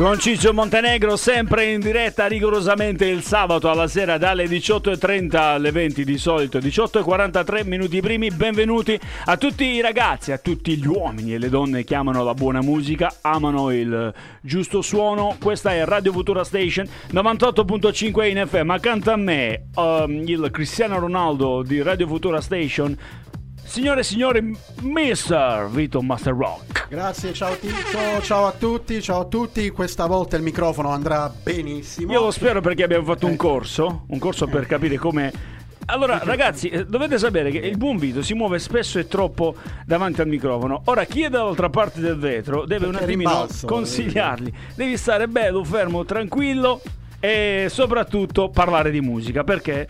Con 0.00 0.18
Ciccio 0.18 0.54
Montenegro 0.54 1.14
sempre 1.14 1.72
in 1.72 1.78
diretta 1.78 2.24
rigorosamente 2.24 3.04
il 3.04 3.22
sabato 3.22 3.68
alla 3.68 3.86
sera 3.86 4.16
dalle 4.16 4.46
18.30 4.46 5.36
alle 5.36 5.72
20 5.72 6.04
di 6.04 6.16
solito 6.16 6.56
18.43 6.56 7.66
minuti 7.66 8.00
primi. 8.00 8.30
Benvenuti 8.30 8.98
a 9.26 9.36
tutti 9.36 9.66
i 9.66 9.82
ragazzi 9.82 10.32
a 10.32 10.38
tutti 10.38 10.74
gli 10.78 10.86
uomini 10.86 11.34
e 11.34 11.38
le 11.38 11.50
donne 11.50 11.84
che 11.84 11.94
amano 11.94 12.24
la 12.24 12.32
buona 12.32 12.62
musica 12.62 13.16
amano 13.20 13.70
il 13.72 14.10
giusto 14.40 14.80
suono. 14.80 15.36
Questa 15.38 15.74
è 15.74 15.84
Radio 15.84 16.12
Futura 16.12 16.44
Station 16.44 16.88
98.5 17.12 18.26
in 18.26 18.46
FM 18.46 18.70
accanto 18.70 19.10
a 19.10 19.16
me 19.16 19.66
um, 19.74 20.22
il 20.24 20.48
Cristiano 20.50 20.98
Ronaldo 20.98 21.60
di 21.62 21.82
Radio 21.82 22.06
Futura 22.06 22.40
Station 22.40 22.96
Signore 23.70 24.00
e 24.00 24.02
signori, 24.02 24.40
Mr. 24.80 25.68
Vito 25.70 26.02
Master 26.02 26.34
Rock. 26.34 26.88
Grazie, 26.88 27.32
ciao 27.32 27.54
Tito, 27.54 28.20
ciao 28.20 28.48
a 28.48 28.52
tutti, 28.52 29.00
ciao 29.00 29.20
a 29.20 29.24
tutti. 29.26 29.70
Questa 29.70 30.06
volta 30.06 30.36
il 30.36 30.42
microfono 30.42 30.88
andrà 30.88 31.32
benissimo. 31.40 32.10
Io 32.10 32.20
lo 32.20 32.30
spero 32.32 32.60
perché 32.60 32.82
abbiamo 32.82 33.04
fatto 33.04 33.26
un 33.26 33.36
corso, 33.36 34.06
un 34.08 34.18
corso 34.18 34.48
per 34.48 34.66
capire 34.66 34.98
come 34.98 35.32
allora, 35.86 36.18
ragazzi, 36.24 36.68
eh, 36.68 36.84
dovete 36.84 37.16
sapere 37.16 37.52
che 37.52 37.58
il 37.58 37.76
buon 37.76 37.96
Vito 37.96 38.22
si 38.22 38.34
muove 38.34 38.58
spesso 38.58 38.98
e 38.98 39.06
troppo 39.06 39.54
davanti 39.86 40.20
al 40.20 40.26
microfono. 40.26 40.82
Ora, 40.86 41.04
chi 41.04 41.22
è 41.22 41.28
dall'altra 41.28 41.70
parte 41.70 42.00
del 42.00 42.16
vetro 42.16 42.64
deve 42.64 42.86
Perché 42.86 42.96
un 42.96 43.02
attimino 43.04 43.30
rimbalzo, 43.30 43.66
consigliarli. 43.68 44.52
Devi 44.74 44.96
stare 44.96 45.28
bello, 45.28 45.62
fermo, 45.62 46.04
tranquillo 46.04 46.82
e 47.20 47.66
soprattutto 47.68 48.48
parlare 48.48 48.90
di 48.90 49.00
musica 49.00 49.44
perché 49.44 49.86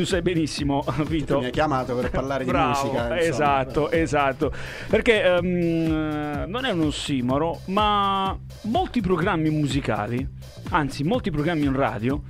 tu 0.00 0.06
sai 0.06 0.22
benissimo, 0.22 0.82
Vito. 1.06 1.38
Mi 1.40 1.46
hai 1.46 1.50
chiamato 1.50 1.94
per 1.94 2.10
parlare 2.10 2.44
di 2.44 2.50
Bravo, 2.50 2.68
musica. 2.68 3.02
insomma. 3.02 3.20
Esatto, 3.20 3.90
esatto. 3.90 4.52
Perché 4.88 5.22
ehm, 5.22 6.44
non 6.48 6.64
è 6.64 6.70
un 6.70 6.80
ossimoro, 6.80 7.60
ma 7.66 8.36
molti 8.62 9.02
programmi 9.02 9.50
musicali, 9.50 10.26
anzi 10.70 11.04
molti 11.04 11.30
programmi 11.30 11.64
in 11.66 11.76
radio, 11.76 12.22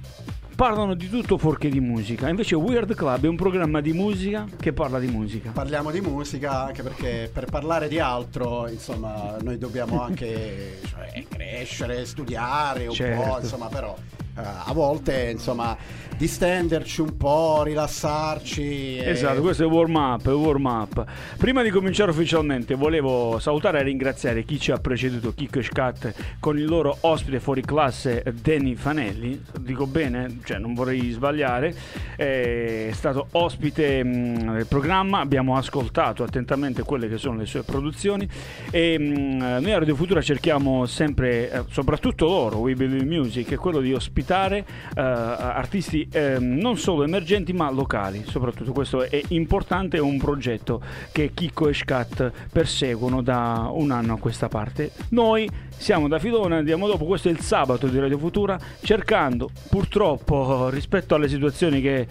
parlano 0.61 0.93
di 0.93 1.09
tutto 1.09 1.39
fuorché 1.39 1.71
di 1.71 1.81
musica. 1.81 2.29
Invece 2.29 2.55
Weird 2.55 2.95
Club 2.95 3.25
è 3.25 3.29
un 3.29 3.35
programma 3.35 3.81
di 3.81 3.95
musica 3.95 4.45
che 4.61 4.75
parla 4.75 4.99
di 4.99 5.07
musica. 5.07 5.53
Parliamo 5.53 5.91
di 5.91 6.03
musica 6.03 6.67
anche 6.67 6.83
perché 6.83 7.31
per 7.33 7.47
parlare 7.47 7.89
di 7.89 7.99
altro, 7.99 8.69
insomma, 8.69 9.39
noi 9.41 9.57
dobbiamo 9.57 10.03
anche 10.05 10.81
cioè, 10.87 11.25
crescere, 11.27 12.05
studiare 12.05 12.89
un 12.89 12.93
Certo. 12.93 13.23
po', 13.23 13.39
insomma, 13.41 13.69
però 13.69 13.97
eh, 14.37 14.43
a 14.43 14.73
volte, 14.73 15.31
insomma, 15.31 15.77
distenderci 16.17 17.01
un 17.01 17.17
po', 17.17 17.63
rilassarci. 17.63 18.99
e- 18.99 19.09
Esatto, 19.11 19.41
questo 19.41 19.65
è 19.65 19.67
warm 19.67 19.95
up, 19.95 20.27
il 20.27 20.33
warm 20.33 20.67
up. 20.67 21.05
Prima 21.37 21.63
di 21.63 21.71
cominciare 21.71 22.11
ufficialmente 22.11 22.75
volevo 22.75 23.39
salutare 23.39 23.81
e 23.81 23.83
ringraziare 23.83 24.45
chi 24.45 24.61
ci 24.61 24.71
ha 24.71 24.79
preceduto, 24.79 25.35
e 25.37 25.63
Scat, 25.63 26.15
con 26.39 26.59
il 26.59 26.67
loro 26.67 26.97
ospite 27.01 27.41
fuori 27.41 27.63
classe 27.63 28.23
Danny 28.41 28.75
Fanelli, 28.75 29.43
dico 29.61 29.87
bene, 29.87 30.39
cioè 30.51 30.59
non 30.59 30.75
vorrei 30.75 31.11
sbagliare, 31.11 31.73
è 32.17 32.91
stato 32.93 33.29
ospite 33.33 34.03
del 34.03 34.67
programma, 34.69 35.21
abbiamo 35.21 35.57
ascoltato 35.57 36.25
attentamente 36.25 36.83
quelle 36.83 37.09
che 37.09 37.19
sono 37.19 37.37
le 37.37 37.47
sue 37.47 37.63
produzioni. 37.63 38.29
E 38.73 38.99
mh, 38.99 39.61
noi 39.61 39.73
a 39.73 39.79
Radio 39.79 39.95
Futura 39.95 40.21
cerchiamo 40.21 40.87
sempre, 40.87 41.53
eh, 41.53 41.63
soprattutto 41.71 42.27
loro, 42.27 42.59
We 42.59 42.75
Believe 42.75 43.05
Music, 43.05 43.53
è 43.53 43.57
quello 43.57 43.79
di 43.81 43.95
ospitare 43.95 44.59
eh, 44.97 45.01
artisti 45.01 46.09
eh, 46.11 46.39
non 46.41 46.77
solo 46.77 47.05
emergenti 47.05 47.53
ma 47.53 47.71
locali, 47.71 48.25
soprattutto 48.27 48.73
questo 48.73 49.03
è 49.03 49.21
importante, 49.29 49.99
è 49.99 50.01
un 50.01 50.19
progetto 50.19 50.83
che 51.13 51.31
Chicco 51.33 51.69
e 51.69 51.75
Scat 51.75 52.33
perseguono 52.51 53.23
da 53.23 53.71
un 53.73 53.93
anno 53.93 54.15
a 54.15 54.19
questa 54.19 54.49
parte. 54.49 54.91
Noi 55.11 55.49
siamo 55.81 56.09
da 56.09 56.19
Filone, 56.19 56.59
andiamo 56.59 56.87
dopo, 56.87 57.07
questo 57.07 57.29
è 57.29 57.31
il 57.33 57.41
sabato 57.41 57.87
di 57.87 57.99
Radio 57.99 58.19
Futura, 58.19 58.59
cercando 58.83 59.49
purtroppo 59.71 60.69
rispetto 60.69 61.15
alle 61.15 61.27
situazioni 61.27 61.81
che 61.81 62.07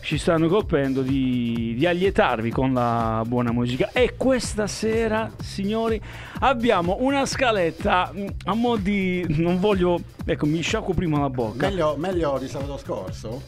ci 0.00 0.18
stanno 0.18 0.46
colpendo 0.46 1.00
di, 1.00 1.74
di 1.74 1.86
allietarvi 1.86 2.50
con 2.50 2.74
la 2.74 3.24
buona 3.26 3.50
musica. 3.50 3.88
E 3.94 4.14
questa 4.18 4.66
sera 4.66 5.30
signori 5.40 5.98
abbiamo 6.40 6.98
una 7.00 7.24
scaletta 7.24 8.12
mh, 8.12 8.26
a 8.44 8.54
mo' 8.54 8.76
di 8.76 9.24
non 9.38 9.58
voglio 9.58 9.98
ecco 10.26 10.44
mi 10.44 10.60
sciacquo 10.60 10.92
prima 10.92 11.18
la 11.18 11.30
bocca. 11.30 11.66
Meglio, 11.66 11.96
meglio 11.96 12.36
di 12.38 12.46
sabato 12.46 12.76
scorso? 12.76 13.40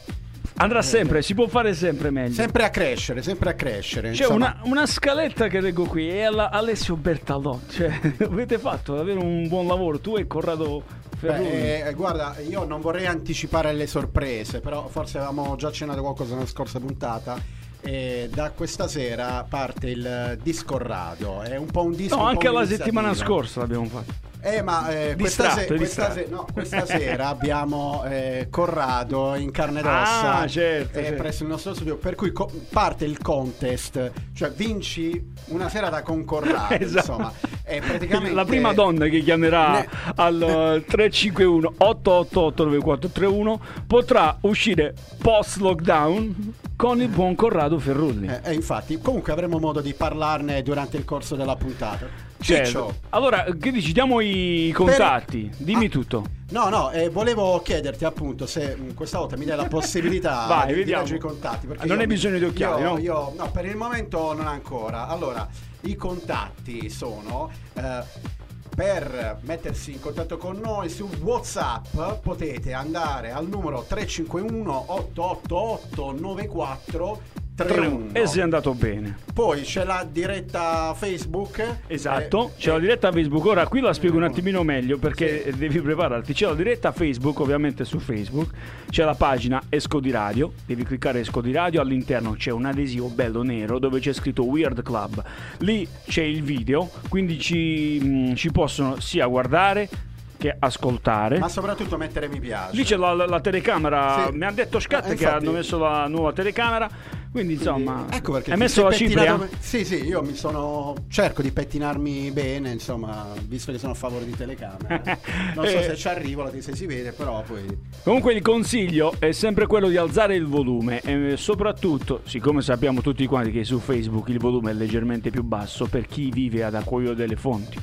Andrà 0.57 0.81
sempre 0.81 1.21
si 1.21 1.33
può 1.33 1.47
fare 1.47 1.73
sempre 1.73 2.11
meglio 2.11 2.33
Sempre 2.33 2.63
a 2.63 2.69
crescere, 2.69 3.21
sempre 3.21 3.49
a 3.51 3.53
crescere. 3.53 4.11
c'è 4.11 4.27
una, 4.27 4.59
una 4.63 4.85
scaletta 4.85 5.47
che 5.47 5.59
leggo 5.61 5.85
qui 5.85 6.09
è 6.09 6.23
alla 6.23 6.49
Alessio 6.49 6.95
Bertalotti 6.95 7.75
cioè 7.75 7.99
avete 8.25 8.57
fatto 8.57 8.95
davvero 8.95 9.21
un 9.23 9.47
buon 9.47 9.67
lavoro 9.67 9.99
tu 9.99 10.17
e 10.17 10.27
Corrado 10.27 11.05
Beh, 11.19 11.87
eh, 11.87 11.93
guarda, 11.93 12.35
io 12.47 12.63
non 12.63 12.79
vorrei 12.79 13.07
anticipare 13.07 13.73
le 13.73 13.87
sorprese, 13.87 14.59
però 14.59 14.87
forse 14.87 15.17
avevamo 15.17 15.55
già 15.55 15.69
accennato 15.69 16.01
qualcosa 16.01 16.35
nella 16.35 16.45
scorsa 16.45 16.79
puntata. 16.79 17.41
E 17.81 18.29
da 18.31 18.51
questa 18.51 18.87
sera 18.87 19.43
parte 19.49 19.89
il 19.89 20.37
disco 20.43 20.77
radio. 20.77 21.41
È 21.41 21.55
un 21.55 21.71
po' 21.71 21.85
un 21.85 21.95
disco. 21.95 22.17
no 22.17 22.23
anche 22.27 22.51
la 22.51 22.67
settimana 22.67 23.15
scorsa 23.15 23.61
l'abbiamo 23.61 23.85
fatto 23.85 24.13
Eh, 24.49 24.61
ma 24.61 24.87
eh, 24.89 25.15
questa, 25.19 25.49
se- 25.51 25.65
questa 25.65 26.11
se- 26.13 26.27
no, 26.29 26.47
questa 26.53 26.85
sera 26.85 27.27
abbiamo 27.27 28.03
eh, 28.07 28.47
Corrado 28.49 29.35
in 29.35 29.51
carne 29.51 29.79
ed 29.79 29.85
ossa 29.85 30.35
Ah, 30.39 30.47
certo, 30.47 30.97
eh, 30.99 31.03
certo. 31.03 31.21
presso 31.21 31.43
il 31.43 31.49
nostro 31.49 31.73
studio. 31.73 31.97
Per 31.97 32.15
cui 32.15 32.31
co- 32.31 32.49
parte 32.69 33.03
il 33.03 33.17
contest, 33.21 34.11
cioè 34.33 34.49
vinci 34.51 35.33
una 35.47 35.67
sera 35.67 35.89
da 35.89 36.01
concorrado. 36.01 36.75
Esatto. 36.79 37.11
Insomma, 37.11 37.33
è 37.63 37.81
praticamente 37.81 38.33
La 38.33 38.45
prima 38.45 38.71
donna 38.71 39.07
che 39.07 39.19
chiamerà 39.19 39.71
Ne- 39.81 39.87
al 40.15 40.41
eh, 40.41 40.85
351 40.87 41.73
888 41.77 42.63
9431 42.63 43.61
potrà 43.85 44.37
uscire 44.41 44.93
post 45.21 45.57
lockdown 45.57 46.53
con 46.77 47.01
il 47.01 47.09
buon 47.09 47.35
Corrado 47.35 47.77
Ferrulli. 47.79 48.27
Eh, 48.27 48.39
eh, 48.43 48.53
infatti, 48.53 48.97
comunque 49.01 49.33
avremo 49.33 49.59
modo 49.59 49.81
di 49.81 49.93
parlarne 49.93 50.61
durante 50.63 50.95
il 50.95 51.03
corso 51.03 51.35
della 51.35 51.55
puntata. 51.57 52.26
Certo. 52.39 52.65
Ciccio, 52.65 52.95
Allora, 53.09 53.43
che 53.59 53.71
dici? 53.71 53.91
Diamo 53.91 54.19
i 54.19 54.71
contatti. 54.73 55.49
Dimmi 55.57 55.85
Ah. 55.85 55.89
tutto. 55.89 56.25
No, 56.49 56.69
no, 56.69 56.91
eh, 56.91 57.09
volevo 57.09 57.59
chiederti 57.61 58.05
appunto 58.05 58.45
se 58.45 58.75
mh, 58.75 58.93
questa 58.93 59.17
volta 59.17 59.35
mi 59.35 59.43
dai 59.45 59.57
la 59.57 59.65
possibilità 59.69 60.45
Vai, 60.47 60.73
di, 60.73 60.85
leggere 60.85 61.15
i 61.15 61.19
contatti. 61.19 61.67
perché 61.67 61.85
Non 61.87 61.99
hai 61.99 62.07
bisogno 62.07 62.37
di 62.37 62.45
occhiali, 62.45 62.81
io- 62.81 62.89
no? 62.89 62.97
io- 62.99 63.33
no, 63.35 63.51
per 63.51 63.65
il 63.65 63.75
momento 63.75 64.33
non 64.33 64.47
ancora. 64.47 65.07
Allora, 65.07 65.47
i 65.81 65.95
contatti 65.95 66.89
sono... 66.89 67.49
eh, 67.73 68.35
per 68.77 69.39
mettersi 69.41 69.91
in 69.93 69.99
contatto 69.99 70.37
con 70.37 70.59
noi 70.63 70.87
su 70.87 71.09
WhatsApp 71.23 71.97
potete 72.21 72.73
andare 72.73 73.31
al 73.31 73.47
numero 73.47 73.81
351 73.87 74.83
888 74.93 76.11
94 76.11 77.21
31. 77.65 78.09
E 78.13 78.27
sei 78.27 78.41
andato 78.41 78.73
bene. 78.75 79.17
Poi 79.33 79.61
c'è 79.61 79.83
la 79.83 80.07
diretta 80.09 80.93
Facebook. 80.93 81.77
Esatto, 81.87 82.51
Eh, 82.55 82.59
c'è 82.59 82.69
la 82.69 82.77
eh, 82.77 82.81
diretta 82.81 83.11
Facebook. 83.11 83.45
Ora 83.45 83.67
qui 83.67 83.79
la 83.79 83.93
spiego 83.93 84.17
un 84.17 84.23
attimino 84.23 84.61
meglio 84.63 84.99
perché 84.99 85.51
devi 85.57 85.81
prepararti. 85.81 86.33
C'è 86.33 86.45
la 86.45 86.53
diretta 86.53 86.91
Facebook, 86.91 87.39
ovviamente 87.39 87.83
su 87.83 87.97
Facebook, 87.97 88.51
c'è 88.89 89.03
la 89.03 89.15
pagina 89.15 89.61
Esco 89.69 89.99
di 89.99 90.11
Radio, 90.11 90.53
devi 90.65 90.83
cliccare 90.83 91.21
Esco 91.21 91.41
di 91.41 91.51
Radio, 91.51 91.81
all'interno 91.81 92.33
c'è 92.33 92.51
un 92.51 92.65
adesivo 92.65 93.07
bello 93.07 93.41
nero 93.41 93.79
dove 93.79 93.99
c'è 93.99 94.13
scritto 94.13 94.45
Weird 94.45 94.83
Club. 94.83 95.23
Lì 95.59 95.87
c'è 96.07 96.23
il 96.23 96.43
video, 96.43 96.89
quindi 97.09 97.39
ci, 97.39 97.99
mh, 97.99 98.35
ci 98.35 98.51
possono 98.51 98.99
sia 98.99 99.25
guardare 99.25 99.89
che 100.37 100.55
ascoltare. 100.57 101.39
Ma 101.39 101.49
soprattutto 101.49 101.97
mettere 101.97 102.27
mi 102.27 102.39
piace. 102.39 102.75
Lì 102.75 102.83
c'è 102.83 102.95
la, 102.95 103.13
la- 103.13 103.25
la 103.25 103.39
telecamera, 103.41 104.27
Sì. 104.29 104.37
mi 104.37 104.45
ha 104.45 104.51
detto 104.51 104.79
Scat 104.79 105.11
Eh, 105.11 105.15
che 105.15 105.27
hanno 105.27 105.51
messo 105.51 105.77
la 105.77 106.07
nuova 106.07 106.31
telecamera, 106.33 106.89
quindi 107.31 107.53
insomma... 107.53 108.05
Ecco 108.09 108.33
perché 108.33 108.51
hai 108.51 108.57
messo 108.57 108.83
la 108.83 108.91
cipria? 108.91 109.35
pettinato- 109.35 109.55
Sì, 109.59 109.83
sì, 109.85 110.03
io 110.05 110.21
mi 110.21 110.35
sono. 110.35 110.93
cerco 111.09 111.41
di 111.41 111.51
pettinarmi 111.51 112.31
bene, 112.31 112.71
insomma, 112.71 113.27
visto 113.47 113.71
che 113.71 113.77
sono 113.77 113.91
a 113.93 113.95
favore 113.95 114.25
di 114.25 114.35
telecamera. 114.35 115.01
Non 115.55 115.65
so 115.65 115.77
Eh. 115.77 115.83
se 115.83 115.95
ci 115.95 116.07
arrivo, 116.07 116.49
se 116.59 116.75
si 116.75 116.85
vede, 116.85 117.11
però 117.11 117.41
poi. 117.45 117.65
Comunque 118.03 118.33
il 118.33 118.41
consiglio 118.41 119.13
è 119.19 119.31
sempre 119.31 119.65
quello 119.67 119.87
di 119.89 119.97
alzare 119.97 120.35
il 120.35 120.45
volume 120.45 121.01
e 121.01 121.35
soprattutto, 121.37 122.21
siccome 122.25 122.61
sappiamo 122.61 123.01
tutti 123.01 123.25
quanti 123.25 123.51
che 123.51 123.63
su 123.63 123.79
Facebook 123.79 124.29
il 124.29 124.37
volume 124.39 124.71
è 124.71 124.73
leggermente 124.73 125.29
più 125.31 125.43
basso 125.43 125.85
per 125.87 126.05
chi 126.05 126.29
vive 126.31 126.63
ad 126.63 126.75
acquaio 126.75 127.13
delle 127.13 127.35
fonti. 127.35 127.77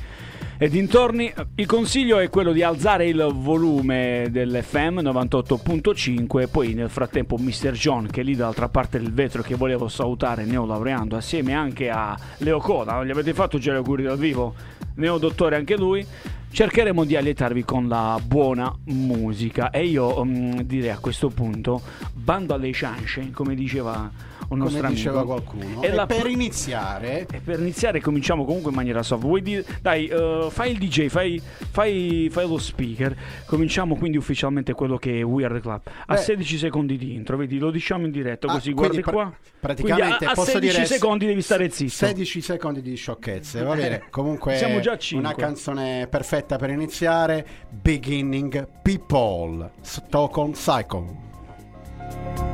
E 0.64 0.70
dintorni 0.70 1.30
il 1.56 1.66
consiglio 1.66 2.18
è 2.18 2.30
quello 2.30 2.50
di 2.50 2.62
alzare 2.62 3.06
il 3.06 3.30
volume 3.34 4.28
dell'FM 4.30 5.00
98.5 5.00 6.48
poi 6.50 6.72
nel 6.72 6.88
frattempo 6.88 7.36
Mr. 7.36 7.72
John 7.72 8.06
che 8.06 8.22
è 8.22 8.24
lì 8.24 8.34
dall'altra 8.34 8.70
parte 8.70 8.98
del 8.98 9.12
vetro 9.12 9.42
che 9.42 9.56
volevo 9.56 9.88
salutare 9.88 10.46
neolaureando 10.46 11.16
assieme 11.16 11.52
anche 11.52 11.90
a 11.90 12.18
Leo 12.38 12.60
Coda, 12.60 13.04
gli 13.04 13.10
avete 13.10 13.34
fatto 13.34 13.58
già 13.58 13.72
gli 13.72 13.76
auguri 13.76 14.04
dal 14.04 14.16
vivo? 14.16 14.54
Neo 14.94 15.18
dottore 15.18 15.56
anche 15.56 15.76
lui 15.76 16.06
cercheremo 16.50 17.04
di 17.04 17.14
allietarvi 17.14 17.62
con 17.62 17.86
la 17.86 18.18
buona 18.24 18.74
musica 18.84 19.68
e 19.68 19.84
io 19.84 20.24
mm, 20.24 20.60
direi 20.60 20.90
a 20.90 20.98
questo 20.98 21.28
punto 21.28 21.82
bando 22.14 22.54
alle 22.54 22.72
ciance, 22.72 23.32
come 23.32 23.54
diceva 23.54 24.10
un 24.54 24.60
nostro 24.60 24.80
come 24.80 24.92
diceva 24.94 25.18
amico. 25.20 25.34
qualcuno. 25.34 25.82
E 25.82 25.86
E, 25.86 25.92
la- 25.92 26.06
per 26.06 26.26
iniziare, 26.26 27.26
E 27.30 27.40
per 27.40 27.60
iniziare 27.60 28.00
cominciamo 28.00 28.44
comunque 28.44 28.70
in 28.70 28.76
maniera 28.76 29.02
soft. 29.02 29.22
Vuoi 29.22 29.42
dire, 29.42 29.64
dai, 29.82 30.06
eh, 30.06 30.46
fai 30.50 30.70
il 30.72 30.78
DJ, 30.78 31.08
fai, 31.08 31.40
fai- 31.70 32.28
fai 32.30 32.48
lo 32.48 32.58
speaker. 32.58 33.16
Cominciamo 33.46 33.96
quindi 33.96 34.16
ufficialmente 34.16 34.72
quello 34.72 34.96
che 34.96 35.20
è 35.20 35.22
We 35.22 35.44
Are 35.44 35.54
The 35.54 35.60
Club. 35.60 35.80
A 36.06 36.14
Beh. 36.14 36.20
16 36.20 36.58
secondi 36.58 36.96
di 36.96 37.14
intro, 37.14 37.36
vedi, 37.36 37.58
lo 37.58 37.70
diciamo 37.70 38.06
in 38.06 38.10
diretta, 38.10 38.46
Ah, 38.48 38.52
così 38.52 38.72
quindi 38.72 39.00
guardi 39.00 39.02
pra- 39.02 39.12
qua. 39.12 39.32
praticamente 39.60 40.24
a, 40.24 40.30
a 40.30 40.34
posso 40.34 40.50
16 40.52 40.74
dire 40.74 40.86
secondi 40.86 41.26
devi 41.26 41.42
stare 41.42 41.68
zitto. 41.70 41.90
16 41.92 42.40
secondi 42.40 42.80
di 42.82 42.94
sciocchezze, 42.96 43.62
va 43.62 43.74
bene. 43.74 44.04
Comunque 44.10 44.56
Siamo 44.56 44.80
già 44.80 44.92
a 44.92 44.98
cinque. 44.98 45.28
una 45.28 45.36
canzone 45.36 46.06
perfetta 46.08 46.56
per 46.56 46.70
iniziare, 46.70 47.46
Beginning 47.70 48.66
People, 48.82 49.70
Stockholm 49.80 50.52
Cycle. 50.52 52.53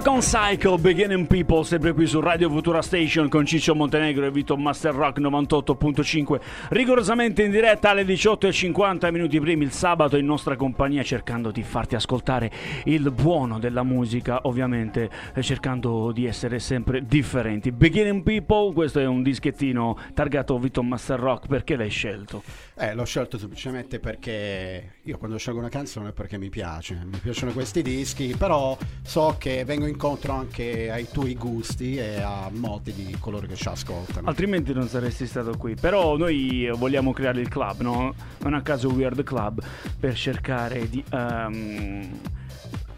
Stockholm 0.00 0.20
Cycle, 0.20 0.78
Beginning 0.78 1.26
People, 1.26 1.64
sempre 1.64 1.92
qui 1.92 2.06
su 2.06 2.20
Radio 2.20 2.48
Futura 2.48 2.82
Station 2.82 3.28
con 3.28 3.44
Ciccio 3.44 3.74
Montenegro 3.74 4.26
e 4.26 4.30
Vito 4.30 4.56
Master 4.56 4.94
Rock 4.94 5.18
98.5, 5.18 6.40
rigorosamente 6.68 7.42
in 7.42 7.50
diretta 7.50 7.90
alle 7.90 8.04
18.50 8.04 9.10
minuti 9.10 9.40
primi 9.40 9.64
il 9.64 9.72
sabato 9.72 10.16
in 10.16 10.24
nostra 10.24 10.54
compagnia 10.54 11.02
cercando 11.02 11.50
di 11.50 11.64
farti 11.64 11.96
ascoltare 11.96 12.48
il 12.84 13.10
buono 13.10 13.58
della 13.58 13.82
musica, 13.82 14.42
ovviamente 14.44 15.10
eh, 15.34 15.42
cercando 15.42 16.12
di 16.12 16.26
essere 16.26 16.60
sempre 16.60 17.04
differenti. 17.04 17.72
Beginning 17.72 18.22
People, 18.22 18.72
questo 18.72 19.00
è 19.00 19.04
un 19.04 19.24
dischettino 19.24 19.98
targato 20.14 20.56
Vito 20.60 20.80
Master 20.84 21.18
Rock, 21.18 21.48
perché 21.48 21.74
l'hai 21.74 21.90
scelto? 21.90 22.44
Eh, 22.76 22.94
l'ho 22.94 23.04
scelto 23.04 23.36
semplicemente 23.36 23.98
perché 23.98 24.98
io 25.02 25.18
quando 25.18 25.38
scelgo 25.38 25.58
una 25.58 25.68
canzone 25.68 26.10
è 26.10 26.12
perché 26.12 26.38
mi 26.38 26.50
piace, 26.50 27.02
mi 27.04 27.18
piacciono 27.18 27.50
questi 27.50 27.82
dischi, 27.82 28.36
però 28.38 28.78
so 29.02 29.34
che 29.36 29.64
vengo 29.64 29.86
incontro 29.88 30.32
anche 30.32 30.90
ai 30.90 31.08
tuoi 31.10 31.34
gusti 31.34 31.96
e 31.96 32.20
a 32.20 32.50
molti 32.52 32.92
di 32.92 33.16
coloro 33.18 33.46
che 33.46 33.54
ci 33.54 33.68
ascoltano. 33.68 34.28
Altrimenti 34.28 34.72
non 34.72 34.88
saresti 34.88 35.26
stato 35.26 35.56
qui. 35.56 35.74
Però 35.74 36.16
noi 36.16 36.70
vogliamo 36.76 37.12
creare 37.12 37.40
il 37.40 37.48
club, 37.48 37.80
no? 37.80 38.14
Non 38.38 38.54
a 38.54 38.62
caso 38.62 38.88
We 38.88 39.04
Are 39.04 39.14
The 39.14 39.22
Club, 39.22 39.62
per 39.98 40.14
cercare 40.14 40.88
di 40.88 41.02
ehm, 41.10 42.20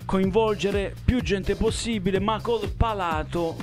coinvolgere 0.04 0.94
più 1.04 1.20
gente 1.22 1.54
possibile, 1.54 2.20
ma 2.20 2.40
col 2.40 2.68
palato, 2.76 3.56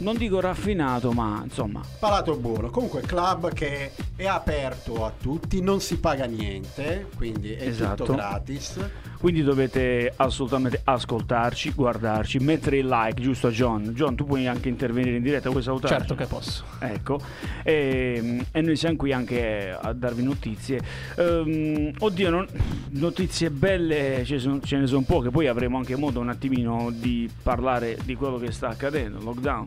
non 0.00 0.16
dico 0.16 0.40
raffinato, 0.40 1.12
ma 1.12 1.40
insomma... 1.44 1.80
Palato 1.98 2.36
buono, 2.36 2.68
comunque 2.70 3.00
club 3.02 3.52
che 3.52 3.92
è 4.16 4.26
aperto 4.26 5.04
a 5.04 5.12
tutti, 5.18 5.60
non 5.62 5.80
si 5.80 5.98
paga 5.98 6.24
niente, 6.26 7.06
quindi 7.16 7.52
è 7.52 7.66
Esatto. 7.66 8.04
tutto 8.04 8.16
gratis. 8.16 8.78
Quindi 9.20 9.42
dovete 9.42 10.10
assolutamente 10.16 10.80
ascoltarci, 10.82 11.72
guardarci, 11.72 12.38
mettere 12.38 12.78
il 12.78 12.88
like, 12.88 13.20
giusto 13.20 13.50
John? 13.50 13.90
John, 13.92 14.14
tu 14.14 14.24
puoi 14.24 14.46
anche 14.46 14.70
intervenire 14.70 15.16
in 15.16 15.22
diretta, 15.22 15.50
vuoi 15.50 15.62
salutarci? 15.62 15.94
Certo 15.94 16.14
che 16.14 16.24
posso. 16.24 16.64
Ecco, 16.78 17.20
e, 17.62 18.42
e 18.50 18.60
noi 18.62 18.76
siamo 18.76 18.96
qui 18.96 19.12
anche 19.12 19.76
a 19.78 19.92
darvi 19.92 20.22
notizie. 20.22 20.80
Ehm, 21.16 21.90
oddio, 21.98 22.30
non- 22.30 22.46
notizie 22.92 23.50
belle 23.50 24.22
ce, 24.24 24.38
son- 24.38 24.62
ce 24.64 24.78
ne 24.78 24.86
sono 24.86 25.02
poche, 25.02 25.28
poi 25.28 25.48
avremo 25.48 25.76
anche 25.76 25.96
modo 25.96 26.18
un 26.20 26.30
attimino 26.30 26.88
di 26.90 27.28
parlare 27.42 27.98
di 28.02 28.14
quello 28.14 28.38
che 28.38 28.50
sta 28.52 28.68
accadendo, 28.68 29.20
lockdown. 29.20 29.66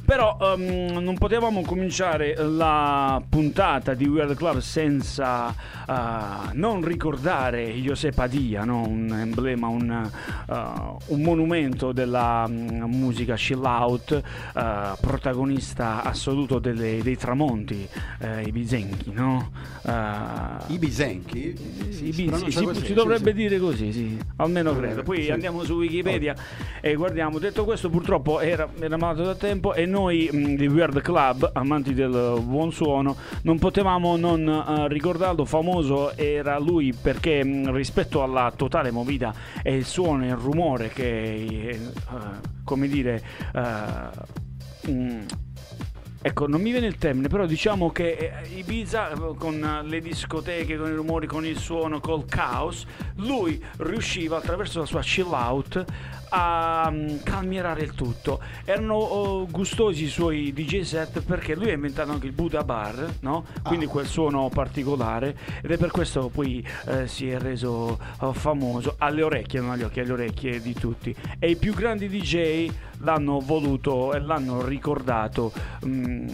Però 0.05 0.37
ehm, 0.41 0.97
non 1.01 1.17
potevamo 1.17 1.61
cominciare 1.61 2.35
la 2.35 3.21
puntata 3.27 3.93
di 3.93 4.05
We 4.07 4.19
Are 4.21 4.29
The 4.29 4.35
Club 4.35 4.57
senza 4.59 5.53
eh, 5.87 6.53
non 6.53 6.83
ricordare 6.83 7.65
José 7.73 8.11
Padilla, 8.11 8.63
no? 8.63 8.85
un 8.87 9.11
emblema, 9.17 9.67
un, 9.67 10.09
eh, 10.49 10.53
un 11.07 11.21
monumento 11.21 11.91
della 11.91 12.45
mm, 12.47 12.83
musica 12.83 13.35
chill 13.35 13.63
out, 13.63 14.11
eh, 14.11 14.91
protagonista 14.99 16.03
assoluto 16.03 16.59
delle- 16.59 17.01
dei 17.01 17.17
tramonti, 17.17 17.87
eh, 18.19 18.41
i 18.43 18.51
bisenchi, 18.51 19.11
no? 19.13 19.51
I 19.83 20.77
bisenchi? 20.77 21.55
sì, 21.89 22.11
sì, 22.11 22.29
si, 22.49 22.63
così, 22.63 22.85
si 22.85 22.93
dovrebbe 22.93 23.31
sì. 23.31 23.35
dire 23.35 23.59
così, 23.59 23.91
sì, 23.91 24.17
almeno 24.37 24.75
credo. 24.75 25.03
Poi 25.03 25.29
andiamo 25.31 25.63
su 25.63 25.73
Wikipedia 25.75 26.35
e 26.81 26.95
guardiamo. 26.95 27.39
Detto 27.39 27.63
questo, 27.63 27.89
purtroppo 27.89 28.39
era, 28.39 28.69
era 28.79 28.97
malato 28.97 29.23
da 29.23 29.35
tempo 29.35 29.73
e 29.73 29.85
noi 29.91 30.27
mh, 30.31 30.55
di 30.55 30.65
We 30.65 30.81
Are 30.81 30.91
The 30.91 31.01
Club, 31.01 31.51
amanti 31.53 31.93
del 31.93 32.41
buon 32.43 32.71
suono, 32.71 33.15
non 33.43 33.59
potevamo 33.59 34.17
non 34.17 34.47
eh, 34.47 34.87
ricordarlo. 34.87 35.45
Famoso 35.45 36.15
era 36.15 36.57
lui 36.57 36.93
perché 36.99 37.43
mh, 37.43 37.71
rispetto 37.71 38.23
alla 38.23 38.51
totale 38.55 38.89
movida 38.89 39.33
e 39.61 39.75
il 39.75 39.85
suono 39.85 40.23
e 40.23 40.27
il 40.29 40.35
rumore 40.35 40.89
che, 40.89 41.03
eh, 41.69 41.79
come 42.63 42.87
dire, 42.87 43.21
eh, 43.53 44.89
mh, 44.91 45.25
Ecco, 46.23 46.47
non 46.47 46.61
mi 46.61 46.69
viene 46.69 46.85
il 46.85 46.97
termine, 46.97 47.29
però 47.29 47.47
diciamo 47.47 47.91
che 47.91 48.31
Ibiza 48.55 49.09
con 49.39 49.81
le 49.83 50.01
discoteche, 50.01 50.77
con 50.77 50.91
i 50.91 50.93
rumori, 50.93 51.25
con 51.25 51.43
il 51.47 51.57
suono, 51.57 51.99
col 51.99 52.25
caos, 52.25 52.85
lui 53.15 53.59
riusciva 53.77 54.37
attraverso 54.37 54.77
la 54.77 54.85
sua 54.85 55.01
chill 55.01 55.31
out 55.31 55.83
a 56.33 56.89
mm, 56.91 57.17
calmierare 57.23 57.81
il 57.81 57.93
tutto. 57.93 58.39
Erano 58.65 58.95
oh, 58.95 59.47
gustosi 59.47 60.05
i 60.05 60.07
suoi 60.07 60.53
DJ 60.53 60.81
set 60.81 61.21
perché 61.21 61.55
lui 61.55 61.69
ha 61.69 61.73
inventato 61.73 62.11
anche 62.11 62.27
il 62.27 62.33
Buddha 62.33 62.63
Bar, 62.63 63.15
no? 63.21 63.45
Quindi 63.63 63.85
Ah. 63.85 63.89
quel 63.89 64.05
suono 64.05 64.49
particolare 64.49 65.37
ed 65.61 65.71
è 65.71 65.77
per 65.77 65.91
questo 65.91 66.29
poi 66.29 66.65
eh, 66.87 67.07
si 67.07 67.29
è 67.29 67.37
reso 67.39 67.99
oh, 68.19 68.33
famoso 68.33 68.95
alle 68.97 69.21
orecchie, 69.23 69.59
non 69.59 69.71
agli 69.71 69.83
occhi, 69.83 69.99
alle 69.99 70.13
orecchie 70.13 70.61
di 70.61 70.73
tutti. 70.73 71.15
E 71.39 71.49
i 71.49 71.55
più 71.55 71.73
grandi 71.73 72.07
DJ 72.07 72.69
l'hanno 72.99 73.39
voluto 73.39 74.13
e 74.13 74.19
l'hanno 74.19 74.63
ricordato 74.65 75.51
mm, 75.85 76.27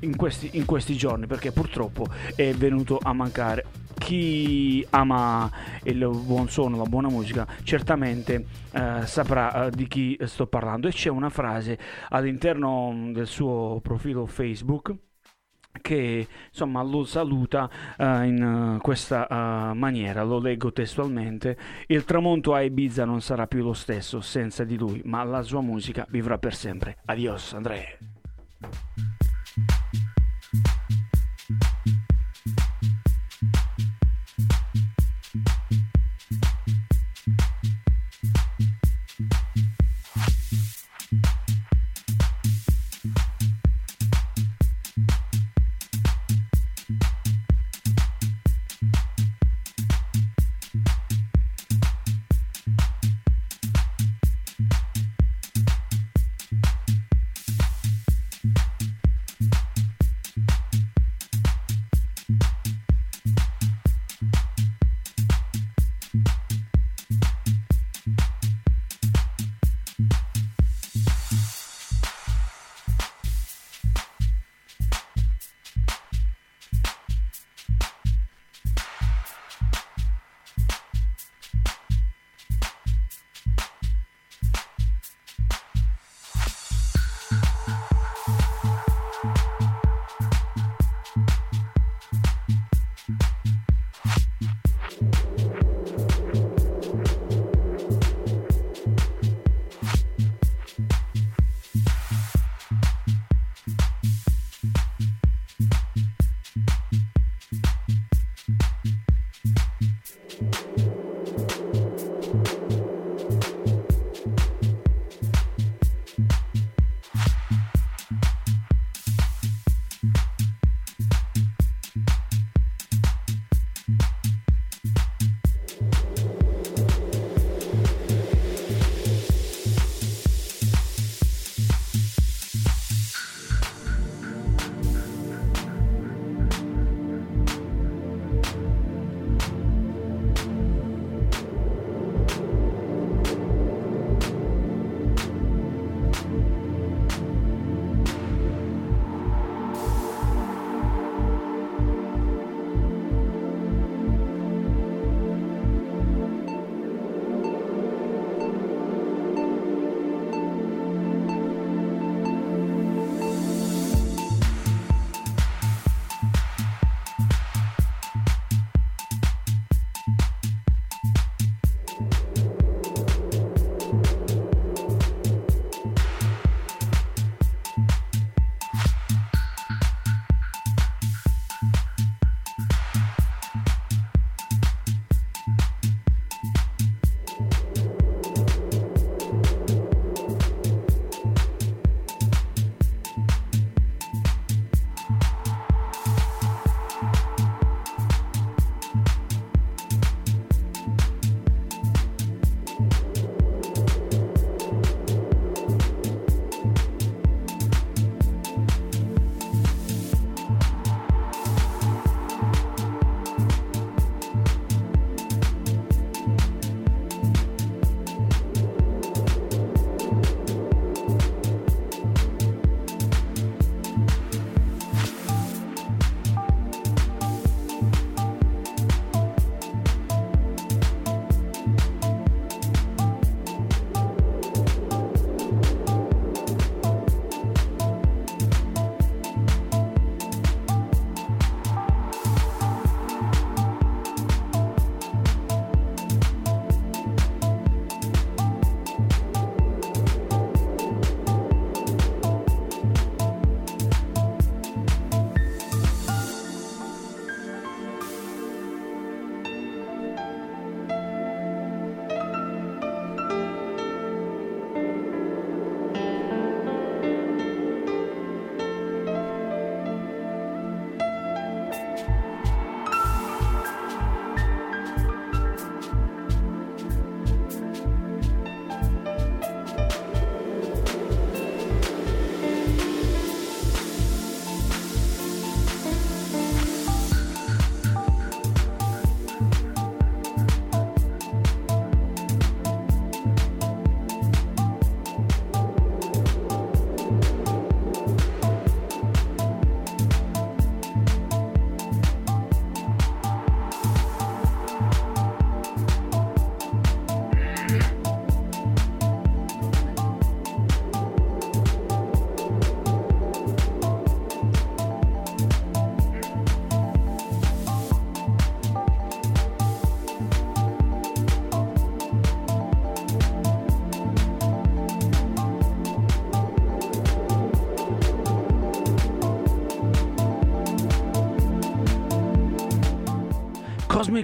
in, 0.00 0.16
questi, 0.16 0.50
in 0.52 0.64
questi 0.64 0.96
giorni 0.96 1.26
perché 1.26 1.50
purtroppo 1.52 2.06
è 2.34 2.52
venuto 2.54 2.98
a 3.02 3.12
mancare. 3.12 3.64
chi 3.98 4.84
ama 4.90 5.50
il 5.84 6.06
buon 6.08 6.48
suono, 6.48 6.76
la 6.76 6.84
buona 6.84 7.08
musica, 7.08 7.46
certamente 7.62 8.44
eh, 8.72 9.06
saprà 9.06 9.33
eh, 9.36 9.70
di 9.70 9.86
chi 9.86 10.18
sto 10.24 10.46
parlando. 10.46 10.88
E 10.88 10.90
c'è 10.92 11.10
una 11.10 11.30
frase 11.30 11.78
all'interno 12.10 12.92
mm, 12.92 13.12
del 13.12 13.26
suo 13.26 13.80
profilo 13.82 14.26
Facebook 14.26 14.94
che 15.80 16.26
insomma 16.48 16.82
lo 16.82 17.04
saluta 17.04 17.68
eh, 17.96 18.26
in 18.26 18.76
eh, 18.76 18.80
questa 18.80 19.26
eh, 19.26 19.74
maniera, 19.74 20.22
lo 20.22 20.38
leggo 20.38 20.72
testualmente, 20.72 21.56
il 21.88 22.04
tramonto 22.04 22.54
a 22.54 22.62
Ibiza 22.62 23.04
non 23.04 23.20
sarà 23.20 23.46
più 23.46 23.62
lo 23.62 23.72
stesso 23.72 24.20
senza 24.20 24.64
di 24.64 24.76
lui, 24.76 25.02
ma 25.04 25.22
la 25.24 25.42
sua 25.42 25.60
musica 25.60 26.06
vivrà 26.08 26.38
per 26.38 26.54
sempre. 26.54 26.98
Adios 27.06 27.52
Andrea. 27.54 29.13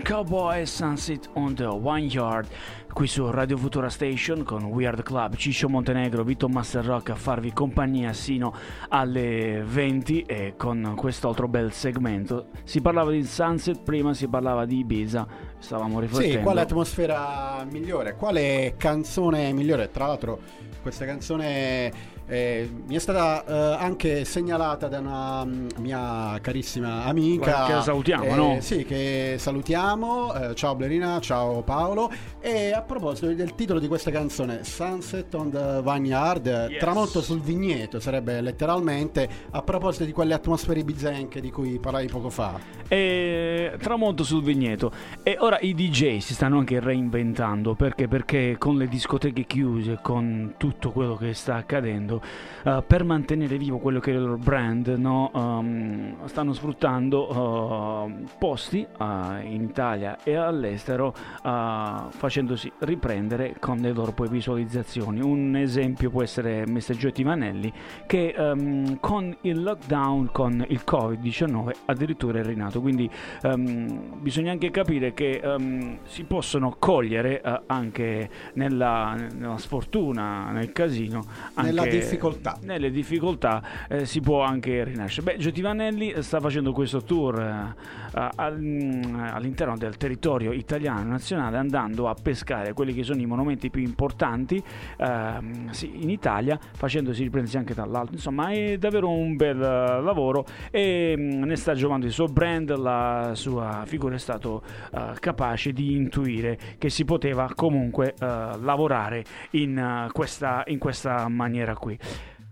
Cosmic 0.01 0.09
Cowboy 0.09 0.67
Sunset 0.67 1.29
on 1.35 1.55
the 1.55 1.69
Vineyard 1.79 2.49
qui 2.93 3.07
su 3.07 3.31
Radio 3.31 3.57
Futura 3.57 3.89
Station 3.89 4.43
con 4.43 4.65
Weird 4.65 5.03
Club, 5.03 5.37
Ciccio 5.37 5.69
Montenegro, 5.69 6.25
Vito 6.25 6.49
Master 6.49 6.85
Rock 6.85 7.11
a 7.11 7.15
farvi 7.15 7.53
compagnia 7.53 8.13
sino 8.13 8.53
alle 8.89 9.63
20 9.65 10.23
e 10.23 10.55
con 10.57 10.95
quest'altro 10.97 11.49
bel 11.49 11.73
segmento. 11.73 12.49
Si 12.65 12.81
parlava 12.81 13.11
di 13.11 13.25
Sunset, 13.25 13.83
prima 13.83 14.13
si 14.15 14.27
parlava 14.29 14.65
di 14.65 14.79
Ibiza, 14.79 15.27
stavamo 15.61 16.01
riflettendo. 16.01 16.39
Sì, 16.39 16.43
quale 16.43 16.61
atmosfera 16.63 17.65
migliore? 17.71 18.17
Quale 18.17 18.75
canzone 18.77 19.53
migliore? 19.53 19.91
Tra 19.91 20.07
l'altro, 20.07 20.41
questa 20.83 21.05
canzone 21.05 22.19
eh, 22.31 22.71
mi 22.87 22.95
è 22.95 22.99
stata 23.01 23.45
eh, 23.45 23.83
anche 23.83 24.25
segnalata 24.25 24.87
da 24.87 25.01
una 25.01 25.45
mm, 25.45 25.69
mia 25.79 26.39
carissima 26.41 27.05
amica. 27.05 27.65
Che 27.65 27.73
la 27.73 27.83
salutiamo, 27.83 28.25
eh, 28.25 28.35
no? 28.37 28.57
Sì, 28.61 28.85
che 28.85 29.35
salutiamo. 29.37 30.33
Eh, 30.35 30.55
ciao 30.55 30.77
Blerina, 30.77 31.19
ciao 31.21 31.63
Paolo. 31.63 32.09
E 32.39 32.73
a 32.73 32.83
proposito 32.83 33.33
del 33.35 33.57
titolo 33.57 33.81
di 33.81 33.89
questa 33.89 34.13
canzone, 34.13 34.63
Sunset 34.63 35.35
on 35.35 35.51
the 35.51 35.83
Vineyard, 35.83 36.69
Yes. 36.71 36.79
tramonto 36.79 37.21
sul 37.21 37.41
vigneto, 37.41 37.99
sarebbe 37.99 38.41
letteralmente 38.41 39.29
a 39.51 39.61
proposito 39.63 40.05
di 40.05 40.13
quelle 40.13 40.33
atmosfere 40.33 40.85
bizenche 40.85 41.41
di 41.41 41.51
cui 41.51 41.81
parlavi 41.81 42.07
poco 42.07 42.31
fa. 42.31 42.79
e 42.87 43.73
tramonto 43.81 44.25
sul 44.25 44.43
vigneto 44.43 44.93
e 45.23 45.37
ora 45.39 45.50
i 45.59 45.75
DJ 45.75 46.19
si 46.19 46.35
stanno 46.35 46.59
anche 46.59 46.79
reinventando 46.81 47.75
perché 47.75 48.09
perché 48.09 48.57
con 48.59 48.77
le 48.77 48.87
discoteche 48.87 49.45
chiuse 49.45 49.99
con 50.03 50.55
tutto 50.59 50.91
quello 50.91 51.17
che 51.17 51.33
sta 51.33 51.57
accadendo 51.57 52.21
eh, 52.63 52.83
per 52.87 53.05
mantenere 53.05 53.57
vivo 53.57 53.79
quello 53.79 54.01
che 54.01 54.13
è 54.13 54.15
il 54.15 54.21
loro 54.21 54.37
brand 54.37 54.87
no, 54.89 55.31
ehm, 55.35 56.27
stanno 56.27 56.53
sfruttando 56.53 58.07
eh, 58.07 58.25
posti 58.39 58.81
eh, 58.81 59.41
in 59.45 59.63
Italia 59.63 60.19
e 60.23 60.35
all'estero 60.35 61.15
facendosi 61.43 62.71
riprendere 62.81 63.57
con 63.59 63.79
le 63.79 63.93
loro 63.93 64.13
poi 64.13 64.29
visualizzazioni 64.29 65.21
un 65.21 65.57
esempio 65.57 66.11
può 66.11 66.23
essere 66.23 66.67
Mr. 66.67 66.97
Giotti 66.97 67.25
Manelli 67.25 67.73
che 68.07 68.35
ehm, 68.37 69.01
con 69.01 69.35
il 69.43 69.63
lockdown 69.63 70.31
con 70.33 70.65
il 70.69 70.83
Covid-19 70.87 71.73
addirittura 71.87 72.41
è 72.41 72.45
rinato 72.45 72.81
quindi 72.81 73.09
ehm, 73.43 74.21
bisogna 74.21 74.53
anche 74.53 74.71
capire 74.71 75.15
che 75.15 75.40
ehm, 75.43 75.99
si 76.05 76.25
possono 76.25 76.77
cogliere 76.79 77.41
eh, 77.41 77.61
anche 77.67 78.31
nella, 78.55 79.15
nella 79.15 79.59
sfortuna, 79.59 80.51
nel 80.51 80.73
casino, 80.73 81.25
Nella 81.63 81.85
difficoltà. 81.87 82.59
Nelle 82.63 82.91
difficoltà 82.91 83.63
eh, 83.89 84.07
si 84.07 84.21
può 84.21 84.43
anche 84.43 84.85
rinascere. 84.85 85.33
Beh, 85.33 85.39
Giotti 85.39 85.61
Vanelli 85.61 86.15
sta 86.23 86.41
facendo 86.41 86.73
questo 86.73 87.03
tour 87.03 87.41
eh, 87.41 88.51
mm, 88.51 89.15
all'interno 89.15 89.77
del 89.77 89.97
territorio 89.97 90.53
italiano 90.53 91.11
nazionale 91.11 91.57
andando 91.57 92.09
a 92.09 92.15
pescare 92.15 92.73
quelli 92.73 92.93
che 92.93 93.03
sono 93.03 93.21
i 93.21 93.27
monumenti 93.27 93.71
più 93.71 93.83
importanti 93.83 94.63
ehm, 94.97 95.71
sì, 95.71 96.03
in 96.03 96.11
Italia, 96.11 96.59
facendosi 96.75 97.23
riprendere 97.23 97.59
anche 97.59 97.75
dall'alto. 97.75 98.13
Insomma, 98.13 98.51
è 98.51 98.79
davvero 98.79 99.11
un 99.11 99.37
bel 99.37 99.61
eh, 99.61 100.01
lavoro 100.03 100.45
e 100.71 101.15
mm, 101.17 101.43
ne 101.45 101.57
sta 101.57 101.75
giovando 101.75 102.07
il 102.07 102.13
suo 102.13 102.27
brand, 102.27 102.77
la 102.77 103.33
sua 103.35 103.83
figura 103.87 104.15
è 104.15 104.19
stato 104.19 104.63
eh, 104.93 105.13
capace 105.31 105.73
di 105.73 105.95
intuire 105.95 106.59
che 106.79 106.91
si 106.91 107.05
poteva 107.05 107.51
comunque 107.55 108.15
eh, 108.19 108.27
lavorare 108.61 109.25
in, 109.51 109.79
eh, 109.79 110.13
questa, 110.13 110.65
in 110.67 110.79
questa 110.79 111.29
maniera 111.29 111.75
qui. 111.75 111.99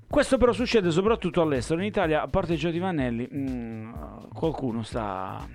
Questo 0.09 0.39
però 0.39 0.53
succede 0.53 0.91
soprattutto 0.91 1.43
all'estero. 1.43 1.81
In 1.81 1.87
Italia, 1.87 2.23
a 2.23 2.29
parte 2.29 2.55
Giotti 2.55 2.79
Vanelli, 2.79 3.29
mm, 3.31 3.93
qualcuno 4.33 4.83
sta 4.83 5.47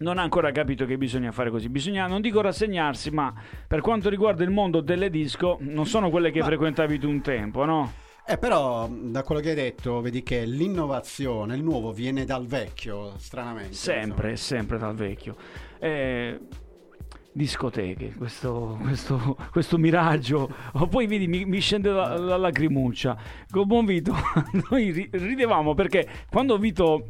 non 0.00 0.18
ha 0.18 0.22
ancora 0.22 0.52
capito 0.52 0.84
che 0.84 0.96
bisogna 0.96 1.32
fare 1.32 1.50
così. 1.50 1.68
Bisogna, 1.68 2.06
non 2.06 2.20
dico 2.20 2.40
rassegnarsi, 2.40 3.10
ma 3.10 3.32
per 3.66 3.80
quanto 3.80 4.08
riguarda 4.08 4.44
il 4.44 4.50
mondo 4.50 4.80
delle 4.80 5.10
disco, 5.10 5.56
non 5.60 5.86
sono 5.86 6.10
quelle 6.10 6.30
che 6.30 6.38
Ma- 6.40 6.44
frequentavi 6.44 6.98
tu 6.98 7.08
un 7.08 7.20
tempo, 7.20 7.64
no? 7.64 7.92
Eh, 8.30 8.36
però, 8.36 8.86
da 8.90 9.22
quello 9.22 9.40
che 9.40 9.48
hai 9.48 9.54
detto, 9.54 10.02
vedi 10.02 10.22
che 10.22 10.44
l'innovazione, 10.44 11.56
il 11.56 11.62
nuovo 11.62 11.92
viene 11.92 12.26
dal 12.26 12.46
vecchio, 12.46 13.14
stranamente. 13.16 13.72
Sempre, 13.72 14.36
sempre 14.36 14.76
dal 14.76 14.94
vecchio. 14.94 15.34
Eh, 15.78 16.38
discoteche, 17.32 18.12
questo, 18.18 18.76
questo, 18.82 19.34
questo 19.50 19.78
miraggio. 19.78 20.46
Oh, 20.72 20.88
poi 20.88 21.06
vedi, 21.06 21.26
mi, 21.26 21.46
mi 21.46 21.58
scende 21.60 21.88
la, 21.88 22.18
la 22.18 22.36
lacrimuccia. 22.36 23.16
Con 23.48 23.66
buon 23.66 23.86
Vito, 23.86 24.14
noi 24.68 24.90
ri- 24.90 25.08
ridevamo 25.10 25.72
perché 25.72 26.06
quando 26.28 26.58
Vito 26.58 27.06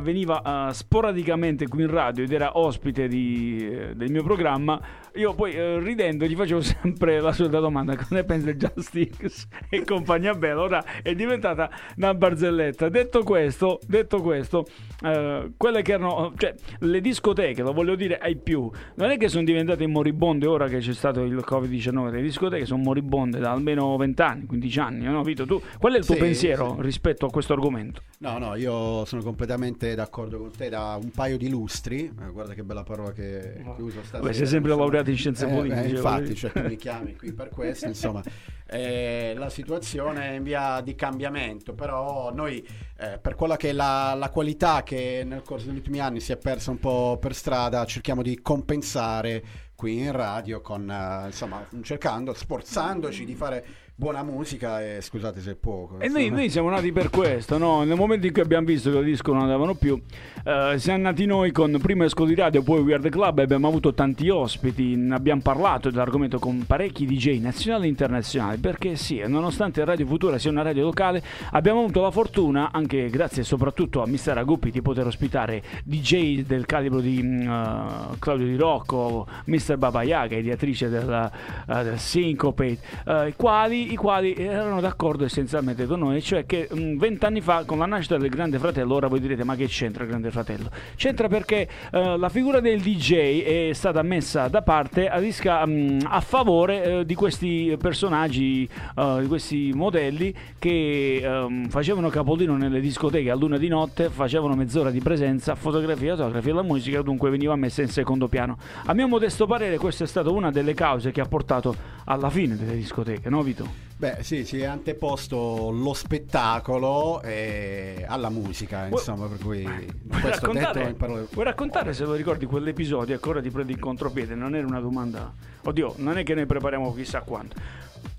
veniva 0.00 0.68
eh, 0.68 0.74
sporadicamente 0.74 1.66
qui 1.66 1.82
in 1.82 1.90
radio 1.90 2.24
ed 2.24 2.32
era 2.32 2.58
ospite 2.58 3.08
di, 3.08 3.68
eh, 3.70 3.94
del 3.94 4.10
mio 4.10 4.22
programma, 4.22 4.80
io 5.14 5.34
poi 5.34 5.52
eh, 5.52 5.78
ridendo 5.80 6.26
gli 6.26 6.34
facevo 6.34 6.60
sempre 6.62 7.20
la 7.20 7.32
solita 7.32 7.58
domanda: 7.58 7.96
cosa 7.96 8.14
ne 8.14 8.24
pensa 8.24 8.50
di 8.50 8.56
Justix 8.56 9.46
e 9.70 9.84
compagnia 9.84 10.34
bella? 10.34 10.60
Ora 10.60 10.84
è 11.02 11.14
diventata 11.14 11.70
una 11.96 12.14
barzelletta. 12.14 12.88
Detto 12.88 13.22
questo, 13.22 13.80
detto 13.86 14.20
questo 14.20 14.66
eh, 15.02 15.52
quelle 15.56 15.82
che 15.82 15.92
erano, 15.92 16.32
cioè 16.36 16.54
le 16.80 17.00
discoteche, 17.00 17.62
lo 17.62 17.72
voglio 17.72 17.94
dire 17.94 18.18
ai 18.18 18.36
più, 18.36 18.70
non 18.96 19.10
è 19.10 19.16
che 19.16 19.28
sono 19.28 19.44
diventate 19.44 19.86
moribonde 19.86 20.46
ora 20.46 20.68
che 20.68 20.78
c'è 20.78 20.92
stato 20.92 21.22
il 21.22 21.44
Covid-19, 21.46 22.10
le 22.10 22.22
discoteche 22.22 22.66
sono 22.66 22.82
moribonde 22.82 23.38
da 23.38 23.52
almeno 23.52 23.96
20 23.96 24.22
anni, 24.22 24.46
15 24.46 24.80
anni, 24.80 25.04
no 25.04 25.22
Vito? 25.22 25.46
Tu, 25.46 25.60
qual 25.78 25.94
è 25.94 25.98
il 25.98 26.04
tuo 26.04 26.14
Sì, 26.14 26.20
pensiero 26.20 26.74
sì. 26.76 26.82
rispetto 26.82 27.26
a 27.26 27.30
questo 27.30 27.52
argomento? 27.52 28.02
No, 28.18 28.38
no, 28.38 28.54
io 28.56 29.04
sono 29.04 29.22
completamente 29.22 29.77
d'accordo 29.94 30.38
con 30.38 30.50
te 30.56 30.68
da 30.68 30.98
un 31.00 31.10
paio 31.10 31.36
di 31.38 31.48
lustri. 31.48 32.04
Eh, 32.06 32.30
guarda 32.30 32.54
che 32.54 32.62
bella 32.64 32.82
parola 32.82 33.12
che, 33.12 33.62
che 33.76 33.82
uso. 33.82 34.00
Beh, 34.00 34.32
sei 34.32 34.46
sempre 34.46 34.70
insomma. 34.70 34.76
laureato 34.76 35.10
in 35.10 35.16
scienze 35.16 35.46
Eh, 35.46 35.54
politiche. 35.54 35.86
eh, 35.86 35.90
infatti, 35.90 36.34
cioè, 36.34 36.52
tu 36.52 36.60
mi 36.66 36.76
chiami 36.76 37.16
qui 37.16 37.32
per 37.32 37.48
questo, 37.48 37.86
insomma. 37.88 38.22
Eh, 38.66 39.34
la 39.36 39.48
situazione 39.48 40.30
è 40.30 40.34
in 40.34 40.42
via 40.42 40.80
di 40.82 40.94
cambiamento, 40.94 41.72
però 41.74 42.32
noi 42.34 42.66
eh, 42.98 43.18
per 43.18 43.34
quella 43.34 43.56
che 43.56 43.70
è 43.70 43.72
la, 43.72 44.14
la 44.14 44.28
qualità 44.28 44.82
che 44.82 45.22
nel 45.24 45.42
corso 45.42 45.66
degli 45.66 45.76
ultimi 45.76 46.00
anni 46.00 46.20
si 46.20 46.32
è 46.32 46.36
persa 46.36 46.70
un 46.70 46.78
po' 46.78 47.16
per 47.20 47.34
strada, 47.34 47.84
cerchiamo 47.86 48.22
di 48.22 48.40
compensare 48.42 49.42
qui 49.74 49.98
in 50.00 50.12
radio 50.12 50.60
con 50.60 50.90
eh, 50.90 51.26
insomma 51.26 51.66
cercando, 51.82 52.34
sforzandoci 52.34 53.24
di 53.24 53.34
fare 53.34 53.64
buona 53.98 54.22
musica 54.22 54.80
e 54.80 55.00
scusate 55.00 55.40
se 55.40 55.50
è 55.50 55.54
poco. 55.56 55.98
E 55.98 56.06
noi, 56.06 56.30
noi 56.30 56.48
siamo 56.50 56.70
nati 56.70 56.92
per 56.92 57.10
questo, 57.10 57.58
no? 57.58 57.82
Nel 57.82 57.96
momento 57.96 58.28
in 58.28 58.32
cui 58.32 58.42
abbiamo 58.42 58.64
visto 58.64 58.92
che 58.92 58.98
le 59.00 59.04
disco 59.04 59.32
non 59.32 59.42
andavano 59.42 59.74
più, 59.74 60.00
eh, 60.44 60.74
siamo 60.78 61.02
nati 61.02 61.26
noi 61.26 61.50
con 61.50 61.76
prima 61.82 62.04
Escoli 62.04 62.36
Radio, 62.36 62.62
poi 62.62 62.80
Weird 62.80 63.08
Club, 63.08 63.40
abbiamo 63.40 63.66
avuto 63.66 63.94
tanti 63.94 64.28
ospiti, 64.28 65.08
abbiamo 65.10 65.40
parlato 65.42 65.90
dell'argomento 65.90 66.38
con 66.38 66.64
parecchi 66.64 67.06
DJ 67.06 67.40
nazionali 67.40 67.86
e 67.86 67.88
internazionali, 67.88 68.58
perché 68.58 68.94
sì, 68.94 69.20
nonostante 69.26 69.84
Radio 69.84 70.06
Futura 70.06 70.38
sia 70.38 70.52
una 70.52 70.62
radio 70.62 70.84
locale, 70.84 71.20
abbiamo 71.50 71.80
avuto 71.80 72.00
la 72.00 72.12
fortuna, 72.12 72.70
anche 72.70 73.10
grazie 73.10 73.42
soprattutto 73.42 74.00
a 74.00 74.06
Mister 74.06 74.38
Aguppi, 74.38 74.70
di 74.70 74.80
poter 74.80 75.06
ospitare 75.06 75.60
DJ 75.82 76.44
del 76.44 76.66
calibro 76.66 77.00
di 77.00 77.18
eh, 77.18 78.16
Claudio 78.20 78.46
Di 78.46 78.56
Rocco, 78.56 79.26
Mr. 79.46 79.76
Baba 79.76 80.04
Yaga, 80.04 80.36
ideatrice 80.36 80.88
del, 80.88 81.32
eh, 81.68 81.82
del 81.82 81.98
Syncopate, 81.98 82.78
eh, 83.04 83.28
i 83.28 83.34
quali 83.34 83.86
i 83.92 83.96
quali 83.96 84.34
erano 84.34 84.80
d'accordo 84.80 85.24
essenzialmente 85.24 85.86
con 85.86 86.00
noi, 86.00 86.22
cioè 86.22 86.46
che 86.46 86.68
mh, 86.70 86.96
vent'anni 86.96 87.40
fa 87.40 87.64
con 87.64 87.78
la 87.78 87.86
nascita 87.86 88.16
del 88.16 88.28
Grande 88.28 88.58
Fratello, 88.58 88.94
ora 88.94 89.06
voi 89.06 89.20
direte 89.20 89.44
ma 89.44 89.56
che 89.56 89.66
c'entra 89.66 90.02
il 90.04 90.10
Grande 90.10 90.30
Fratello? 90.30 90.70
C'entra 90.96 91.28
perché 91.28 91.68
eh, 91.92 92.16
la 92.16 92.28
figura 92.28 92.60
del 92.60 92.80
DJ 92.80 93.42
è 93.42 93.72
stata 93.72 94.02
messa 94.02 94.48
da 94.48 94.62
parte 94.62 95.08
a, 95.08 95.18
disca- 95.20 95.64
mh, 95.64 96.00
a 96.04 96.20
favore 96.20 96.82
eh, 96.84 97.04
di 97.06 97.14
questi 97.14 97.76
personaggi, 97.80 98.68
eh, 98.96 99.18
di 99.20 99.26
questi 99.26 99.72
modelli 99.74 100.34
che 100.58 101.20
ehm, 101.22 101.68
facevano 101.68 102.08
capolino 102.08 102.56
nelle 102.56 102.80
discoteche 102.80 103.30
a 103.30 103.34
luna 103.34 103.58
di 103.58 103.68
notte, 103.68 104.10
facevano 104.10 104.54
mezz'ora 104.54 104.90
di 104.90 105.00
presenza, 105.00 105.54
fotografia, 105.54 106.12
autografi 106.12 106.50
e 106.50 106.52
la 106.52 106.62
musica 106.62 107.02
dunque 107.02 107.30
veniva 107.30 107.56
messa 107.56 107.82
in 107.82 107.88
secondo 107.88 108.28
piano. 108.28 108.58
A 108.86 108.94
mio 108.94 109.08
modesto 109.08 109.46
parere 109.46 109.78
questa 109.78 110.04
è 110.04 110.06
stata 110.06 110.30
una 110.30 110.50
delle 110.50 110.74
cause 110.74 111.10
che 111.10 111.20
ha 111.20 111.26
portato 111.26 111.74
alla 112.04 112.30
fine 112.30 112.56
delle 112.56 112.74
discoteche, 112.74 113.28
no 113.28 113.42
Vito? 113.42 113.77
Beh, 113.98 114.18
sì, 114.20 114.44
si 114.44 114.60
è 114.60 114.64
anteposto 114.64 115.70
lo 115.72 115.92
spettacolo 115.92 117.20
eh, 117.22 118.04
alla 118.06 118.28
musica, 118.30 118.86
insomma, 118.86 119.26
per 119.26 119.38
cui 119.38 119.62
Vuoi 119.64 119.86
questo 120.20 120.28
raccontare, 120.46 120.72
detto 120.78 120.88
in 120.88 120.96
parole- 120.96 121.26
vuoi 121.32 121.44
raccontare 121.44 121.92
se 121.92 122.04
lo 122.04 122.14
ricordi 122.14 122.46
quell'episodio? 122.46 123.14
Ancora 123.14 123.42
ti 123.42 123.50
prendi 123.50 123.72
in 123.72 123.80
contropiede, 123.80 124.36
non 124.36 124.54
era 124.54 124.66
una 124.68 124.78
domanda. 124.78 125.32
Oddio, 125.64 125.94
non 125.96 126.16
è 126.16 126.22
che 126.22 126.34
noi 126.34 126.46
prepariamo 126.46 126.94
chissà 126.94 127.22
quanto. 127.22 127.56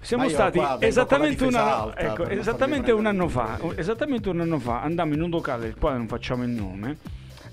Siamo 0.02 0.28
stati 0.28 0.58
qua 0.58 0.78
esattamente, 0.82 1.46
una- 1.46 1.96
ecco, 1.96 2.28
esattamente 2.28 2.92
un 2.92 3.06
anno 3.06 3.30
fa. 3.30 3.58
Esattamente 3.76 4.30
un 4.30 4.42
anno 4.42 4.60
fa 4.60 4.82
andammo 4.82 5.14
in 5.14 5.22
un 5.22 5.30
locale 5.30 5.62
del 5.64 5.76
quale 5.78 5.98
non 5.98 6.08
facciamo 6.08 6.44
il 6.44 6.50
nome. 6.50 6.98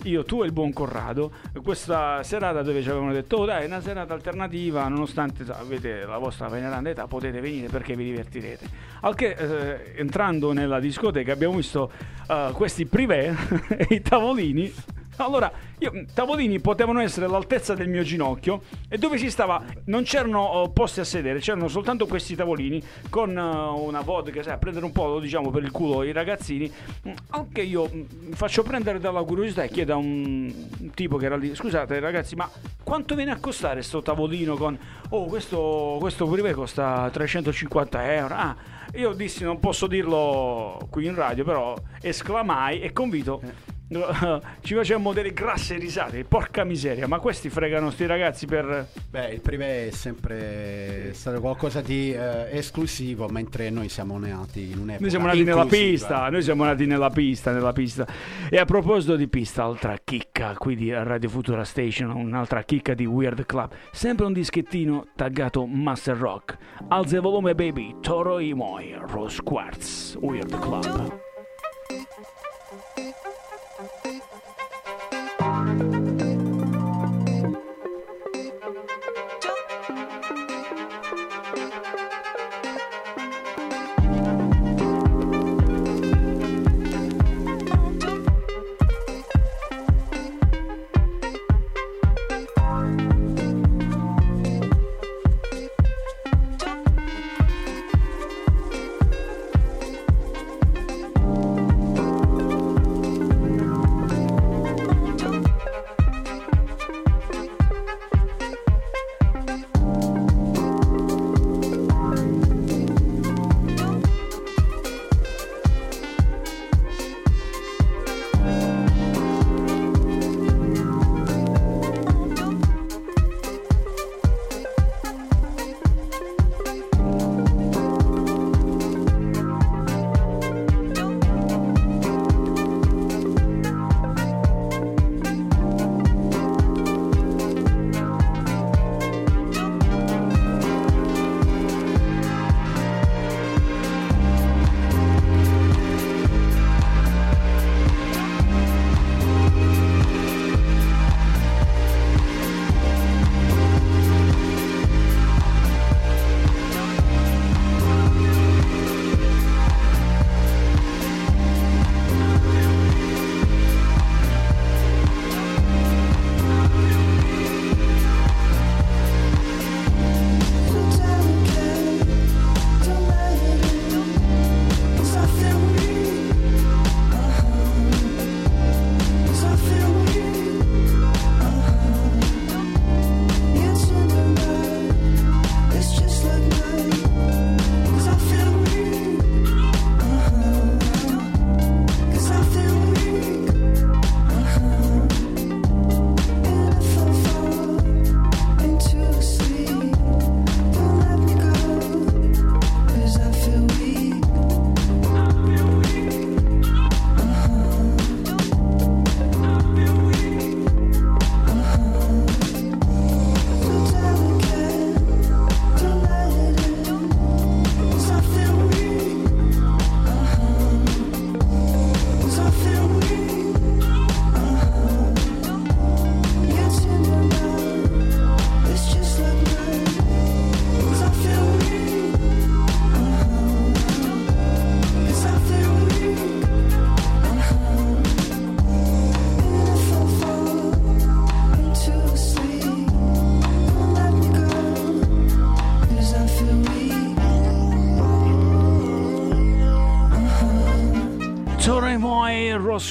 Io, 0.06 0.24
tu 0.24 0.42
e 0.42 0.46
il 0.46 0.52
buon 0.52 0.72
Corrado, 0.72 1.32
questa 1.64 2.22
serata 2.22 2.62
dove 2.62 2.80
ci 2.80 2.88
avevano 2.88 3.12
detto, 3.12 3.38
oh 3.38 3.44
dai, 3.44 3.64
è 3.64 3.66
una 3.66 3.80
serata 3.80 4.14
alternativa, 4.14 4.86
nonostante 4.86 5.44
avete 5.48 6.04
la 6.04 6.18
vostra 6.18 6.46
veneranda 6.46 6.90
età, 6.90 7.08
potete 7.08 7.40
venire 7.40 7.66
perché 7.66 7.96
vi 7.96 8.04
divertirete. 8.04 8.68
Al 9.00 9.16
che, 9.16 9.30
eh, 9.30 9.94
entrando 9.96 10.52
nella 10.52 10.78
discoteca, 10.78 11.32
abbiamo 11.32 11.56
visto 11.56 11.90
eh, 12.28 12.50
questi 12.52 12.86
privé 12.86 13.34
e 13.76 13.86
i 13.90 14.00
tavolini 14.00 14.72
Allora, 15.16 15.50
io, 15.78 15.90
mh, 15.92 16.06
tavolini 16.14 16.60
potevano 16.60 17.00
essere 17.00 17.26
all'altezza 17.26 17.74
del 17.74 17.88
mio 17.88 18.02
ginocchio 18.02 18.62
e 18.88 18.98
dove 18.98 19.18
si 19.18 19.30
stava 19.30 19.62
non 19.86 20.02
c'erano 20.02 20.40
oh, 20.40 20.70
posti 20.70 21.00
a 21.00 21.04
sedere, 21.04 21.38
c'erano 21.40 21.68
soltanto 21.68 22.06
questi 22.06 22.34
tavolini 22.34 22.82
con 23.08 23.36
eh, 23.36 23.40
una 23.40 24.00
vodka, 24.00 24.42
sai, 24.42 24.54
a 24.54 24.58
prendere 24.58 24.84
un 24.84 24.92
po', 24.92 25.18
diciamo, 25.20 25.50
per 25.50 25.62
il 25.62 25.70
culo 25.70 26.02
i 26.02 26.12
ragazzini. 26.12 26.70
Mm, 27.08 27.12
Anche 27.30 27.62
io 27.62 27.88
mm, 27.92 28.00
mi 28.28 28.34
faccio 28.34 28.62
prendere 28.62 28.98
dalla 28.98 29.22
curiosità 29.22 29.62
e 29.62 29.68
chiedo 29.68 29.94
a 29.94 29.96
un 29.96 30.52
tipo 30.94 31.16
che 31.16 31.26
era 31.26 31.36
lì, 31.36 31.54
scusate 31.54 31.98
ragazzi, 32.00 32.34
ma 32.34 32.48
quanto 32.82 33.14
viene 33.14 33.30
a 33.30 33.38
costare 33.38 33.82
sto 33.82 34.02
tavolino 34.02 34.56
con... 34.56 34.78
Oh, 35.10 35.26
questo, 35.26 35.96
questo 36.00 36.26
privé 36.26 36.52
costa 36.52 37.08
350 37.10 38.14
euro. 38.14 38.34
Ah, 38.34 38.56
io 38.94 39.12
dissi 39.12 39.44
non 39.44 39.60
posso 39.60 39.86
dirlo 39.86 40.86
qui 40.90 41.06
in 41.06 41.14
radio, 41.14 41.44
però 41.44 41.74
esclamai 42.00 42.80
e 42.80 42.92
convito. 42.92 43.74
Ci 44.62 44.74
facevamo 44.74 45.12
delle 45.12 45.32
grasse 45.32 45.76
risate, 45.76 46.24
porca 46.24 46.64
miseria, 46.64 47.06
ma 47.06 47.20
questi 47.20 47.48
fregano 47.48 47.90
sti 47.90 48.06
ragazzi 48.06 48.46
per... 48.46 48.88
Beh, 49.08 49.28
il 49.28 49.40
privé 49.40 49.88
è 49.88 49.90
sempre 49.90 51.12
stato 51.12 51.40
qualcosa 51.40 51.80
di 51.80 52.12
eh, 52.12 52.48
esclusivo, 52.50 53.28
mentre 53.28 53.70
noi 53.70 53.88
siamo 53.88 54.18
nati 54.18 54.72
in 54.72 54.78
un'epoca 54.78 55.00
Noi 55.00 55.10
siamo 55.10 55.26
nati 55.26 55.44
nella 55.44 55.62
inclusiva. 55.62 55.90
pista, 55.90 56.28
noi 56.30 56.42
siamo 56.42 56.64
nati 56.64 56.86
nella 56.86 57.10
pista, 57.10 57.52
nella 57.52 57.72
pista. 57.72 58.06
E 58.50 58.58
a 58.58 58.64
proposito 58.64 59.14
di 59.14 59.28
pista, 59.28 59.62
altra 59.62 59.96
chicca 60.02 60.54
qui 60.58 60.74
di 60.74 60.92
Radio 60.92 61.28
Futura 61.28 61.62
Station, 61.62 62.10
un'altra 62.10 62.62
chicca 62.62 62.94
di 62.94 63.06
Weird 63.06 63.46
Club, 63.46 63.70
sempre 63.92 64.26
un 64.26 64.32
dischettino 64.32 65.06
taggato 65.14 65.64
Master 65.64 66.16
Rock. 66.16 66.56
Alza 66.88 67.16
il 67.16 67.22
volume 67.22 67.54
baby, 67.54 67.94
Toro 68.00 68.40
Imoi, 68.40 68.96
Rose 68.98 69.40
Quartz, 69.42 70.16
Weird 70.20 70.58
Club. 70.58 71.25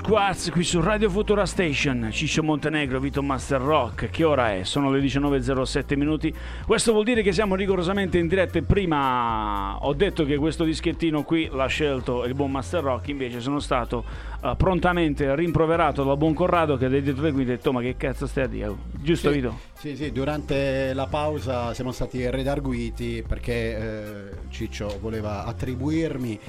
Rose 0.05 0.11
Quartz 0.11 0.51
qui 0.51 0.63
su 0.63 0.81
Radio 0.81 1.09
Futura 1.09 1.45
Station, 1.47 2.09
Ciccio 2.11 2.43
Montenegro, 2.43 2.99
Vito 2.99 3.23
Master 3.23 3.59
Rock. 3.59 4.09
Che 4.09 4.23
ora 4.23 4.53
è? 4.53 4.63
Sono 4.63 4.91
le 4.91 4.99
19.07 4.99 5.97
minuti. 5.97 6.33
Questo 6.65 6.91
vuol 6.91 7.03
dire 7.05 7.23
che 7.23 7.31
siamo 7.31 7.55
rigorosamente 7.55 8.19
in 8.19 8.27
diretta. 8.27 8.61
Prima 8.61 9.77
ho 9.83 9.93
detto 9.93 10.23
che 10.23 10.37
questo 10.37 10.63
dischettino 10.63 11.23
qui 11.23 11.49
l'ha 11.51 11.65
scelto 11.65 12.23
il 12.25 12.35
buon 12.35 12.51
Master 12.51 12.83
Rock, 12.83 13.07
invece 13.07 13.39
sono 13.39 13.59
stato 13.59 14.05
eh, 14.43 14.53
prontamente 14.55 15.35
rimproverato 15.35 16.03
dal 16.03 16.17
buon 16.17 16.33
Corrado 16.33 16.77
che 16.77 16.85
ha 16.85 16.89
detto 16.89 17.21
le 17.21 17.31
detto 17.43 17.71
ma 17.71 17.81
che 17.81 17.95
cazzo 17.97 18.27
stai 18.27 18.43
a 18.43 18.47
dire? 18.47 18.75
Giusto 18.91 19.29
Sì, 19.29 19.35
Vito? 19.35 19.59
Sì, 19.73 19.95
sì, 19.95 20.11
durante 20.11 20.93
la 20.93 21.07
pausa 21.07 21.73
siamo 21.73 21.91
stati 21.91 22.29
redarguiti 22.29 23.23
perché 23.27 23.77
eh, 23.77 24.29
Ciccio 24.49 24.99
voleva 25.01 25.45
attribuirmi 25.45 26.39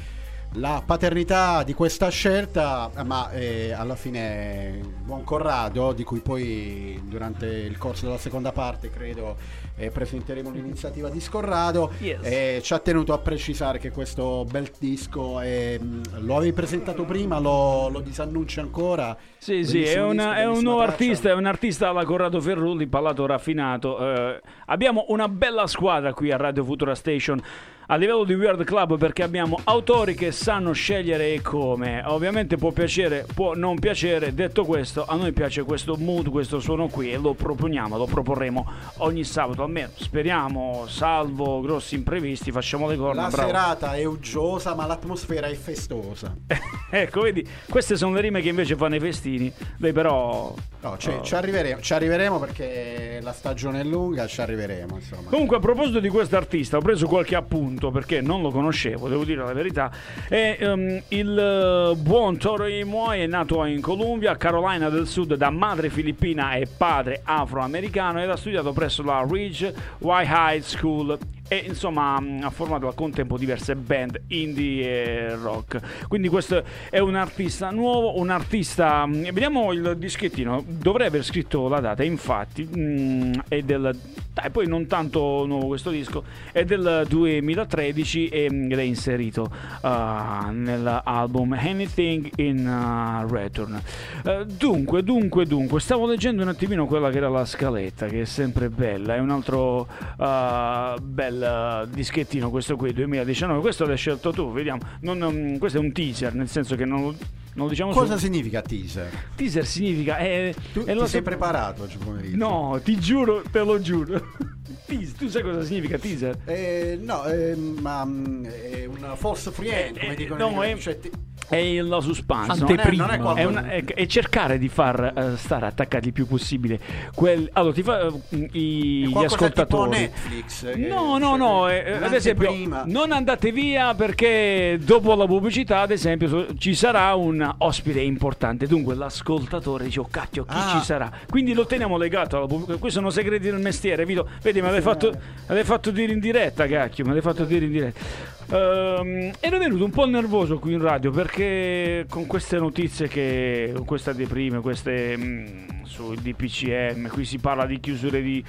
la 0.57 0.83
paternità 0.85 1.63
di 1.63 1.75
questa 1.75 2.09
scelta, 2.09 2.91
ma 3.05 3.31
eh, 3.31 3.73
alla 3.73 3.97
fine 3.97 4.81
buon 5.03 5.23
Corrado, 5.25 5.93
di 5.93 6.05
cui 6.05 6.21
poi 6.21 7.01
durante 7.05 7.47
il 7.47 7.77
corso 7.79 8.07
della 8.07 8.19
seconda 8.19 8.53
parte 8.53 8.91
credo 8.91 9.37
e 9.77 9.91
presenteremo 9.91 10.51
l'iniziativa 10.51 11.09
di 11.09 11.21
Scorrado. 11.21 11.93
Yes. 11.99 12.21
E 12.23 12.61
ci 12.63 12.73
ha 12.73 12.79
tenuto 12.79 13.13
a 13.13 13.19
precisare 13.19 13.79
che 13.79 13.91
questo 13.91 14.47
bel 14.51 14.71
disco 14.79 15.41
è, 15.41 15.79
lo 16.19 16.37
avevi 16.37 16.53
presentato 16.53 17.05
prima, 17.05 17.39
lo, 17.39 17.89
lo 17.89 18.01
disannunci 18.01 18.61
ancora. 18.61 19.17
Sì, 19.39 19.65
sì, 19.65 19.83
è, 19.83 20.03
una- 20.03 20.37
è 20.37 20.47
un 20.47 20.63
nuovo 20.63 20.83
traccia. 20.83 20.93
artista, 20.93 21.29
è 21.29 21.35
un 21.35 21.47
artista 21.47 21.89
alla 21.91 22.05
Corrado 22.05 22.41
Ferrulli, 22.41 22.87
parlato 22.87 23.27
raffinato. 23.27 23.99
Eh, 23.99 24.41
abbiamo 24.67 25.05
una 25.09 25.29
bella 25.29 25.67
squadra 25.67 26.13
qui 26.15 26.33
a 26.33 26.37
Radio 26.37 26.65
Futura 26.65 26.95
Station 26.95 27.43
a 27.89 27.97
livello 27.97 28.25
di 28.25 28.35
Weird 28.35 28.65
Club 28.65 28.99
perché 28.99 29.23
abbiamo 29.23 29.61
autori 29.63 30.15
che 30.15 30.33
sanno 30.33 30.73
scegliere 30.73 31.35
e 31.35 31.41
come. 31.41 32.03
Ovviamente 32.05 32.57
può 32.57 32.73
piacere, 32.73 33.27
può 33.33 33.55
non 33.55 33.79
piacere. 33.79 34.35
Detto 34.35 34.65
questo, 34.65 35.05
a 35.07 35.15
noi 35.15 35.33
piace 35.33 35.63
questo 35.63 35.97
mood, 35.97 36.29
questo 36.29 36.59
suono 36.59 36.89
qui 36.89 37.13
e 37.13 37.17
lo 37.19 37.35
proponiamo, 37.35 37.97
lo 37.97 38.07
proporremo 38.07 38.67
ogni 38.99 39.23
sabato. 39.23 39.66
Almeno 39.67 39.91
speriamo, 39.97 40.87
salvo 40.87 41.61
grossi 41.61 41.97
imprevisti, 41.97 42.53
facciamo 42.53 42.87
le 42.87 42.97
corna. 42.97 43.23
La 43.23 43.29
bravo. 43.29 43.49
serata 43.49 43.95
è 43.95 44.05
uggiosa, 44.05 44.75
ma 44.77 44.87
l'atmosfera 44.87 45.49
è 45.49 45.55
festosa. 45.55 46.35
ecco, 46.91 47.23
vedi, 47.23 47.47
queste 47.69 47.97
sono 47.97 48.15
le 48.15 48.21
rime 48.21 48.41
che 48.41 48.49
invece 48.49 48.77
fanno 48.77 48.95
i 48.95 49.01
festini. 49.01 49.53
Lei 49.79 49.93
però 49.93 50.55
No, 50.87 50.97
ci, 50.99 51.09
Oh. 51.09 51.21
ci 51.23 51.35
arriveremo, 51.35 51.81
ci 51.81 51.95
arriveremo 51.95 52.39
perché 52.39 53.19
la 53.21 53.33
stagione 53.33 53.81
è 53.81 53.83
lunga, 53.85 54.29
ci 54.29 54.41
arriveremo. 54.41 54.95
Insomma. 54.95 55.29
Comunque, 55.29 55.57
a 55.57 55.59
proposito 55.59 55.99
di 55.99 56.09
questo 56.09 56.37
artista, 56.37 56.77
ho 56.77 56.81
preso 56.81 57.09
qualche 57.09 57.35
appunto 57.35 57.91
perché 57.91 58.21
non 58.21 58.41
lo 58.41 58.51
conoscevo, 58.51 59.09
devo 59.09 59.25
dire 59.25 59.45
la 59.45 59.53
verità. 59.53 59.91
È 60.29 60.59
ehm, 60.61 61.03
il 61.09 61.39
eh, 61.39 61.97
buon 61.97 62.37
Tori 62.37 62.85
Moy 62.85 63.21
è 63.21 63.27
nato 63.27 63.65
in 63.65 63.81
Columbia, 63.81 64.37
Carolina 64.37 64.89
del 64.89 65.09
Sud, 65.09 65.35
da 65.35 65.51
madre 65.51 65.91
filippina 65.91 66.53
e 66.53 66.69
padre 66.69 67.21
afroamericano 67.25 68.23
ed 68.23 68.31
ha 68.31 68.37
studiato 68.37 68.73
presso 68.73 69.03
la 69.03 69.27
Ridge 69.29 69.56
Why 69.57 69.75
Y 70.01 70.25
High 70.25 70.61
School 70.61 71.19
E 71.49 71.65
insomma 71.69 72.17
ha 72.43 72.51
formato 72.51 72.87
al 72.89 72.95
contempo 72.95 73.37
diverse 73.39 73.77
band 73.77 74.21
indie 74.29 75.29
e 75.29 75.35
rock. 75.37 76.07
Quindi 76.09 76.29
questo 76.29 76.63
è 76.91 76.99
un 76.99 77.15
artista 77.15 77.71
nuovo, 77.71 78.19
un 78.19 78.31
artista. 78.31 79.07
mh, 79.07 79.33
Vediamo 79.33 79.73
il 79.73 79.97
dischettino. 79.97 80.65
Dovrei 80.67 81.07
aver 81.09 81.25
scritto 81.25 81.69
la 81.69 81.81
data, 81.81 82.03
infatti. 82.03 82.65
mh, 82.65 83.43
è 83.49 83.63
del. 83.63 83.97
Dai, 84.37 84.51
poi 84.51 84.67
non 84.67 84.87
tanto 84.87 85.47
nuovo 85.47 85.69
questo 85.69 85.89
disco, 85.89 86.23
è 86.53 86.63
del 86.67 87.07
2013 87.09 88.29
e- 88.29 88.45
ed 88.45 88.79
è 88.79 88.83
inserito 88.83 89.51
uh, 89.81 90.51
nell'album 90.51 91.53
Anything 91.59 92.31
in 92.37 92.67
uh, 92.67 93.27
Return. 93.33 93.81
Uh, 94.25 94.45
dunque, 94.45 95.03
dunque, 95.03 95.47
dunque, 95.47 95.81
stavo 95.81 96.07
leggendo 96.07 96.43
un 96.43 96.49
attimino 96.49 96.85
quella 96.85 97.09
che 97.09 97.17
era 97.17 97.31
la 97.31 97.47
scaletta, 97.47 98.09
che 98.09 98.21
è 98.21 98.25
sempre 98.27 98.69
bella, 98.69 99.15
è 99.15 99.21
un 99.21 99.31
altro 99.31 99.89
uh, 100.19 101.01
bel 101.39 101.87
uh, 101.89 101.95
dischettino 101.95 102.51
questo 102.51 102.77
qui, 102.77 102.93
2019, 102.93 103.61
questo 103.61 103.87
l'hai 103.87 103.97
scelto 103.97 104.33
tu, 104.33 104.53
vediamo, 104.53 104.81
Non, 105.01 105.21
um, 105.23 105.59
questo 105.59 105.79
è 105.79 105.81
un 105.81 105.93
teaser, 105.93 106.35
nel 106.35 106.49
senso 106.49 106.77
che 106.77 106.85
non, 106.85 107.03
non 107.03 107.17
lo 107.55 107.69
diciamo 107.69 107.93
Cosa 107.93 108.15
su- 108.15 108.25
significa 108.25 108.63
teaser? 108.63 109.11
Teaser 109.35 109.67
significa... 109.67 110.17
È, 110.19 110.55
Tu 110.73 110.85
ti 110.85 111.07
sei 111.07 111.23
preparato 111.23 111.83
oggi 111.85 111.97
pomeriggio? 111.99 112.37
No, 112.37 112.81
ti 112.83 112.99
giuro, 112.99 113.43
te 113.51 113.61
lo 113.61 113.81
giuro. 113.81 114.21
Teas- 114.87 115.13
tu 115.15 115.29
sai 115.29 115.43
cosa 115.43 115.63
significa 115.65 115.99
teaser? 115.99 116.39
Eh, 116.45 116.99
no, 117.03 117.25
eh, 117.25 117.57
ma 117.57 118.05
mm, 118.05 118.45
è 118.45 118.85
un 118.87 119.13
false 119.17 119.51
friend, 119.51 119.99
come 119.99 120.13
Eh, 120.13 120.17
dicono 120.17 120.49
no, 120.49 120.63
inglese. 120.63 120.73
è- 120.75 120.83
Cioè, 120.83 120.99
ti- 121.01 121.11
È 121.49 121.57
il- 121.57 121.87
la 121.87 122.01
suspense. 122.01 122.59
non 122.61 122.79
è, 122.79 122.91
non 122.97 123.11
è 123.11 123.41
È, 123.41 123.45
una- 123.45 123.69
è- 123.69 123.85
è 123.85 124.07
cercare 124.07 124.59
di 124.59 124.69
far 124.69 125.13
eh, 125.17 125.37
stare 125.37 125.67
attaccati 125.67 126.09
il 126.09 126.13
più 126.13 126.27
possibile 126.27 126.79
quel, 127.15 127.49
allora 127.53 127.73
ti 127.73 127.83
fa 127.83 128.01
eh, 128.07 128.49
i, 128.53 129.03
è 129.05 129.07
gli 129.21 129.25
ascoltatori 129.25 129.91
Netflix. 129.91 130.65
eh, 130.65 130.77
No, 130.77 131.19
no, 131.19 131.37
no, 131.37 131.69
eh, 131.69 131.93
ad 132.03 132.13
esempio 132.13 132.53
non 132.87 133.13
andate 133.13 133.53
via 133.53 133.95
perché 133.95 134.79
dopo 134.83 135.15
la 135.15 135.27
pubblicità, 135.27 135.81
ad 135.81 135.91
esempio, 135.93 136.29
so- 136.29 136.47
ci 136.59 136.75
sarà 136.75 137.15
un 137.15 137.55
ospite 137.59 138.01
importante, 138.01 138.67
dunque 138.67 138.95
l'ascoltatore 138.97 139.85
dice 139.85 140.01
"Oh 140.01 140.09
cacchio, 140.11 140.45
chi 140.45 140.55
Ah. 140.57 140.77
ci 140.79 140.85
sarà?". 140.85 141.11
Quindi 141.29 141.53
lo 141.55 141.65
teniamo 141.67 141.97
legato 141.97 142.37
alla 142.39 142.47
pubblicità. 142.47 142.77
Questi 142.79 142.99
sono 142.99 143.11
segreti 143.11 143.45
del 143.51 143.61
mestiere, 143.61 144.05
Vito. 144.05 144.29
Vedi, 144.43 144.61
me 144.61 144.71
l'hai 144.71 144.81
fatto, 144.81 145.11
me 145.11 145.55
l'hai 145.55 145.65
fatto 145.65 145.91
dire 145.91 146.13
in 146.13 146.19
diretta, 146.21 146.67
cacchio, 146.67 147.05
me 147.05 147.13
l'hai 147.13 147.23
fatto 147.23 147.45
dire 147.45 147.65
in 147.67 147.71
diretta. 147.71 148.35
Ehm, 148.49 149.33
ero 149.41 149.59
venuto 149.59 149.85
un 149.85 149.91
po' 149.91 150.07
nervoso 150.07 150.59
qui 150.59 150.75
in 150.75 150.81
radio 150.81 151.11
perché 151.11 152.07
con 152.09 152.27
queste 152.27 152.59
notizie 152.59 153.09
che 153.09 153.73
con 153.75 153.85
queste 153.85 154.15
deprime, 154.15 154.61
queste 154.61 155.17
mm, 155.17 155.83
sul 155.83 156.17
DPCM, 156.17 157.09
qui 157.09 157.25
si 157.25 157.39
parla 157.39 157.67
di 157.67 157.81
chiusure 157.81 158.23
di, 158.23 158.45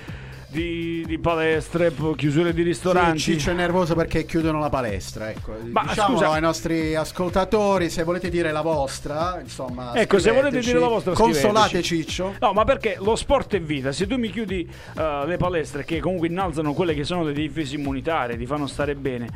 di, 0.47 1.03
di 1.05 1.17
palestre, 1.19 1.93
chiusure 2.15 2.53
di 2.53 2.62
ristoranti. 2.62 3.19
Sì, 3.19 3.33
Ciccio 3.33 3.51
è 3.51 3.53
nervoso 3.53 3.95
perché 3.95 4.25
chiudono 4.25 4.60
la 4.60 4.69
palestra. 4.69 5.29
Ecco. 5.29 5.55
Ma 5.71 5.83
Diciamolo 5.88 6.17
scusa- 6.17 6.31
ai 6.31 6.41
nostri 6.41 6.95
ascoltatori, 6.95 7.89
se 7.89 8.03
volete 8.03 8.29
dire 8.29 8.51
la 8.51 8.62
vostra, 8.62 9.39
insomma, 9.41 9.93
Ecco, 9.93 10.19
se 10.19 10.31
volete 10.31 10.60
dire 10.60 10.79
la 10.79 10.88
vostra, 10.88 11.13
consolate. 11.13 11.81
Ciccio. 11.81 12.36
No, 12.39 12.53
ma 12.53 12.63
perché 12.63 12.97
lo 12.99 13.15
sport 13.15 13.55
è 13.55 13.62
vita. 13.62 13.91
Se 13.91 14.07
tu 14.07 14.17
mi 14.17 14.29
chiudi 14.29 14.67
eh, 14.97 15.23
le 15.25 15.38
palestre 15.38 15.83
che 15.83 15.99
comunque 15.99 16.27
innalzano 16.27 16.73
quelle 16.73 16.93
che 16.93 17.03
sono 17.03 17.23
le 17.23 17.33
difese 17.33 17.75
immunitarie, 17.75 18.38
ti 18.38 18.45
fanno 18.45 18.67
stare 18.67 18.95
bene, 18.95 19.27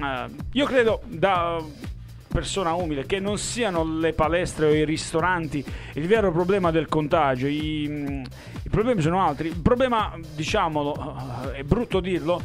eh, 0.00 0.26
io 0.52 0.66
credo 0.66 1.02
da 1.06 1.60
persona 2.32 2.72
umile 2.72 3.06
che 3.06 3.20
non 3.20 3.38
siano 3.38 3.84
le 3.84 4.12
palestre 4.12 4.66
o 4.66 4.74
i 4.74 4.84
ristoranti 4.84 5.64
il 5.94 6.06
vero 6.06 6.32
problema 6.32 6.70
del 6.70 6.88
contagio. 6.88 7.46
I, 7.46 8.24
i 8.64 8.68
problemi 8.68 9.00
sono 9.00 9.22
altri. 9.22 9.48
Il 9.48 9.60
problema, 9.60 10.18
diciamolo, 10.34 11.52
eh, 11.52 11.58
è 11.58 11.62
brutto 11.62 12.00
dirlo, 12.00 12.42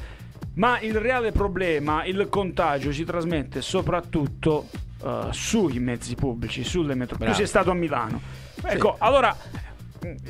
ma 0.56 0.80
il 0.82 0.95
reale 0.95 1.32
problema, 1.32 2.04
il 2.06 2.28
contagio, 2.30 2.91
si 2.91 3.04
trasmette 3.04 3.62
soprattutto 3.62 4.67
eh, 5.04 5.28
sui 5.32 5.80
mezzi 5.80 6.15
pubblici, 6.15 6.63
sulle 6.63 6.93
metro. 6.93 7.17
Tu 7.17 7.34
sei 7.34 7.47
stato 7.47 7.71
a 7.71 7.73
Milano. 7.73 8.19
Ecco, 8.63 8.95
allora, 9.00 9.36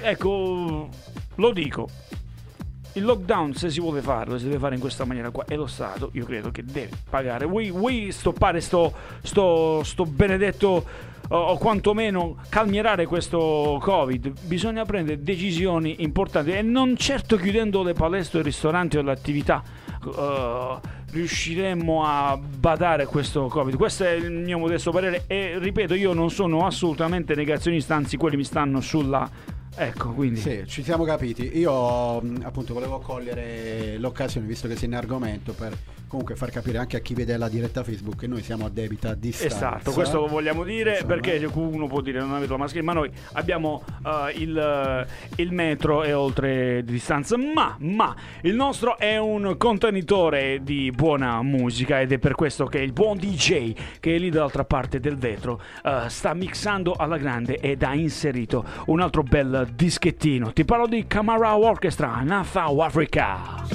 ecco, 0.02 0.90
lo 1.36 1.52
dico. 1.52 1.90
Il 2.98 3.06
lockdown, 3.06 3.54
se 3.54 3.70
si 3.70 3.80
vuole 3.80 4.02
farlo, 4.02 4.40
si 4.40 4.46
deve 4.46 4.58
fare 4.58 4.74
in 4.74 4.82
questa 4.82 5.06
maniera 5.06 5.30
qua. 5.30 5.46
E 5.46 5.56
lo 5.56 5.68
Stato, 5.68 6.10
io 6.14 6.26
credo 6.26 6.50
che 6.50 6.64
deve 6.64 6.90
pagare. 7.08 7.46
Vuoi, 7.46 7.70
vuoi 7.70 8.12
stoppare 8.12 8.60
sto, 8.60 8.92
sto, 9.22 9.84
sto 9.84 10.06
benedetto, 10.06 10.84
o, 11.30 11.58
quantomeno 11.58 12.38
calmierare 12.50 13.06
questo 13.06 13.78
Covid? 13.80 14.34
Bisogna 14.46 14.84
prendere 14.84 15.22
decisioni 15.22 15.98
importanti. 16.00 16.52
E 16.52 16.64
non 16.64 16.98
certo 16.98 17.38
chiudendo 17.38 17.84
le 17.84 17.94
palestre, 17.94 18.40
i 18.40 18.44
ristoranti 18.44 18.98
o 18.98 19.04
le 19.04 19.12
attività. 19.12 19.62
eh, 20.04 20.96
riusciremmo 21.12 22.04
a 22.04 22.38
badare 22.38 23.06
questo 23.06 23.46
Covid. 23.46 23.76
Questo 23.76 24.06
è 24.06 24.12
il 24.12 24.32
mio 24.32 24.58
modesto 24.58 24.92
parere. 24.92 25.26
E 25.28 25.60
ripeto, 25.60 25.94
io 25.94 26.14
non 26.14 26.32
sono 26.32 26.66
assolutamente 26.66 27.36
negazionista, 27.36 27.94
anzi, 27.94 28.18
quelli 28.18 28.38
mi 28.38 28.44
stanno 28.44 28.82
sulla. 28.82 29.56
Ecco, 29.78 30.10
quindi. 30.10 30.40
Sì, 30.40 30.64
ci 30.66 30.84
siamo 30.84 31.04
capiti. 31.04 31.58
Io 31.58 32.18
appunto 32.18 32.74
volevo 32.74 33.00
cogliere 33.00 33.98
l'occasione, 33.98 34.48
visto 34.48 34.68
che 34.68 34.76
sei 34.76 34.88
in 34.88 34.96
argomento, 34.96 35.54
per 35.54 35.78
comunque 36.08 36.36
far 36.36 36.50
capire 36.50 36.78
anche 36.78 36.98
a 36.98 37.00
chi 37.00 37.14
vede 37.14 37.36
la 37.38 37.50
diretta 37.50 37.84
Facebook 37.84 38.16
che 38.18 38.28
noi 38.28 38.42
siamo 38.42 38.66
a 38.66 38.70
debita 38.70 39.14
distanza. 39.14 39.56
Esatto, 39.56 39.92
questo 39.92 40.22
lo 40.22 40.28
vogliamo 40.28 40.64
dire 40.64 40.92
Insomma. 40.92 41.14
perché 41.14 41.50
uno 41.54 41.88
può 41.88 42.02
dire 42.02 42.20
non 42.20 42.34
avete 42.34 42.52
la 42.52 42.58
mascherina, 42.58 42.94
ma 42.94 43.00
noi 43.00 43.12
abbiamo 43.34 43.84
eh, 44.06 44.34
il, 44.38 44.58
eh, 44.58 45.42
il 45.42 45.52
metro 45.52 46.04
e 46.04 46.14
oltre 46.14 46.84
di 46.84 46.94
distanza, 46.94 47.38
ma, 47.38 47.76
ma 47.80 48.16
il 48.42 48.56
nostro 48.56 48.98
è 48.98 49.18
un 49.18 49.56
contenitore 49.58 50.62
di 50.64 50.92
buona 50.92 51.42
musica 51.42 52.00
ed 52.00 52.12
è 52.12 52.18
per 52.20 52.36
questo 52.36 52.66
che 52.66 52.80
il 52.80 52.94
buon 52.94 53.18
DJ 53.18 53.74
che 54.00 54.16
è 54.16 54.18
lì 54.18 54.30
dall'altra 54.30 54.64
parte 54.64 55.00
del 55.00 55.18
vetro 55.18 55.62
eh, 55.84 56.04
sta 56.08 56.34
mixando 56.34 56.94
alla 56.94 57.18
grande 57.18 57.58
ed 57.58 57.84
ha 57.84 57.94
inserito 57.94 58.64
un 58.86 59.02
altro 59.02 59.24
bel 59.24 59.67
dischettino. 59.74 60.54
Ti 60.54 60.66
parlo 60.66 60.88
di 60.88 61.06
Camara 61.08 61.58
Orchestra, 61.58 62.22
Nathau 62.24 62.80
Africa. 62.80 63.66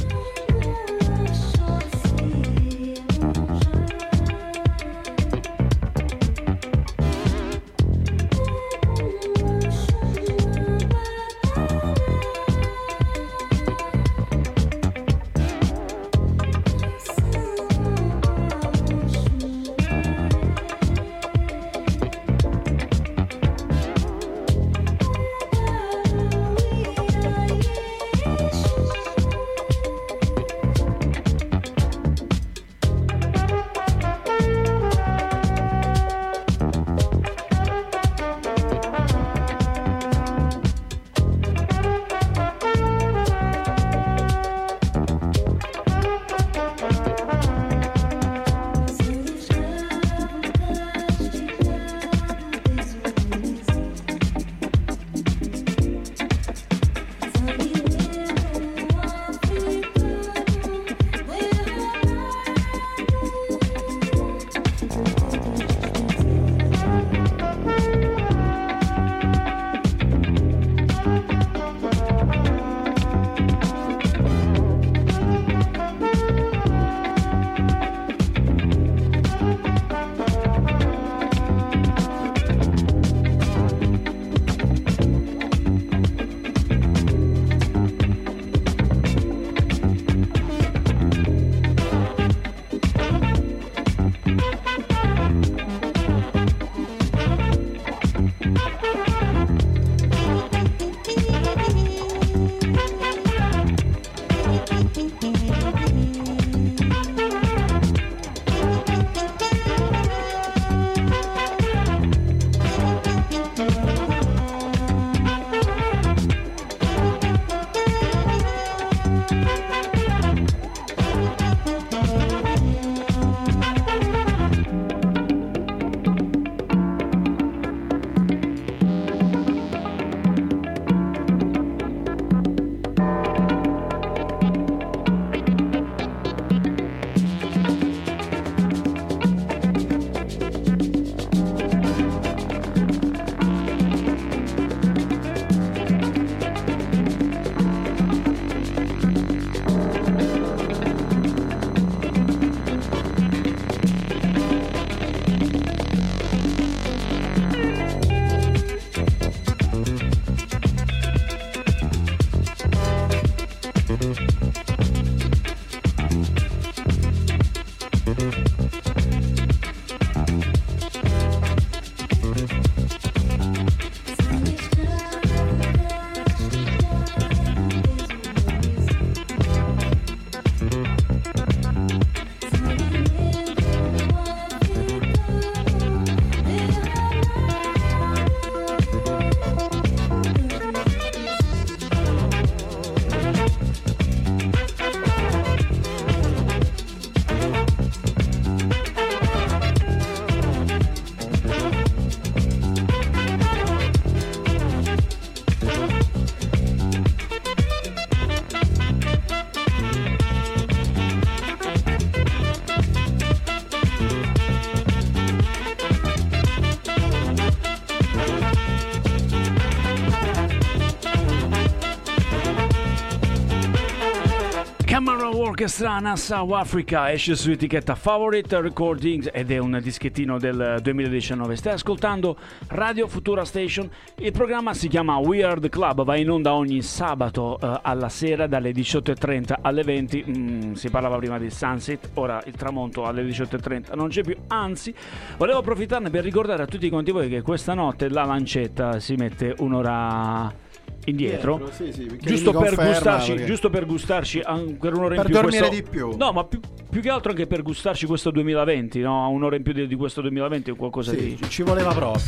Camera 225.63 225.69
Orchestra 225.69 225.99
Nassau 226.01 226.51
Africa 226.51 227.13
esce 227.13 227.37
su 227.37 227.53
etichetta 227.53 227.95
Favorite 227.95 228.61
Recordings 228.61 229.29
ed 229.33 229.53
è 229.53 229.59
un 229.59 229.79
dischettino 229.81 230.37
del 230.37 230.81
2019. 230.83 231.55
Stai 231.55 231.75
ascoltando 231.75 232.37
Radio 232.69 233.07
Futura 233.07 233.45
Station. 233.45 233.89
Il 234.17 234.33
programma 234.33 234.75
si 234.75 234.89
chiama 234.89 235.19
Weird 235.19 235.69
Club, 235.69 236.03
va 236.03 236.17
in 236.17 236.31
onda 236.31 236.55
ogni 236.55 236.83
sabato 236.83 237.61
eh, 237.61 237.79
alla 237.83 238.09
sera 238.09 238.49
dalle 238.49 238.73
18.30 238.73 239.55
alle 239.61 239.85
20. 239.85 240.25
Mm, 240.27 240.73
si 240.73 240.91
parlava 240.91 241.17
prima 241.19 241.39
di 241.39 241.49
sunset, 241.49 242.11
ora 242.15 242.43
il 242.47 242.55
tramonto 242.55 243.05
alle 243.05 243.23
18.30 243.23 243.95
non 243.95 244.09
c'è 244.09 244.23
più. 244.23 244.37
Anzi, 244.49 244.93
volevo 245.37 245.61
approfittarne 245.61 246.11
per 246.11 246.25
ricordare 246.25 246.65
a 246.65 246.67
tutti 246.67 246.89
quanti 246.89 247.13
voi 247.13 247.29
che 247.29 247.43
questa 247.43 247.75
notte 247.75 248.09
la 248.09 248.25
lancetta 248.25 248.99
si 248.99 249.15
mette 249.15 249.55
un'ora 249.59 250.62
indietro. 251.07 251.57
Dietro, 251.57 251.75
sì, 251.75 251.93
sì, 251.93 252.19
giusto, 252.21 252.53
per 252.53 252.75
gustarci, 252.75 253.31
perché- 253.33 253.47
giusto 253.47 253.71
per 253.71 253.87
gustarci 253.87 254.41
per 254.79 254.95
un'ora 254.95 255.15
Per 255.15 255.17
in 255.19 255.25
più 255.25 255.35
dormire 255.35 255.67
questo- 255.69 255.75
di 255.75 255.83
più. 255.89 256.17
No, 256.17 256.33
ma 256.33 256.45
più, 256.45 256.61
più 256.91 257.01
che 257.01 257.09
altro 257.09 257.31
anche 257.31 257.47
per 257.47 257.63
gustarci 257.63 258.07
questo 258.07 258.31
2020, 258.31 259.01
no? 259.01 259.29
Un'ora 259.31 259.57
in 259.57 259.63
più 259.63 259.73
di, 259.73 259.87
di 259.87 259.95
questo 259.97 260.21
2020 260.21 260.71
o 260.71 260.77
qualcosa 260.77 261.11
Sì, 261.13 261.37
di 261.41 261.49
ci 261.49 261.63
voleva 261.63 261.93
proprio. 261.93 262.23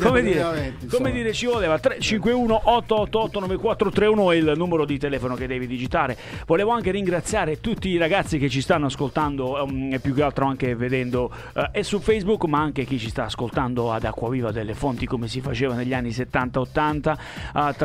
come 0.00 0.22
dire, 0.22 0.74
come 0.90 1.10
dire 1.12 1.32
ci 1.32 1.46
voleva 1.46 1.78
351 1.78 2.54
888 2.64 3.40
9431 3.40 4.30
è 4.32 4.36
il 4.36 4.52
numero 4.56 4.84
di 4.84 4.98
telefono 4.98 5.34
che 5.34 5.46
devi 5.46 5.66
digitare 5.66 6.16
volevo 6.46 6.70
anche 6.70 6.90
ringraziare 6.90 7.60
tutti 7.60 7.88
i 7.88 7.96
ragazzi 7.96 8.38
che 8.38 8.48
ci 8.48 8.60
stanno 8.60 8.86
ascoltando 8.86 9.58
ehm, 9.66 9.92
e 9.94 9.98
più 9.98 10.14
che 10.14 10.22
altro 10.22 10.46
anche 10.46 10.74
vedendo 10.74 11.30
eh, 11.54 11.68
e 11.72 11.82
su 11.82 11.98
Facebook 12.00 12.44
ma 12.44 12.60
anche 12.60 12.84
chi 12.84 12.98
ci 12.98 13.08
sta 13.08 13.24
ascoltando 13.24 13.92
ad 13.92 14.04
Acquaviva 14.04 14.50
delle 14.52 14.74
fonti 14.74 15.06
come 15.06 15.28
si 15.28 15.40
faceva 15.40 15.74
negli 15.74 15.92
anni 15.94 16.10
70-80 16.10 17.16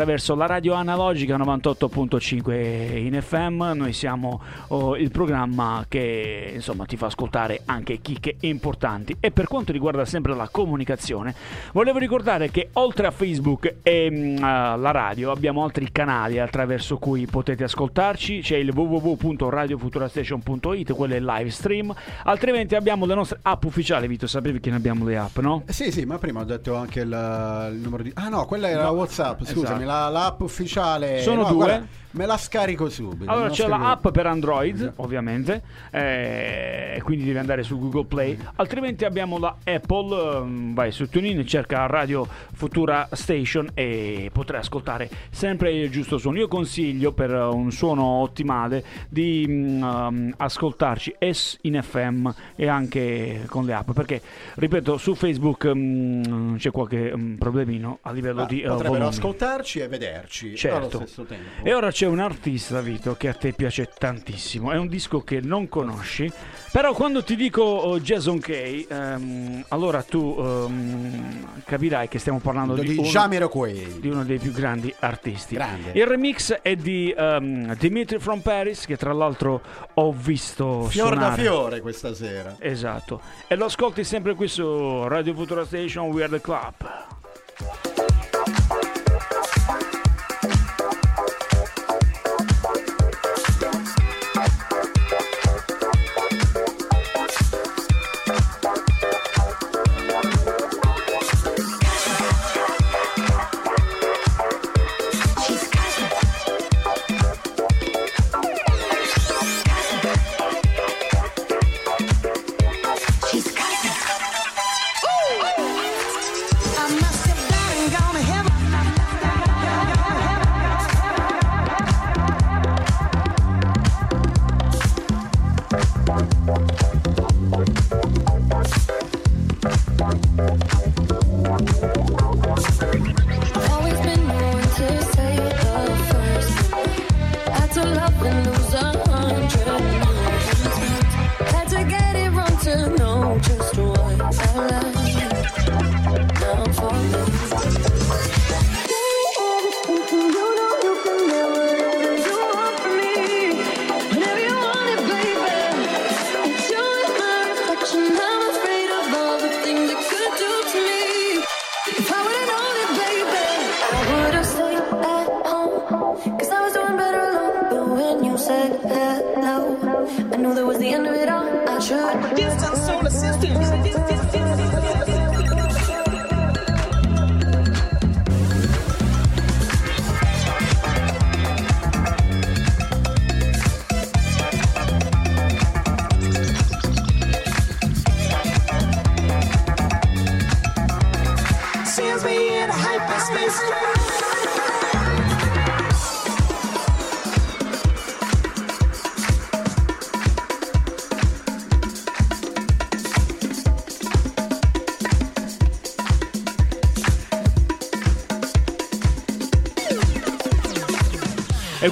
attraverso 0.06 0.36
la 0.36 0.46
radio 0.46 0.74
analogica 0.74 1.36
98.5 1.36 2.96
in 2.96 3.20
FM 3.20 3.72
noi 3.74 3.92
siamo 3.92 4.40
oh, 4.68 4.96
il 4.96 5.10
programma 5.10 5.84
che 5.88 6.52
insomma 6.54 6.86
ti 6.86 6.96
fa 6.96 7.08
ascoltare 7.08 7.62
anche 7.66 7.98
chicche 8.02 8.36
importanti. 8.42 9.18
E 9.20 9.32
per 9.32 9.48
quanto 9.48 9.72
riguarda 9.72 10.06
sempre 10.06 10.36
la 10.36 10.48
comunicazione 10.48 11.34
volevo 11.74 11.98
ricordare 11.98 12.52
che 12.52 12.70
oltre 12.74 13.08
a 13.08 13.12
Facebook 13.12 13.78
e 13.82 14.12
mm, 14.12 14.44
a 14.44 14.76
la 14.76 14.92
radio 14.92 15.32
abbiamo 15.32 15.64
altri 15.64 15.92
canali 15.92 16.38
attraverso 16.38 16.98
cui 16.98 17.26
potete 17.26 17.64
ascoltarci. 17.64 18.42
C'è 18.42 18.58
il 18.58 18.70
www.radiofuturastation.it 18.70 20.94
quello 20.94 21.16
è 21.16 21.18
il 21.18 21.26
live 21.26 21.50
stream. 21.50 21.92
Altrimenti 22.26 22.76
abbiamo 22.76 23.08
le 23.08 23.16
nostre 23.16 23.40
app 23.42 23.64
ufficiali 23.64 24.08
Vito 24.08 24.28
sapevi 24.28 24.60
che 24.60 24.70
ne 24.70 24.76
abbiamo 24.76 25.04
le 25.04 25.18
app 25.18 25.40
no? 25.40 25.64
Eh, 25.66 25.74
Sì, 25.74 25.92
sì, 25.92 26.06
ma 26.06 26.20
prima 26.20 26.42
ho 26.42 26.46
detto 26.46 26.76
anche 26.76 27.00
il, 27.00 27.72
il 27.74 27.80
numero 27.80 28.04
di... 28.04 28.12
Ah 28.14 28.30
no, 28.30 28.46
quella 28.46 28.70
era 28.70 28.92
WhatsApp, 28.92 29.42
scusami, 29.42 29.84
esatto. 29.84 29.86
la, 29.86 29.95
l'app 30.10 30.42
ufficiale... 30.42 31.22
Sono 31.22 31.42
no, 31.42 31.48
due. 31.48 31.56
guarda, 31.56 31.88
me 32.16 32.26
la 32.26 32.38
scarico 32.38 32.90
subito. 32.90 33.30
Allora 33.30 33.50
c'è 33.50 33.64
scarico- 33.64 33.78
la 33.78 33.92
app 33.92 34.08
per 34.10 34.26
Android, 34.28 34.94
ovviamente, 34.98 35.62
eh, 35.92 37.00
quindi 37.04 37.26
devi 37.26 37.38
andare 37.38 37.64
su 37.64 37.78
Google 37.80 38.06
Play. 38.06 38.38
Altrimenti 38.56 39.06
abbiamo 39.06 39.38
la 39.38 39.56
Apple, 39.64 40.38
ehm, 40.38 40.74
vai 40.74 40.92
su 40.92 41.08
TuneIn, 41.10 41.46
cerca 41.46 41.86
Radio 41.88 42.28
Futura 42.54 43.08
Station 43.12 43.70
e 43.74 44.30
potrai 44.32 44.60
ascoltare 44.62 45.10
sempre 45.30 45.72
il 45.74 45.90
giusto 45.90 46.18
suono. 46.18 46.38
Io 46.38 46.48
consiglio 46.48 47.12
per 47.12 47.32
un 47.32 47.72
suono 47.72 48.04
ottimale 48.04 48.84
di 49.10 49.46
um, 49.48 50.34
ascoltarci 50.38 51.16
S 51.32 51.58
in 51.62 51.80
FM 51.82 52.30
e 52.56 52.68
anche 52.68 53.44
con 53.48 53.66
le 53.66 53.74
app, 53.74 53.92
perché 53.92 54.22
ripeto, 54.56 54.98
su 54.98 55.16
Facebook 55.16 55.70
mm, 55.74 56.56
c'è 56.58 56.72
qualche 56.72 57.16
mm, 57.16 57.36
problemino 57.36 58.00
a 58.04 58.12
livello 58.12 58.44
Ah, 58.44 58.46
di 58.46 58.60
eh, 58.62 58.68
potrebbero 58.68 58.94
volume. 58.94 59.10
ascoltarci 59.10 59.80
e 59.80 59.88
vederci 59.88 60.56
Certo. 60.56 60.78
allo 60.78 60.90
stesso 60.90 61.24
tempo. 61.24 61.44
E 61.64 61.74
ora 61.74 61.92
c'è 61.92 62.05
un 62.06 62.20
artista, 62.20 62.82
Vito, 62.82 63.16
che 63.16 63.28
a 63.28 63.34
te 63.34 63.54
piace 63.54 63.90
tantissimo. 63.98 64.72
È 64.72 64.78
un 64.78 64.88
disco 64.88 65.24
che 65.24 65.42
non 65.42 65.68
conosci, 65.68 66.32
però 66.72 66.94
quando 66.94 67.24
ti 67.24 67.36
dico 67.36 67.62
oh, 67.62 68.00
Jason 68.00 68.40
Kay, 68.40 68.88
ehm, 68.90 69.66
allora 69.70 70.02
tu 70.04 70.36
ehm, 70.38 71.64
capirai 71.64 72.08
che 72.08 72.20
stiamo 72.20 72.40
parlando 72.40 72.76
di, 72.76 72.88
di 72.88 72.98
uno, 72.98 73.68
di 74.00 74.08
uno 74.08 74.24
dei 74.24 74.40
più 74.40 74.52
grandi 74.52 74.94
artisti. 75.00 75.56
Grande. 75.56 75.92
Il 75.94 76.06
remix 76.06 76.54
è 76.62 76.76
di 76.76 77.14
ehm, 77.16 77.76
Dimitri 77.76 78.20
from 78.20 78.40
Paris, 78.40 78.86
che 78.86 78.98
tra 78.98 79.14
l'altro 79.14 79.62
ho 79.94 80.12
visto 80.12 80.84
Fior 80.84 81.16
da 81.16 81.16
suonare. 81.16 81.42
fiore 81.42 81.82
questa 81.82 82.14
sera. 82.14 82.56
Esatto. 82.60 83.22
E 83.48 83.56
lo 83.56 83.66
ascolti 83.66 84.04
sempre 84.04 84.36
qui 84.36 84.48
su 84.48 85.08
Radio 85.08 85.34
Futura 85.34 85.66
Station, 85.66 86.10
We 86.12 86.24
Are 86.24 86.32
The 86.32 86.42
Club. 86.42 87.24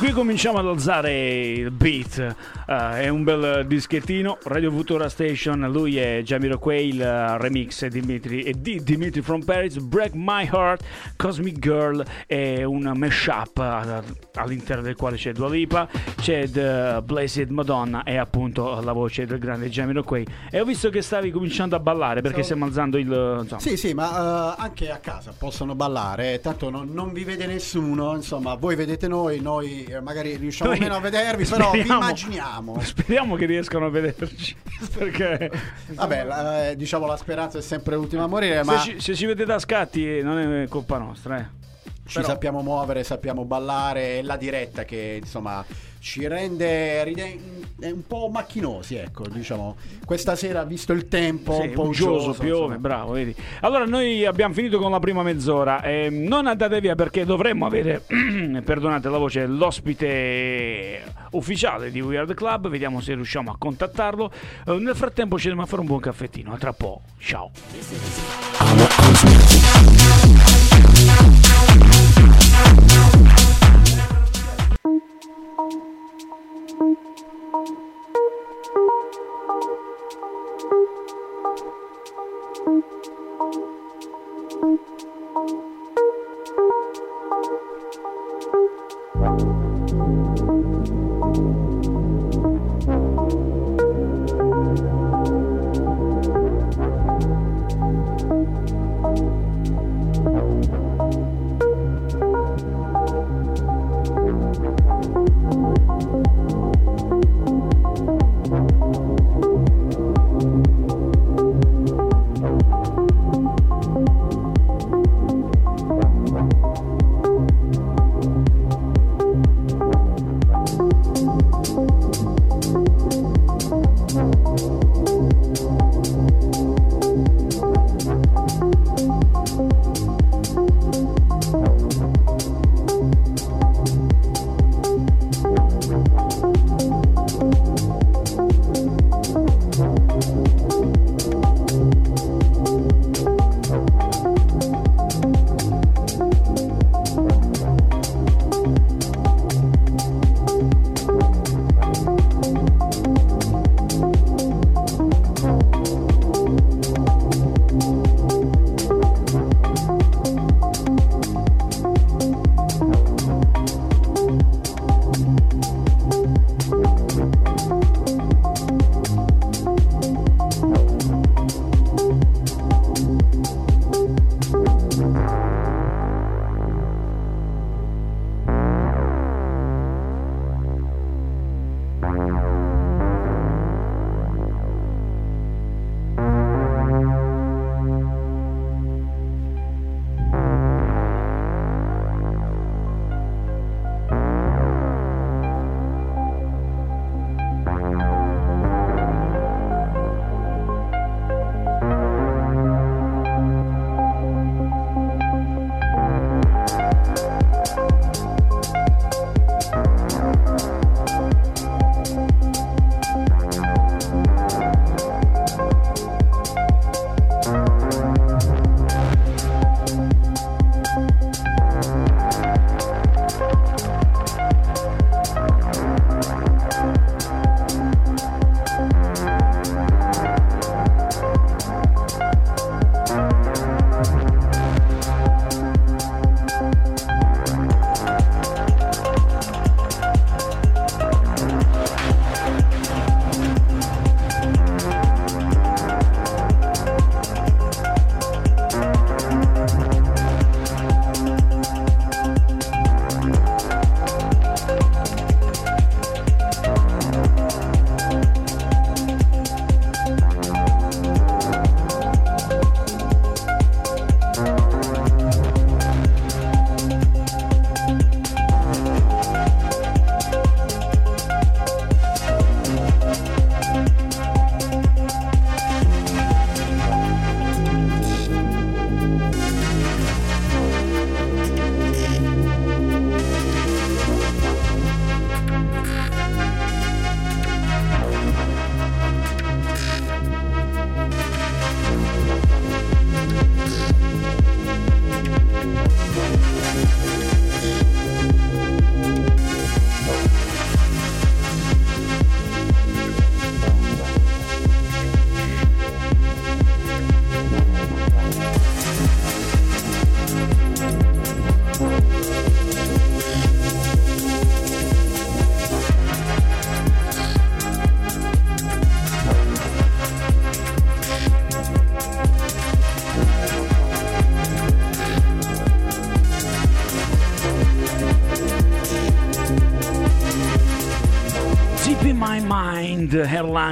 Qui 0.03 0.11
cominciamo 0.11 0.57
ad 0.57 0.67
alzare 0.67 1.51
il 1.53 1.71
beat. 1.71 2.35
Eh, 2.67 3.03
è 3.03 3.07
un 3.07 3.23
bel 3.23 3.65
dischettino. 3.65 4.37
Radio 4.43 4.69
Futura 4.69 5.07
Station. 5.07 5.61
Lui 5.71 5.97
è 5.97 6.21
Jamiroquai, 6.21 6.89
il 6.89 7.01
eh, 7.01 7.37
remix 7.37 7.85
è 7.85 7.87
Dimitri, 7.87 8.43
e 8.43 8.53
di 8.57 8.83
Dimitri 8.83 9.21
from 9.21 9.45
Paris. 9.45 9.77
Break 9.77 10.11
My 10.13 10.45
Heart, 10.51 10.83
Cosmic 11.15 11.57
Girl. 11.57 12.03
È 12.25 12.63
un 12.63 12.91
mashup 12.95 13.57
eh, 13.59 14.01
all'interno 14.33 14.81
del 14.81 14.97
quale 14.97 15.15
c'è 15.15 15.31
Dua 15.31 15.49
Lipa, 15.49 15.87
c'è 16.17 16.49
The 16.49 16.99
Blessed 17.01 17.49
Madonna 17.49 18.03
e 18.03 18.17
appunto 18.17 18.81
la 18.81 18.91
voce 18.91 19.25
del 19.25 19.39
grande 19.39 19.69
Jamiroquai. 19.69 20.27
E 20.51 20.59
ho 20.59 20.65
visto 20.65 20.89
che 20.89 21.01
stavi 21.01 21.31
cominciando 21.31 21.77
a 21.77 21.79
ballare 21.79 22.19
perché 22.19 22.43
stiamo 22.43 22.65
alzando 22.65 22.97
il. 22.97 23.39
Insomma, 23.41 23.61
Sì, 23.61 23.77
sì, 23.77 23.93
ma 23.93 24.57
eh, 24.57 24.63
anche 24.63 24.91
a 24.91 24.97
casa 24.97 25.32
possono 25.43 25.75
ballare, 25.75 26.39
tanto 26.39 26.69
non, 26.69 26.87
non 26.93 27.11
vi 27.11 27.25
vede 27.25 27.45
nessuno, 27.45 28.15
insomma, 28.15 28.55
voi 28.55 28.75
vedete 28.77 29.09
noi, 29.09 29.41
noi 29.41 29.83
eh, 29.83 29.99
magari 29.99 30.37
riusciamo 30.37 30.69
Noi 30.69 30.79
meno 30.79 30.95
a 30.95 31.01
vedervi, 31.01 31.43
però 31.43 31.69
vi 31.71 31.79
speriamo- 31.79 32.01
immaginiamo. 32.01 32.79
Speriamo 32.81 33.35
che 33.35 33.45
riescano 33.45 33.87
a 33.87 33.89
vederci. 33.89 34.55
Perché 34.97 35.51
Vabbè, 35.87 36.23
la- 36.23 36.69
eh, 36.69 36.75
diciamo 36.77 37.05
la 37.05 37.17
speranza 37.17 37.57
è 37.57 37.61
sempre 37.61 37.95
l'ultima 37.95 38.23
a 38.23 38.27
morire, 38.27 38.63
se, 38.63 38.71
ma 38.71 38.77
ci, 38.79 39.01
se 39.01 39.15
ci 39.15 39.25
vedete 39.25 39.51
a 39.51 39.59
scatti 39.59 40.21
non 40.21 40.37
è 40.39 40.67
colpa 40.69 40.97
nostra. 40.97 41.39
Eh. 41.39 41.62
Ci 42.05 42.15
però- 42.15 42.27
sappiamo 42.27 42.61
muovere, 42.61 43.03
sappiamo 43.03 43.45
ballare, 43.45 44.19
è 44.19 44.21
la 44.21 44.35
diretta 44.37 44.83
che 44.85 45.19
insomma 45.21 45.63
ci 45.99 46.27
rende 46.27 47.01
ride- 47.05 47.39
un 47.83 48.05
po' 48.05 48.27
macchinosi, 48.29 48.95
ecco, 48.95 49.25
diciamo. 49.29 49.77
Questa 50.05 50.35
sera, 50.35 50.65
visto 50.65 50.91
il 50.91 51.07
tempo, 51.07 51.53
Sì, 51.53 51.67
un 51.67 51.71
po' 51.73 51.83
uggioso, 51.83 52.11
uggioso, 52.31 52.41
piove, 52.43 52.59
insomma. 52.75 52.77
bravo, 52.77 53.13
vedi. 53.13 53.33
Allora, 53.61 53.85
noi 53.85 54.25
abbiamo 54.25 54.53
finito 54.53 54.79
con 54.79 54.91
la 54.91 54.99
prima 54.99 55.23
mezz'ora. 55.23 55.81
Eh, 55.81 56.09
non 56.09 56.45
andate 56.47 56.81
via 56.81 56.95
perché 56.95 57.23
dovremmo 57.23 57.65
avere, 57.65 58.03
perdonate 58.65 59.07
la 59.07 59.17
voce, 59.17 59.45
l'ospite 59.45 61.01
ufficiale 61.31 61.89
di 61.89 62.01
We 62.01 62.17
Are 62.17 62.25
The 62.27 62.33
Club. 62.33 62.67
Vediamo 62.67 62.99
se 62.99 63.13
riusciamo 63.15 63.49
a 63.51 63.55
contattarlo. 63.57 64.29
Eh, 64.67 64.73
nel 64.77 64.95
frattempo 64.97 65.37
ci 65.37 65.43
andiamo 65.47 65.63
a 65.63 65.67
fare 65.69 65.81
un 65.81 65.87
buon 65.87 66.01
caffettino. 66.01 66.51
A 66.53 66.57
tra 66.57 66.73
po'. 66.73 67.01
Ciao. 67.17 67.49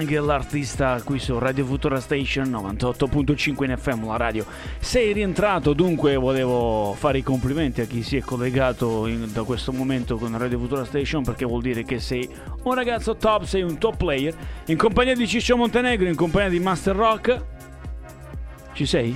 È 0.04 0.20
l'artista 0.20 0.99
qui 1.04 1.20
su 1.20 1.38
Radio 1.38 1.64
Futura 1.64 1.99
Station 1.99 2.49
98.5 2.49 3.64
in 3.64 3.78
FM, 3.78 4.08
la 4.08 4.18
radio. 4.18 4.45
Sei 4.80 5.14
rientrato, 5.14 5.74
dunque 5.74 6.16
volevo 6.16 6.95
fare 6.97 7.20
i 7.20 7.24
complimenti 7.24 7.82
a 7.82 7.86
chi 7.86 8.02
si 8.02 8.18
è 8.18 8.22
collegato 8.22 9.06
in- 9.06 9.32
da 9.32 9.43
questo 9.43 9.72
momento 9.72 10.18
con 10.18 10.36
Radio 10.36 10.58
Futura 10.58 10.86
Station 10.86 11.24
perché 11.24 11.45
vuol 11.45 11.62
dire 11.62 11.84
che 11.84 11.99
sei 11.99 12.28
un 12.64 12.74
ragazzo 12.74 13.16
top, 13.16 13.43
sei 13.43 13.62
un 13.62 13.78
top 13.78 13.95
player. 13.97 14.36
In 14.66 14.76
compagnia 14.78 15.14
di 15.14 15.28
Ciccio 15.28 15.56
Montenegro, 15.56 16.08
in 16.08 16.16
compagnia 16.16 16.49
di 16.49 16.60
Master 16.60 16.95
Rock. 16.95 17.43
Ci 18.74 18.86
sei? 18.88 19.16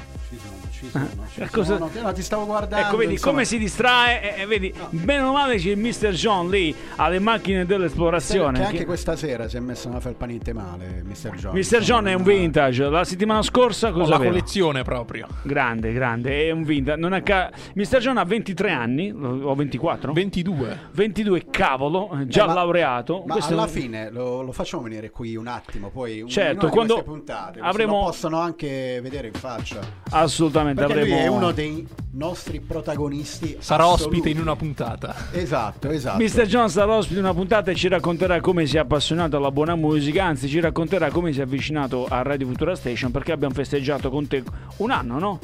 Cosa- 1.59 1.77
sono. 1.77 1.89
No, 2.01 2.13
ti 2.13 2.21
stavo 2.21 2.45
guardando. 2.45 2.85
Ecco, 2.87 2.97
vedi 2.97 3.13
insomma. 3.13 3.31
come 3.31 3.45
si 3.45 3.57
distrae. 3.57 4.35
e- 4.35 4.41
e 4.41 4.45
vedi, 4.45 4.73
bene 4.89 5.21
o 5.21 5.31
male 5.33 5.57
c'è 5.57 5.69
il 5.69 5.77
Mr. 5.77 6.09
John 6.11 6.49
lì 6.49 6.73
alle 6.97 7.19
macchine 7.19 7.65
dell'esplorazione. 7.65 8.59
Che 8.59 8.65
anche 8.65 8.77
che- 8.79 8.85
questa 8.85 9.15
sera 9.15 9.47
si 9.47 9.57
è 9.57 9.59
messo 9.59 9.87
una 9.87 9.99
felpa 9.99 10.25
niente 10.25 10.53
male, 10.53 11.03
Mr. 11.15 11.35
John. 11.35 11.55
Mr. 11.55 11.79
John 11.79 12.07
è 12.07 12.13
un 12.13 12.23
vintage. 12.23 12.89
La 12.89 13.03
settimana 13.03 13.41
scorsa 13.41 13.89
Ho 13.89 13.91
cosa 13.93 14.09
la 14.09 14.15
aveva? 14.15 14.31
collezione 14.31 14.83
proprio. 14.83 15.27
Grande, 15.43 15.93
grande, 15.93 16.47
è 16.47 16.51
un 16.51 16.63
vintage. 16.63 16.99
Non 16.99 17.21
ca- 17.23 17.51
Mr. 17.73 17.97
John 17.99 18.17
ha 18.17 18.23
23 18.25 18.71
anni, 18.71 19.11
o 19.11 19.53
24? 19.55 20.13
22. 20.13 20.79
22, 20.91 21.45
cavolo, 21.49 22.09
già 22.25 22.43
Eh, 22.43 22.47
ma- 22.47 22.53
laureato. 22.53 23.23
Ma 23.25 23.33
Questo 23.33 23.53
alla 23.53 23.63
un- 23.63 23.67
fine 23.69 24.09
lo, 24.11 24.41
lo 24.41 24.51
facciamo 24.51 24.83
venire 24.83 25.09
qui 25.09 25.35
un 25.35 25.47
attimo, 25.47 25.89
poi 25.89 26.21
un, 26.21 26.27
Certo, 26.29 26.65
in 26.65 26.71
quando 26.71 26.93
queste 26.95 27.09
puntate, 27.11 27.59
avremo- 27.59 27.99
lo 27.99 28.05
possono 28.05 28.39
anche 28.39 28.99
vedere 29.01 29.27
in 29.27 29.33
faccia. 29.33 29.79
Assolutamente 30.11 30.81
Perché 30.85 30.99
avremo. 31.01 31.15
lui 31.15 31.23
è 31.25 31.27
uno 31.27 31.51
dei 31.51 31.87
nostri 32.13 32.59
protagonisti. 32.61 33.57
Sarà 33.59 33.85
ospite 33.87 34.07
assoluti. 34.07 34.31
in 34.31 34.39
una 34.39 34.55
puntata. 34.55 35.15
Esatto, 35.31 35.89
esatto. 35.89 36.23
Mr. 36.23 36.45
John 36.45 36.69
sarà 36.69 36.93
ospite 36.93 37.15
di 37.15 37.19
una 37.25 37.33
puntata 37.33 37.71
e 37.71 37.75
ci 37.75 37.87
racconterà 37.87 38.39
come 38.39 38.65
si 38.65 38.77
è 38.77 38.79
appassionato 38.79 39.37
alla 39.37 39.51
buona 39.51 39.75
musica, 39.75 40.23
anzi 40.23 40.47
ci 40.47 40.59
racconterà 40.59 41.04
come 41.09 41.33
si 41.33 41.39
è 41.39 41.43
avvicinato 41.43 42.05
a 42.07 42.21
Radio 42.21 42.47
Futura 42.47 42.75
Station 42.75 43.11
perché 43.11 43.31
abbiamo 43.31 43.53
festeggiato 43.53 44.09
con 44.09 44.27
te 44.27 44.43
un 44.77 44.91
anno, 44.91 45.19
no? 45.19 45.39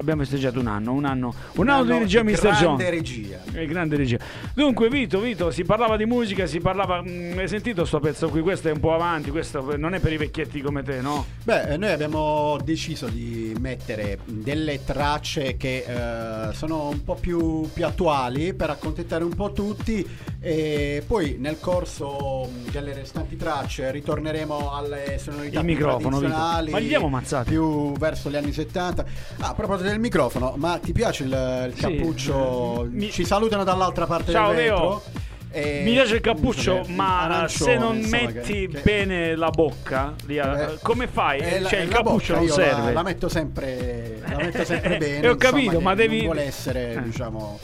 Abbiamo 0.00 0.22
festeggiato 0.22 0.60
un 0.60 0.68
anno, 0.68 0.92
un 0.92 1.04
anno, 1.04 1.34
un 1.56 1.68
anno 1.68 1.82
di 1.82 1.98
regia 1.98 2.22
Mr. 2.22 2.50
John. 2.52 2.76
grande 2.76 2.90
regia. 2.90 3.38
È 3.50 3.66
grande 3.66 3.96
regia. 3.96 4.18
Dunque, 4.54 4.88
Vito, 4.88 5.18
Vito, 5.20 5.50
si 5.50 5.64
parlava 5.64 5.96
di 5.96 6.04
musica, 6.06 6.46
si 6.46 6.60
parlava. 6.60 7.02
mm, 7.02 7.36
hai 7.36 7.48
sentito 7.48 7.84
sto 7.84 7.98
pezzo 7.98 8.28
qui? 8.28 8.40
Questo 8.40 8.68
è 8.68 8.72
un 8.72 8.78
po' 8.78 8.94
avanti, 8.94 9.30
questo 9.30 9.76
non 9.76 9.94
è 9.94 9.98
per 9.98 10.12
i 10.12 10.16
vecchietti 10.16 10.60
come 10.60 10.84
te, 10.84 11.00
no? 11.00 11.24
Beh, 11.42 11.76
noi 11.78 11.90
abbiamo 11.90 12.58
deciso 12.62 13.08
di 13.08 13.56
mettere 13.58 14.20
delle 14.26 14.84
tracce 14.84 15.56
che 15.56 15.84
eh, 15.88 16.52
sono 16.54 16.90
un 16.90 17.02
po' 17.02 17.16
più, 17.16 17.68
più 17.72 17.84
attuali 17.84 18.54
per 18.54 18.70
accontentare 18.70 19.24
un 19.24 19.34
po' 19.34 19.52
tutti 19.52 20.06
e 20.40 21.02
poi 21.08 21.36
nel 21.40 21.58
corso 21.58 22.48
mh, 22.48 22.70
delle 22.70 22.92
restanti 22.94 23.34
tracce 23.36 23.90
ritorneremo 23.90 24.72
alle 24.72 25.18
sonorità 25.18 25.58
Il 25.58 25.64
più 25.66 25.74
microfono, 25.74 26.18
Vito. 26.18 26.30
tradizionali, 26.30 26.70
Ma 26.70 26.78
li 26.78 26.84
abbiamo 26.84 27.06
ammazzati? 27.06 27.50
più 27.50 27.92
verso 27.94 28.30
gli 28.30 28.36
anni 28.36 28.52
70. 28.52 29.04
Ah, 29.40 29.48
a 29.48 29.54
proposito 29.54 29.86
del 29.90 30.00
microfono, 30.00 30.54
ma 30.56 30.78
ti 30.78 30.92
piace 30.92 31.24
il, 31.24 31.64
il 31.68 31.74
Sì. 31.74 31.80
cappuccio? 31.80 32.86
Mi- 32.90 33.10
Ci 33.10 33.24
salutano 33.24 33.64
dall'altra 33.64 34.06
parte 34.06 34.32
Ciao, 34.32 34.48
del 34.52 34.56
vetro. 34.56 34.76
Leo. 34.76 35.02
E- 35.50 35.80
Mi 35.82 35.92
piace 35.92 36.16
il 36.16 36.20
cappuccio, 36.20 36.84
Sì, 36.84 36.92
ma 36.92 37.22
arancione, 37.22 37.72
se 37.72 37.78
non 37.78 37.98
metti 38.00 38.68
che- 38.68 38.80
bene 38.82 39.34
la 39.34 39.48
bocca, 39.48 40.14
lì 40.26 40.38
a- 40.38 40.72
Eh, 40.72 40.78
come 40.82 41.06
fai? 41.06 41.38
eh, 41.40 41.60
la- 41.60 41.68
cioè, 41.70 41.80
il 41.80 41.88
la 41.88 41.94
cappuccio 41.96 42.34
bocca 42.34 42.44
non 42.46 42.54
serve. 42.54 42.82
La, 42.82 42.92
la 42.92 43.02
metto 43.02 43.28
sempre, 43.30 44.20
la 44.28 44.36
metto 44.36 44.64
sempre 44.64 44.94
Eh, 44.96 44.98
bene. 44.98 45.28
ho 45.28 45.32
insomma, 45.32 45.36
capito, 45.36 45.80
ma 45.80 45.94
devi- 45.94 46.16
Non 46.18 46.24
vuole 46.26 46.42
essere, 46.44 46.92
Eh. 46.96 47.02
diciamo, 47.02 47.58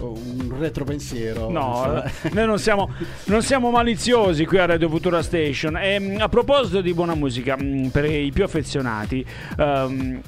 un 0.00 0.54
retropensiero. 0.58 1.50
No, 1.50 2.02
eh, 2.02 2.10
noi 2.32 2.46
non 2.46 2.58
siamo, 2.58 2.88
non 3.24 3.42
siamo 3.42 3.70
maliziosi 3.70 4.46
qui 4.46 4.56
a 4.58 4.64
Radio 4.64 4.88
Futura 4.88 5.22
Station. 5.22 5.76
E, 5.76 6.16
a 6.18 6.28
proposito 6.30 6.80
di 6.80 6.94
buona 6.94 7.14
musica, 7.14 7.56
mh, 7.58 7.88
per 7.92 8.04
i 8.06 8.30
più 8.32 8.44
affezionati, 8.44 9.24
ehm, 9.58 10.20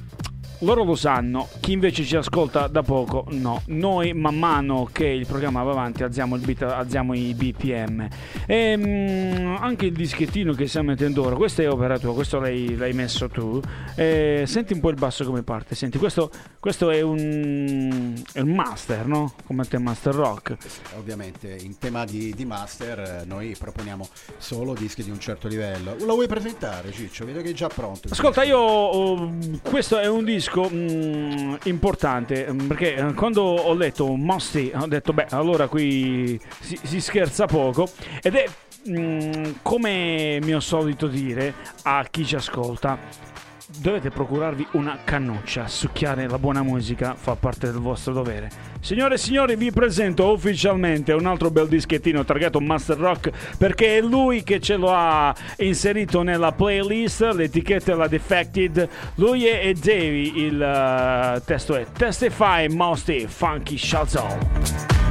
loro 0.60 0.84
lo 0.84 0.94
sanno, 0.94 1.48
chi 1.60 1.72
invece 1.72 2.04
ci 2.04 2.16
ascolta 2.16 2.66
da 2.66 2.82
poco 2.82 3.24
no. 3.30 3.62
Noi 3.66 4.12
man 4.12 4.38
mano 4.38 4.88
che 4.92 5.06
il 5.06 5.26
programma 5.26 5.62
va 5.62 5.70
avanti 5.70 6.02
alziamo, 6.02 6.36
il 6.36 6.42
beat, 6.42 6.62
alziamo 6.62 7.14
i 7.14 7.34
BPM. 7.34 8.08
E, 8.46 8.76
mh, 8.76 9.56
anche 9.60 9.86
il 9.86 9.92
dischettino 9.92 10.52
che 10.52 10.66
stiamo 10.66 10.90
mettendo 10.90 11.24
ora, 11.24 11.36
questo 11.36 11.62
è 11.62 11.70
opera 11.70 11.98
tua, 11.98 12.12
questo 12.12 12.38
l'hai, 12.38 12.76
l'hai 12.76 12.92
messo 12.92 13.28
tu. 13.28 13.60
E, 13.94 14.44
senti 14.46 14.72
un 14.74 14.80
po' 14.80 14.90
il 14.90 14.96
basso 14.96 15.24
come 15.24 15.42
parte, 15.42 15.74
senti, 15.74 15.98
questo, 15.98 16.30
questo 16.58 16.90
è, 16.90 17.00
un, 17.00 18.22
è 18.32 18.40
un 18.40 18.54
master, 18.54 19.06
no? 19.06 19.32
Come 19.46 19.64
te 19.64 19.78
Master 19.78 20.14
Rock. 20.14 20.56
Ovviamente 20.98 21.56
in 21.60 21.78
tema 21.78 22.04
di, 22.04 22.34
di 22.34 22.44
master 22.44 22.98
eh, 22.98 23.22
noi 23.24 23.56
proponiamo 23.58 24.06
solo 24.36 24.74
dischi 24.74 25.02
di 25.02 25.10
un 25.10 25.18
certo 25.18 25.48
livello. 25.48 25.96
Lo 26.00 26.14
vuoi 26.14 26.26
presentare 26.26 26.92
Ciccio? 26.92 27.24
Vedo 27.24 27.40
che 27.40 27.50
è 27.50 27.54
già 27.54 27.68
pronto. 27.68 28.08
Ascolta, 28.10 28.42
io 28.42 28.58
oh, 28.58 29.32
questo 29.62 29.98
è 29.98 30.06
un 30.06 30.24
disco 30.24 30.49
mm, 30.58 31.54
importante 31.64 32.46
mm, 32.50 32.66
perché 32.66 32.94
eh, 32.94 33.14
quando 33.14 33.42
ho 33.42 33.74
letto 33.74 34.14
Musty 34.16 34.72
ho 34.74 34.86
detto 34.86 35.12
beh 35.12 35.26
allora 35.30 35.68
qui 35.68 36.40
si, 36.60 36.78
si 36.82 37.00
scherza 37.00 37.46
poco. 37.46 37.88
Ed 38.22 38.34
è 38.34 38.46
mm, 38.88 39.52
come 39.62 40.38
mio 40.42 40.60
solito 40.60 41.06
dire 41.06 41.54
a 41.82 42.06
chi 42.10 42.24
ci 42.24 42.34
ascolta 42.34 42.98
dovete 43.80 44.10
procurarvi 44.10 44.68
una 44.72 44.98
cannuccia. 45.04 45.66
Succhiare 45.66 46.28
la 46.28 46.38
buona 46.38 46.62
musica 46.62 47.14
fa 47.14 47.34
parte 47.34 47.70
del 47.70 47.80
vostro 47.80 48.12
dovere. 48.12 48.50
Signore 48.80 49.14
e 49.14 49.18
signori 49.18 49.56
vi 49.56 49.70
presento 49.70 50.32
ufficialmente 50.32 51.12
un 51.12 51.26
altro 51.26 51.50
bel 51.50 51.68
dischettino 51.68 52.24
targato 52.24 52.60
Master 52.60 52.96
Rock 52.96 53.30
perché 53.58 53.98
è 53.98 54.00
lui 54.00 54.42
che 54.42 54.60
ce 54.60 54.76
lo 54.76 54.90
ha 54.90 55.34
inserito 55.58 56.22
nella 56.22 56.52
playlist 56.52 57.32
l'etichetta 57.32 57.92
è 57.92 57.94
la 57.94 58.08
Defected. 58.08 58.88
Lui 59.16 59.46
è, 59.46 59.72
Davey 59.72 60.32
il 60.36 60.62
eh, 60.62 61.42
testo 61.44 61.74
è 61.74 61.86
Testify 61.92 62.68
Musty 62.68 63.26
Funky 63.26 63.76
Shazam 63.76 64.80
Ain't 65.00 65.09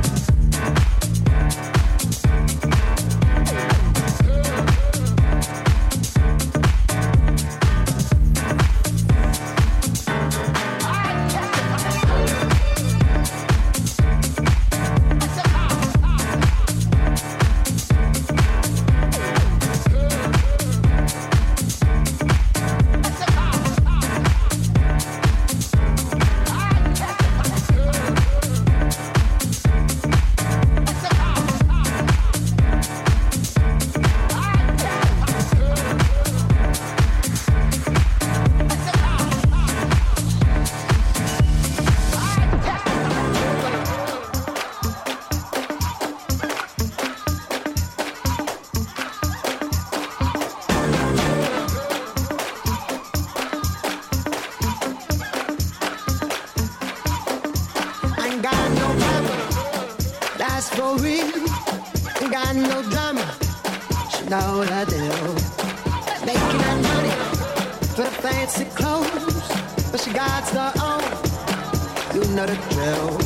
know 72.40 72.46
the 72.46 72.56
drill. 72.74 73.18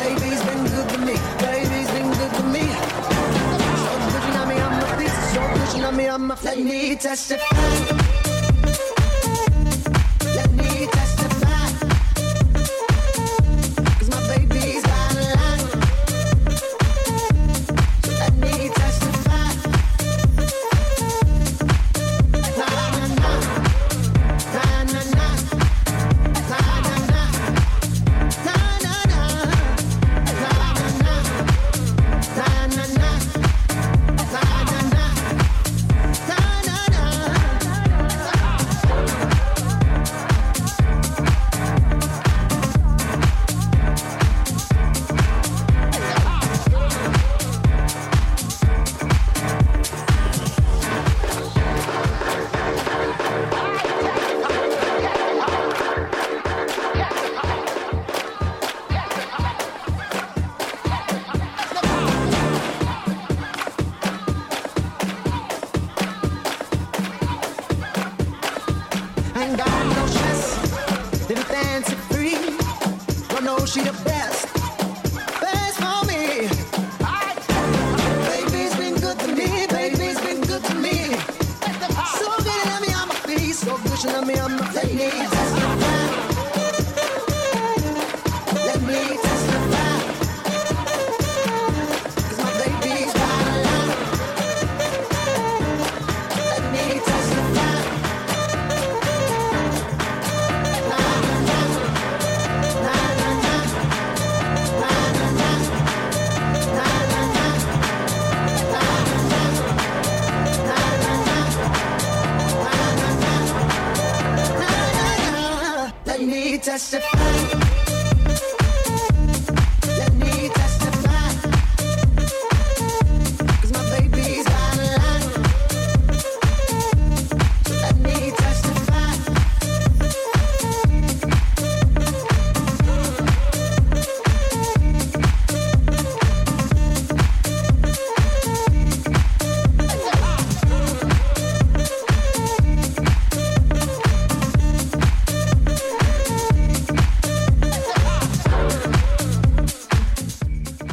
Baby's 0.00 0.42
been 0.44 0.64
good 0.66 0.88
to 0.90 0.98
me, 0.98 1.14
baby's 1.38 1.90
been 1.90 2.10
good 2.12 2.32
to 2.34 2.42
me. 2.54 2.64
So 3.82 3.90
pushing 4.12 4.36
on 4.36 4.48
me 4.48 4.60
on 4.60 4.72
my 4.72 4.96
feet, 4.98 5.14
so 5.32 5.40
on 5.84 5.96
me 5.96 6.08
my 6.26 6.34
feet. 6.34 6.44
Let 6.44 6.58
me 6.58 6.96
testify. 6.96 7.99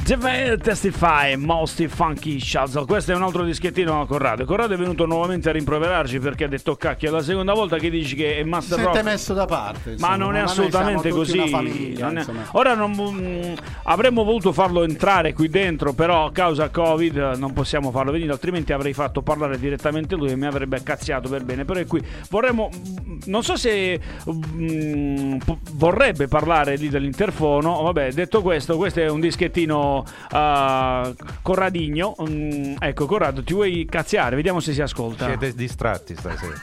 Testify, 0.08 1.36
Mosty 1.36 1.88
Funky 1.88 2.40
Shuzzle. 2.40 2.86
Questo 2.86 3.12
è 3.12 3.16
un 3.16 3.24
altro 3.24 3.44
dischettino 3.44 4.00
a 4.00 4.08
Corrado. 4.08 4.46
Corrado 4.46 4.74
è 4.74 4.78
venuto 4.78 5.06
nuovamente 5.06 5.50
a 5.50 5.52
rimproverarci 5.52 6.20
perché 6.20 6.46
ha 6.46 6.48
detto 6.48 6.78
cacchio, 6.78 7.10
è 7.10 7.12
la 7.12 7.22
seconda 7.22 7.54
volta 7.54 7.76
che 7.78 7.90
dici 7.90 8.16
che 8.16 8.38
è 8.38 8.44
Master 8.46 8.80
Rock. 8.80 9.04
messo 9.04 9.34
da 9.34 9.46
parte. 9.46 9.90
Ma 9.90 9.92
insomma, 9.96 10.16
non 10.16 10.36
è 10.38 10.40
assolutamente 10.40 11.10
così. 11.10 11.50
famiglia, 11.50 12.06
Non 12.06 12.20
è-. 12.20 12.26
Ora 12.54 12.74
non, 12.74 12.92
mm, 12.92 13.54
avremmo 13.84 14.24
voluto 14.24 14.54
farlo 14.54 14.84
entrare 14.84 15.34
qui 15.34 15.50
dentro, 15.50 15.92
però 15.92 16.28
a 16.28 16.32
causa 16.32 16.70
Covid 16.70 17.34
non 17.38 17.52
possiamo 17.52 17.92
farlo 17.92 18.14
venire, 18.14 18.32
altrimenti 18.32 18.72
avrei 18.72 18.94
fatto 18.94 19.22
parlare 19.22 19.60
direttamente 19.60 20.16
lui 20.16 20.30
e 20.32 20.38
mi 20.38 20.46
avrebbe 20.46 20.82
cazziato 20.84 21.28
per 21.28 21.44
bene. 21.44 21.66
Però 21.66 21.82
è 21.82 21.86
qui. 21.86 22.02
Vorremmo. 22.30 22.70
mm, 22.74 23.18
Non 23.26 23.44
so 23.44 23.58
se 23.58 24.00
mm, 24.32 25.38
po- 25.44 25.60
vorrebbe 25.74 26.30
parlare 26.30 26.78
lì 26.78 26.88
dall'interfono. 26.88 27.82
Vabbè, 27.82 28.14
detto 28.14 28.42
questo, 28.42 28.78
questo 28.78 29.02
è 29.02 29.10
un 29.10 29.20
dischettino 29.20 29.96
ah, 30.32 31.14
Corradigno. 31.42 32.16
Mm, 32.30 32.76
ecco, 32.80 33.06
Corrado, 33.06 33.44
ti 33.44 33.54
vuoi 33.54 33.86
cazziare? 33.90 34.36
Vediamo 34.36 34.60
se 34.60 34.74
si 34.74 34.82
ascolta. 34.82 35.26
Siete 35.26 35.54
distratti 35.54 36.16
stasera. 36.16 36.56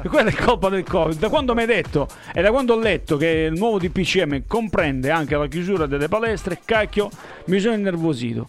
Quella 0.08 0.30
è 0.30 0.34
colpa 0.34 0.68
del 0.68 0.84
Covid. 0.84 1.18
Da 1.18 1.28
quando 1.28 1.54
mi 1.54 1.60
hai 1.62 1.66
detto 1.66 2.08
e 2.32 2.42
da 2.42 2.50
quando 2.50 2.74
ho 2.74 2.78
letto 2.78 3.16
che 3.16 3.48
il 3.50 3.58
nuovo 3.58 3.78
DPCM 3.78 4.42
comprende 4.46 5.10
anche 5.10 5.36
la 5.36 5.46
chiusura 5.46 5.86
delle 5.86 6.08
palestre, 6.08 6.60
cacchio, 6.64 7.08
mi 7.46 7.58
sono 7.60 7.74
innervosito. 7.74 8.48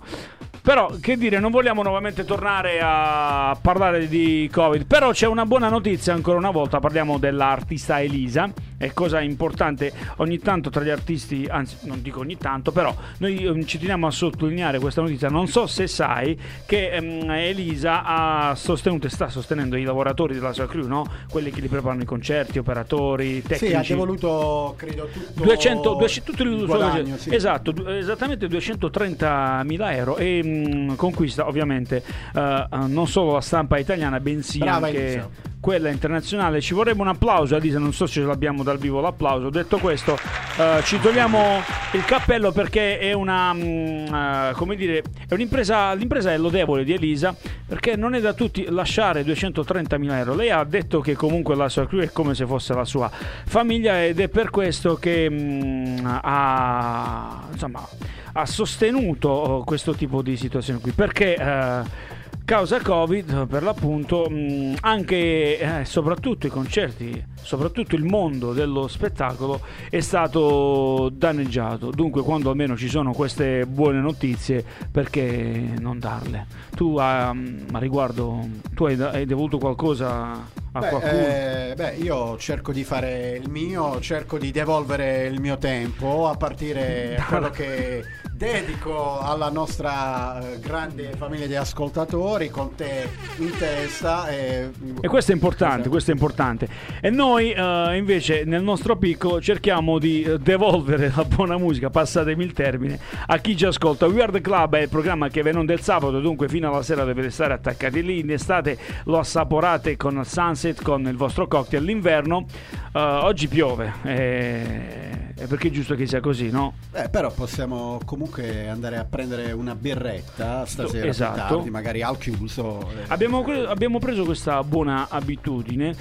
Però, 0.62 0.92
che 1.02 1.18
dire, 1.18 1.40
non 1.40 1.50
vogliamo 1.50 1.82
nuovamente 1.82 2.24
tornare 2.24 2.80
a 2.82 3.58
parlare 3.60 4.08
di 4.08 4.48
Covid. 4.52 4.86
Però 4.86 5.12
c'è 5.12 5.26
una 5.26 5.46
buona 5.46 5.70
notizia, 5.70 6.14
ancora 6.14 6.38
una 6.38 6.52
volta, 6.52 6.80
parliamo 6.80 7.18
dell'artista 7.18 8.00
Elisa. 8.00 8.52
È 8.82 8.94
cosa 8.94 9.22
importante 9.22 9.94
ogni 10.18 10.40
tanto 10.40 10.72
tra 10.72 10.84
gli 10.84 10.90
artisti, 10.90 11.46
anzi 11.48 11.76
non 11.82 12.02
dico 12.02 12.22
ogni 12.22 12.36
tanto, 12.36 12.72
però 12.72 12.96
noi 13.20 13.46
ehm, 13.46 13.66
ci 13.66 13.78
teniamo 13.78 14.08
a 14.08 14.12
sottolineare 14.12 14.80
questa 14.80 15.02
notizia. 15.02 15.30
Non 15.30 15.48
so 15.48 15.68
se 15.68 15.86
sai 15.86 16.36
che 16.66 16.90
ehm, 16.90 17.30
Elisa 17.30 18.04
ha 18.04 18.56
sostenuto 18.56 19.06
e 19.06 19.12
sta 19.12 19.30
sostenendo 19.30 19.76
i 19.76 19.84
lavoratori 19.84 20.34
della 20.34 20.52
sua 20.52 20.66
crew, 20.66 20.88
no? 20.88 21.06
quelli 21.30 21.52
che 21.52 21.62
li 21.62 21.68
preparano 21.68 22.02
i 22.02 22.06
concerti, 22.06 22.58
operatori, 22.58 23.44
tecnici. 23.44 23.68
Sì, 23.68 23.74
ha 23.76 23.84
devoluto, 23.88 24.74
credo, 24.78 25.08
tutto 25.14 25.44
200, 25.44 25.94
200 25.94 26.32
tutto 26.32 26.44
il 26.44 26.66
guadagno, 26.66 27.18
sì. 27.18 27.34
esatto, 27.34 27.88
esattamente 27.88 28.48
230 28.48 29.62
mila 29.64 29.94
euro 29.94 30.18
e 30.18 30.44
mh, 30.44 30.96
conquista 30.96 31.48
ovviamente 31.48 32.04
eh, 32.34 32.66
non 32.88 33.08
solo 33.08 33.34
la 33.34 33.42
stampa 33.42 33.78
italiana 33.78 34.20
bensì 34.20 34.58
Brava 34.58 34.88
anche 34.88 35.06
Elisa. 35.06 35.51
Quella 35.62 35.90
internazionale. 35.90 36.60
Ci 36.60 36.74
vorrebbe 36.74 37.02
un 37.02 37.08
applauso 37.08 37.56
Elisa 37.56 37.80
non 37.80 37.94
so 37.94 38.08
se 38.08 38.14
ce 38.14 38.22
l'abbiamo 38.26 38.64
dal 38.64 38.78
vivo 38.78 39.00
l'applauso. 39.00 39.50
Detto 39.50 39.78
questo 39.78 40.18
eh, 40.58 40.82
ci 40.84 41.00
togliamo 41.00 41.62
il 41.94 42.04
cappello 42.04 42.52
perché 42.52 43.00
è 43.00 43.14
una 43.14 43.54
mh, 43.54 43.60
eh, 43.62 44.52
come 44.56 44.76
dire 44.76 45.04
è 45.28 45.34
un'impresa 45.34 45.94
l'impresa 45.94 46.34
è 46.34 46.38
lodevole 46.38 46.84
di 46.84 46.94
Elisa 46.94 47.36
perché 47.68 47.96
non 47.96 48.16
è 48.16 48.20
da 48.20 48.34
tutti 48.34 48.66
lasciare 48.70 49.24
230 49.24 49.98
mila 49.98 50.18
euro. 50.18 50.36
Lei 50.36 50.50
ha 50.50 50.64
detto 50.64 51.00
che 51.00 51.16
comunque 51.16 51.56
la 51.56 51.70
sua 51.70 51.88
crew 51.88 52.02
è 52.02 52.12
come 52.12 52.34
se 52.34 52.46
fosse 52.46 52.74
la 52.74 52.86
sua 52.86 53.10
famiglia 53.10 54.04
ed 54.04 54.20
è 54.20 54.28
per 54.28 54.50
questo 54.50 54.96
che 54.96 55.30
mh, 55.30 56.20
ha 56.24 57.44
insomma 57.52 57.88
ha 58.34 58.46
sostenuto 58.46 59.30
oh, 59.30 59.64
questo 59.64 59.94
tipo 59.94 60.22
di 60.22 60.38
situazione 60.38 60.80
qui. 60.80 60.92
Perché 60.92 61.36
eh, 61.36 62.20
causa 62.52 62.82
covid 62.82 63.48
per 63.48 63.64
l'appunto 63.64 64.30
mh, 64.30 64.76
anche 64.82 65.58
e 65.58 65.86
soprattutto 65.86 66.48
i 66.48 66.50
concerti 66.50 67.24
soprattutto 67.42 67.96
il 67.96 68.04
mondo 68.04 68.52
dello 68.52 68.90
spettacolo 68.90 69.62
è 69.90 70.02
stato 70.02 71.10
danneggiato. 71.14 71.92
Dunque 71.92 72.22
quando 72.24 72.50
almeno 72.50 72.76
ci 72.76 72.90
sono 72.90 73.14
queste 73.14 73.66
buone 73.66 74.00
notizie 74.00 74.66
perché 74.92 75.74
non 75.80 75.98
darle? 75.98 76.46
Tu 76.76 76.98
a, 76.98 77.30
a 77.30 77.80
riguardo 77.80 78.48
tu 78.74 78.86
hai, 78.86 79.02
hai 79.02 79.26
devoluto 79.26 79.58
qualcosa 79.58 80.32
a 80.74 80.80
Beh, 80.80 80.88
qualcuno? 80.90 81.22
eh, 81.26 81.74
beh, 81.76 81.96
io 81.96 82.38
cerco 82.38 82.72
di 82.72 82.84
fare 82.84 83.40
il 83.42 83.50
mio, 83.50 84.00
cerco 84.00 84.38
di 84.38 84.52
devolvere 84.52 85.26
il 85.28 85.40
mio 85.40 85.58
tempo 85.58 86.28
a 86.28 86.36
partire 86.36 87.16
da 87.18 87.24
quello 87.24 87.50
che 87.52 88.04
dedico 88.42 89.20
alla 89.20 89.52
nostra 89.52 90.40
eh, 90.40 90.60
grande 90.60 91.14
famiglia 91.16 91.46
di 91.46 91.56
ascoltatori 91.56 92.50
con 92.50 92.74
te 92.74 93.08
in 93.38 93.56
testa. 93.56 94.28
E, 94.30 94.72
E 95.00 95.08
questo 95.08 95.32
è 95.32 95.36
importante, 95.36 95.76
Esatto. 95.76 95.90
questo 95.92 96.10
è 96.10 96.14
importante. 96.16 96.68
E 97.02 97.12
noi 97.12 97.52
eh, 97.52 97.96
invece 97.96 98.44
nel 98.44 98.64
nostro 98.64 98.96
piccolo 98.98 99.40
cerchiamo 99.40 100.00
di 100.00 100.28
devolvere 100.40 101.12
la 101.16 101.24
buona 101.24 101.60
musica, 101.60 101.92
passatemi 101.92 102.44
il 102.44 102.54
termine, 102.54 103.00
a 103.28 103.38
chi 103.38 103.56
ci 103.56 103.66
ascolta. 103.66 104.08
We 104.08 104.24
Are 104.24 104.32
The 104.32 104.42
Club 104.42 104.76
è 104.76 104.82
il 104.82 104.90
programma 104.90 105.30
che 105.30 105.44
viene 105.44 105.64
del 105.64 105.82
sabato, 105.82 106.20
dunque 106.20 106.50
fino 106.50 106.68
alla 106.68 106.82
sera 106.82 107.04
dovete 107.04 107.30
stare 107.30 107.54
attaccati 107.54 108.02
lì. 108.02 108.22
In 108.22 108.32
estate 108.32 108.76
lo 109.04 109.20
assaporate 109.20 109.96
con 109.98 110.18
il 110.18 110.26
sunset, 110.26 110.82
con 110.82 111.06
il 111.06 111.16
vostro 111.16 111.48
cocktail. 111.48 111.84
L'inverno 111.84 112.48
eh, 112.92 113.00
oggi 113.00 113.48
piove, 113.48 113.94
eh, 114.02 115.21
è 115.44 115.48
perché 115.48 115.68
è 115.70 115.72
giusto 115.72 115.96
che 115.96 116.06
sia 116.08 116.20
così, 116.20 116.50
no? 116.50 116.74
Eh, 116.94 117.10
però 117.10 117.32
possiamo 117.32 118.00
comunque 118.06 118.68
andare 118.70 118.98
a 118.98 119.06
prendere 119.06 119.52
una 119.52 119.76
birretta 119.76 120.66
stasera 120.66 121.08
Esatto. 121.08 121.38
tardi, 121.56 121.70
magari 121.70 122.02
al 122.02 122.18
chiuso. 122.18 122.80
eh. 122.92 123.04
Abbiamo, 123.08 123.44
abbiamo 123.68 124.00
preso 124.00 124.24
questa 124.24 124.64
buona 124.64 125.08
abitudine 125.10 125.96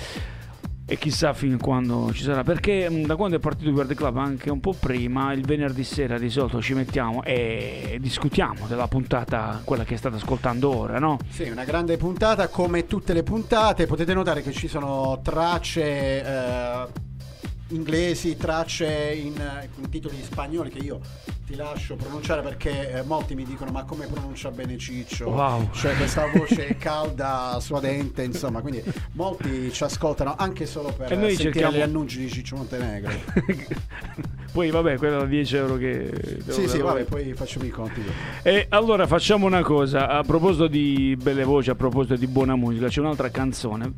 e 0.86 0.98
chissà 0.98 1.32
fin 1.34 1.56
quando 1.56 2.10
ci 2.12 2.24
sarà 2.24 2.42
perché 2.42 2.90
mh, 2.90 3.06
da 3.06 3.14
quando 3.14 3.36
è 3.36 3.38
partito 3.38 3.70
Guardia 3.70 3.94
Club 3.94 4.16
anche 4.16 4.50
un 4.50 4.58
po' 4.58 4.72
prima 4.72 5.32
il 5.32 5.42
venerdì 5.46 5.84
sera 5.84 6.18
di 6.18 6.28
solito 6.28 6.60
ci 6.60 6.74
mettiamo 6.74 7.22
e 7.22 7.96
discutiamo 8.00 8.66
della 8.66 8.88
puntata 8.88 9.60
quella 9.62 9.84
che 9.84 9.96
state 9.96 10.16
ascoltando 10.16 10.76
ora 10.76 10.98
no? 10.98 11.18
Sì, 11.28 11.48
una 11.48 11.62
grande 11.62 11.96
puntata 11.96 12.48
come 12.48 12.86
tutte 12.86 13.12
le 13.12 13.22
puntate. 13.22 13.86
Potete 13.86 14.12
notare 14.14 14.42
che 14.42 14.50
ci 14.50 14.66
sono 14.66 15.20
tracce 15.22 16.24
eh, 16.24 16.86
inglesi, 17.70 18.36
tracce 18.36 19.12
in, 19.12 19.34
in 19.80 19.88
titoli 19.88 20.16
spagnoli 20.22 20.70
che 20.70 20.78
io 20.78 21.00
ti 21.46 21.56
lascio 21.56 21.96
pronunciare 21.96 22.42
perché 22.42 22.92
eh, 22.92 23.02
molti 23.02 23.34
mi 23.34 23.44
dicono 23.44 23.72
ma 23.72 23.84
come 23.84 24.06
pronuncia 24.06 24.50
bene 24.50 24.78
Ciccio? 24.78 25.28
Wow. 25.28 25.70
Cioè 25.72 25.96
questa 25.96 26.26
voce 26.32 26.76
calda, 26.78 27.58
suadente, 27.60 28.22
insomma, 28.22 28.60
quindi 28.60 28.82
molti 29.12 29.72
ci 29.72 29.82
ascoltano 29.82 30.34
anche 30.36 30.66
solo 30.66 30.92
per 30.92 31.12
E 31.12 31.16
noi 31.16 31.30
sentire 31.30 31.52
cerchiamo- 31.52 31.76
gli 31.76 31.80
annunci 31.80 32.18
di 32.18 32.30
Ciccio 32.30 32.56
Montenegro. 32.56 33.10
poi 34.52 34.70
vabbè 34.70 34.96
quella 34.96 35.18
da 35.18 35.26
10 35.26 35.56
euro 35.56 35.76
che 35.76 36.10
devo 36.38 36.52
sì, 36.52 36.68
sì, 36.68 36.78
vabbè, 36.78 37.04
poi 37.04 37.32
facciamo 37.34 37.64
i 37.64 37.70
conti. 37.70 38.02
E 38.42 38.66
allora 38.68 39.06
facciamo 39.06 39.46
una 39.46 39.62
cosa, 39.62 40.08
a 40.08 40.22
proposito 40.22 40.66
di 40.66 41.16
belle 41.20 41.44
voci, 41.44 41.70
a 41.70 41.74
proposito 41.74 42.16
di 42.16 42.26
buona 42.26 42.54
musica, 42.56 42.88
c'è 42.88 43.00
un'altra 43.00 43.28
canzone 43.30 43.92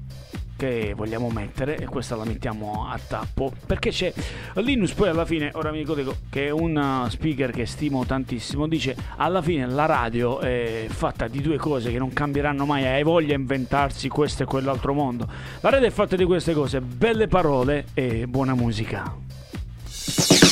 che 0.62 0.94
vogliamo 0.94 1.28
mettere 1.28 1.76
e 1.76 1.86
questa 1.86 2.14
la 2.14 2.24
mettiamo 2.24 2.86
a 2.88 2.96
tappo 3.04 3.52
perché 3.66 3.90
c'è 3.90 4.12
Linus 4.54 4.92
poi 4.92 5.08
alla 5.08 5.24
fine, 5.24 5.50
ora 5.54 5.72
mi 5.72 5.82
dico 5.82 5.94
che 6.30 6.46
è 6.46 6.50
un 6.50 6.76
uh, 6.76 7.08
speaker 7.08 7.50
che 7.50 7.66
stimo 7.66 8.04
tantissimo, 8.04 8.68
dice 8.68 8.94
alla 9.16 9.42
fine 9.42 9.66
la 9.66 9.86
radio 9.86 10.38
è 10.38 10.86
fatta 10.88 11.26
di 11.26 11.40
due 11.40 11.56
cose 11.56 11.90
che 11.90 11.98
non 11.98 12.12
cambieranno 12.12 12.64
mai, 12.64 12.86
hai 12.86 13.02
voglia 13.02 13.34
di 13.34 13.40
inventarsi 13.40 14.08
questo 14.08 14.44
e 14.44 14.46
quell'altro 14.46 14.94
mondo. 14.94 15.26
La 15.60 15.70
radio 15.70 15.88
è 15.88 15.90
fatta 15.90 16.14
di 16.14 16.24
queste 16.24 16.52
cose, 16.54 16.80
belle 16.80 17.26
parole 17.26 17.86
e 17.94 18.28
buona 18.28 18.54
musica. 18.54 20.51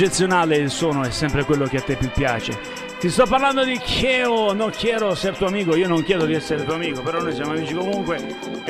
Eccezionale, 0.00 0.56
il 0.56 0.70
suono 0.70 1.02
è 1.02 1.10
sempre 1.10 1.44
quello 1.44 1.66
che 1.66 1.76
a 1.76 1.82
te 1.82 1.94
più 1.94 2.10
piace. 2.10 2.58
Ti 2.98 3.10
sto 3.10 3.26
parlando 3.26 3.64
di 3.64 3.78
Cheo, 3.78 4.54
non 4.54 4.70
chiedo 4.70 5.14
ser 5.14 5.36
tuo 5.36 5.46
amico, 5.46 5.76
io 5.76 5.88
non 5.88 6.02
chiedo 6.02 6.24
di 6.24 6.32
essere 6.32 6.64
tuo 6.64 6.72
amico, 6.74 7.02
però 7.02 7.20
noi 7.20 7.34
siamo 7.34 7.52
amici 7.52 7.74
comunque. 7.74 8.16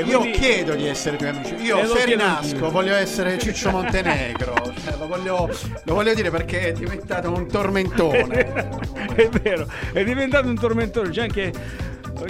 Io 0.05 0.19
quindi- 0.19 0.37
chiedo 0.37 0.75
di 0.75 0.89
essere 0.89 1.17
tuoi 1.17 1.31
amici. 1.31 1.55
Eh, 1.55 1.63
Io 1.63 1.87
se 1.87 1.93
chiedo 1.93 2.05
rinasco 2.05 2.71
voglio 2.71 2.95
essere 2.95 3.39
Ciccio 3.39 3.71
Montenegro. 3.73 4.55
Cioè, 4.85 4.97
lo, 4.99 5.07
voglio, 5.07 5.49
lo 5.85 5.95
voglio 5.95 6.15
dire 6.15 6.31
perché 6.31 6.69
è 6.69 6.73
diventato 6.73 7.31
un 7.33 7.47
tormentone. 7.47 8.69
è 9.15 9.29
vero, 9.41 9.69
è 9.93 10.03
diventato 10.03 10.49
un 10.49 10.59
tormentone. 10.59 11.11
C'è 11.11 11.23
anche. 11.23 11.53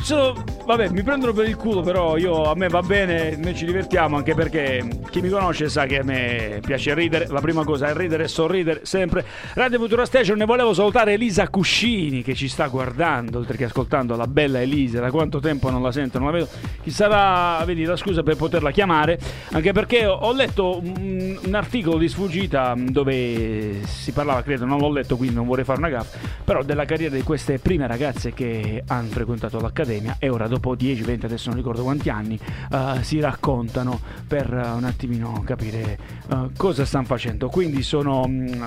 sono- 0.03 0.45
vabbè, 0.67 0.91
mi 0.91 1.03
prendono 1.03 1.33
per 1.33 1.49
il 1.49 1.57
culo, 1.57 1.81
però 1.81 2.19
io, 2.19 2.43
a 2.43 2.55
me 2.55 2.69
va 2.69 2.83
bene, 2.83 3.35
noi 3.37 3.55
ci 3.55 3.65
divertiamo 3.65 4.17
anche 4.19 4.35
perché 4.35 4.87
chi 5.11 5.21
mi 5.21 5.29
conosce 5.29 5.69
sa 5.69 5.87
che 5.87 5.99
a 5.99 6.05
me 6.05 6.61
piace 6.65 6.95
ridere. 6.95 7.27
La 7.29 7.41
prima 7.41 7.65
cosa 7.65 7.89
è 7.89 7.95
ridere 7.95 8.25
e 8.25 8.29
sorridere 8.29 8.81
sempre. 8.85 9.25
Radio 9.55 9.79
Futura 9.79 10.07
Station, 10.07 10.39
ne 10.39 10.45
volevo 10.45 10.73
salutare 10.73 11.15
Elisa 11.15 11.49
Cuscini 11.49 12.23
che 12.23 12.35
ci 12.35 12.49
sta 12.49 12.69
guardando, 12.69 13.39
oltre 13.39 13.57
che 13.57 13.65
ascoltando 13.65 14.17
la 14.17 14.27
bella 14.27 14.61
Elisa. 14.61 15.01
Da 15.01 15.11
quanto 15.11 15.41
tempo 15.41 15.69
non 15.69 15.83
la 15.83 15.93
sento, 15.93 16.19
non 16.19 16.29
la 16.29 16.33
vedo. 16.33 16.49
Chi 16.83 16.91
sarà, 16.91 17.63
vedi, 17.65 17.85
la 17.85 17.97
scusa 17.97 18.23
per 18.23 18.37
poterla 18.37 18.71
chiamare, 18.71 19.19
anche 19.51 19.73
perché 19.73 20.07
ho- 20.07 20.33
letto 20.33 20.81
un, 20.81 21.39
articolo 21.53 21.99
di 21.99 22.09
sfuggita 22.09 22.75
mh, 22.75 22.91
dove 22.91 23.81
si 23.85 24.13
parlava, 24.13 24.43
credo, 24.43 24.65
non 24.65 24.79
l'ho 24.79 24.91
letto 24.91 25.17
quindi 25.17 25.35
non 25.35 25.47
vorrei 25.47 25.65
fare 25.65 25.79
una 25.79 25.89
gaffa, 25.89 26.19
però 26.51 26.65
della 26.65 26.85
carriera 26.85 27.15
di 27.15 27.23
queste 27.23 27.61
prime 27.61 27.87
ragazze 27.87 28.33
che 28.33 28.83
hanno 28.89 29.07
frequentato 29.07 29.61
l'Accademia 29.61 30.17
e 30.19 30.29
ora 30.31 30.49
dopo 30.49 30.75
10, 30.75 31.01
20, 31.03 31.27
adesso 31.27 31.49
non 31.49 31.57
ricordo 31.57 31.85
quanti 31.85 32.09
anni, 32.11 32.37
eh, 32.73 33.05
si 33.05 33.21
raccontano 33.21 34.01
per 34.27 34.53
eh, 34.53 34.69
un 34.71 34.83
attimino 34.83 35.45
capire 35.47 35.97
eh, 36.29 36.49
cosa 36.57 36.85
stanno 36.85 37.05
facendo. 37.05 37.49
Quindi 37.51 37.85
sono... 37.85 38.27
mm, 38.27 38.63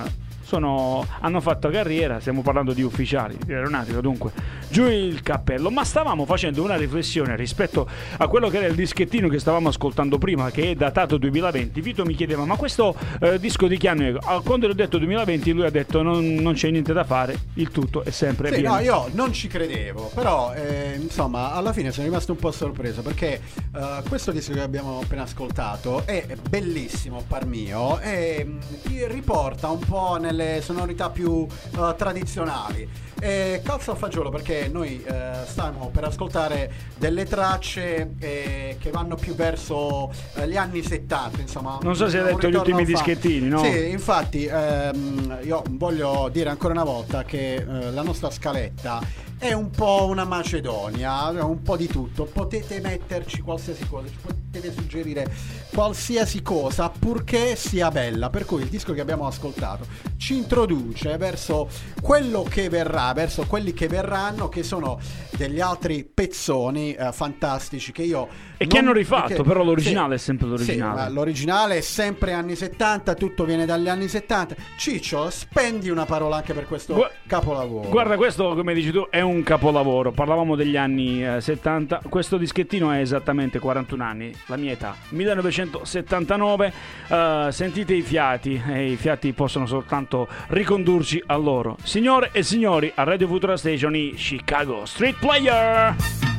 sono- 0.54 1.04
hanno 1.20 1.40
fatto 1.40 1.68
carriera, 1.68 2.20
stiamo 2.20 2.42
parlando 2.42 2.72
di 2.72 2.82
ufficiali 2.82 3.36
di 3.44 3.52
aeronautica, 3.52 4.00
dunque 4.00 4.30
giù 4.68 4.86
il 4.86 5.20
cappello. 5.22 5.70
Ma 5.70 5.84
stavamo 5.84 6.24
facendo 6.24 6.62
una 6.62 6.76
riflessione 6.76 7.34
rispetto 7.36 7.88
a 8.18 8.28
quello 8.28 8.48
che 8.48 8.58
era 8.58 8.66
il 8.66 8.74
dischettino 8.74 9.28
che 9.28 9.38
stavamo 9.38 9.68
ascoltando 9.68 10.18
prima, 10.18 10.50
che 10.50 10.70
è 10.70 10.74
datato 10.74 11.16
2020. 11.16 11.80
Vito 11.80 12.04
mi 12.04 12.14
chiedeva: 12.14 12.44
Ma 12.44 12.56
questo 12.56 12.94
eh, 13.20 13.38
disco 13.40 13.66
di 13.66 13.76
che 13.78 13.88
anno 13.88 14.04
è? 14.06 14.42
Quando 14.44 14.66
gli 14.66 14.70
ho 14.70 14.74
detto 14.74 14.98
2020, 14.98 15.52
lui 15.52 15.64
ha 15.66 15.70
detto: 15.70 16.02
Non, 16.02 16.24
non 16.34 16.54
c'è 16.54 16.70
niente 16.70 16.92
da 16.92 17.04
fare, 17.04 17.36
il 17.54 17.70
tutto 17.70 18.04
è 18.04 18.10
sempre 18.10 18.52
Sì, 18.52 18.60
via. 18.60 18.70
no, 18.70 18.78
io 18.80 19.08
non 19.12 19.32
ci 19.32 19.48
credevo, 19.48 20.10
però 20.14 20.52
eh, 20.54 20.98
insomma 21.00 21.52
alla 21.52 21.72
fine 21.72 21.90
sono 21.90 22.06
rimasto 22.06 22.32
un 22.32 22.38
po' 22.38 22.50
sorpreso 22.52 23.02
perché 23.02 23.40
eh, 23.74 24.02
questo 24.08 24.30
disco 24.30 24.52
che 24.52 24.60
abbiamo 24.60 25.00
appena 25.02 25.22
ascoltato 25.22 26.02
è 26.06 26.26
bellissimo 26.48 27.22
par 27.26 27.46
mio 27.46 27.98
e 28.00 28.46
ti 28.82 29.04
riporta 29.06 29.68
un 29.68 29.78
po' 29.80 30.16
nelle 30.20 30.43
sonorità 30.62 31.10
più 31.10 31.46
eh, 31.46 31.94
tradizionali. 31.96 32.88
E 33.20 33.62
calza 33.64 33.92
al 33.92 33.96
fagiolo 33.96 34.28
perché 34.28 34.68
noi 34.70 35.02
eh, 35.02 35.32
stiamo 35.46 35.88
per 35.90 36.04
ascoltare 36.04 36.70
delle 36.98 37.24
tracce 37.24 38.14
eh, 38.18 38.76
che 38.78 38.90
vanno 38.90 39.14
più 39.14 39.34
verso 39.34 40.12
eh, 40.34 40.46
gli 40.48 40.56
anni 40.56 40.82
70, 40.82 41.40
insomma. 41.40 41.78
Non 41.80 41.96
so 41.96 42.08
se 42.08 42.18
hai 42.18 42.34
detto 42.34 42.50
gli 42.50 42.54
ultimi 42.54 42.84
fa- 42.84 42.90
dischettini, 42.90 43.48
no? 43.48 43.62
Sì, 43.62 43.88
infatti 43.88 44.44
ehm, 44.44 45.38
io 45.42 45.62
voglio 45.70 46.28
dire 46.30 46.50
ancora 46.50 46.74
una 46.74 46.84
volta 46.84 47.24
che 47.24 47.54
eh, 47.54 47.90
la 47.92 48.02
nostra 48.02 48.30
scaletta 48.30 49.00
è 49.44 49.52
un 49.52 49.68
po' 49.68 50.06
una 50.06 50.24
Macedonia, 50.24 51.28
un 51.44 51.60
po' 51.60 51.76
di 51.76 51.86
tutto. 51.86 52.24
Potete 52.24 52.80
metterci 52.80 53.42
qualsiasi 53.42 53.86
cosa, 53.86 54.08
ci 54.08 54.16
potete 54.22 54.72
suggerire 54.72 55.30
qualsiasi 55.70 56.40
cosa 56.40 56.88
purché 56.88 57.54
sia 57.54 57.90
bella. 57.90 58.30
Per 58.30 58.46
cui 58.46 58.62
il 58.62 58.68
disco 58.68 58.94
che 58.94 59.02
abbiamo 59.02 59.26
ascoltato 59.26 59.84
ci 60.16 60.38
introduce 60.38 61.18
verso 61.18 61.68
quello 62.00 62.42
che 62.42 62.70
verrà, 62.70 63.12
verso 63.12 63.44
quelli 63.46 63.74
che 63.74 63.86
verranno, 63.86 64.48
che 64.48 64.62
sono 64.62 64.98
degli 65.36 65.60
altri 65.60 66.04
pezzoni 66.04 66.94
eh, 66.94 67.12
fantastici 67.12 67.92
che 67.92 68.02
io 68.02 68.28
E 68.64 68.66
che 68.66 68.76
non- 68.76 68.88
hanno 68.88 68.96
rifatto, 68.96 69.34
che- 69.36 69.42
però 69.42 69.62
l'originale 69.62 70.16
sì, 70.18 70.22
è 70.22 70.26
sempre 70.26 70.46
l'originale. 70.48 71.06
sì, 71.08 71.14
l'originale 71.14 71.76
è 71.78 71.80
sempre 71.80 72.32
anni 72.32 72.56
70, 72.56 73.14
tutto 73.14 73.44
viene 73.44 73.64
dagli 73.66 73.88
anni 73.88 74.08
70. 74.08 74.54
Ciccio, 74.76 75.30
spendi 75.30 75.88
una 75.90 76.04
parola 76.04 76.36
anche 76.36 76.52
per 76.52 76.66
questo 76.66 76.94
Gua- 76.94 77.10
capolavoro. 77.26 77.88
Guarda, 77.88 78.16
questo 78.16 78.54
come 78.54 78.74
dici 78.74 78.90
tu 78.90 79.06
è 79.10 79.20
un 79.20 79.42
capolavoro. 79.42 80.10
Parlavamo 80.12 80.56
degli 80.56 80.76
anni 80.76 81.24
eh, 81.24 81.40
70. 81.40 82.00
Questo 82.08 82.36
dischettino 82.36 82.90
è 82.90 82.98
esattamente 83.00 83.58
41 83.58 84.02
anni, 84.04 84.32
la 84.46 84.56
mia 84.56 84.72
età. 84.72 84.94
1979. 85.10 86.72
Eh, 87.08 87.48
sentite 87.50 87.94
i 87.94 88.02
fiati, 88.02 88.60
e 88.68 88.90
i 88.92 88.96
fiati 88.96 89.32
possono 89.32 89.66
soltanto 89.66 90.26
ricondurci 90.48 91.22
a 91.26 91.36
loro. 91.36 91.76
Signore 91.82 92.30
e 92.32 92.42
signori, 92.42 92.90
a 92.94 93.02
Radio 93.04 93.26
Futura 93.26 93.56
Station 93.56 93.94
i 93.94 94.14
Chicago 94.14 94.84
Street 94.84 95.16
Player. 95.18 96.33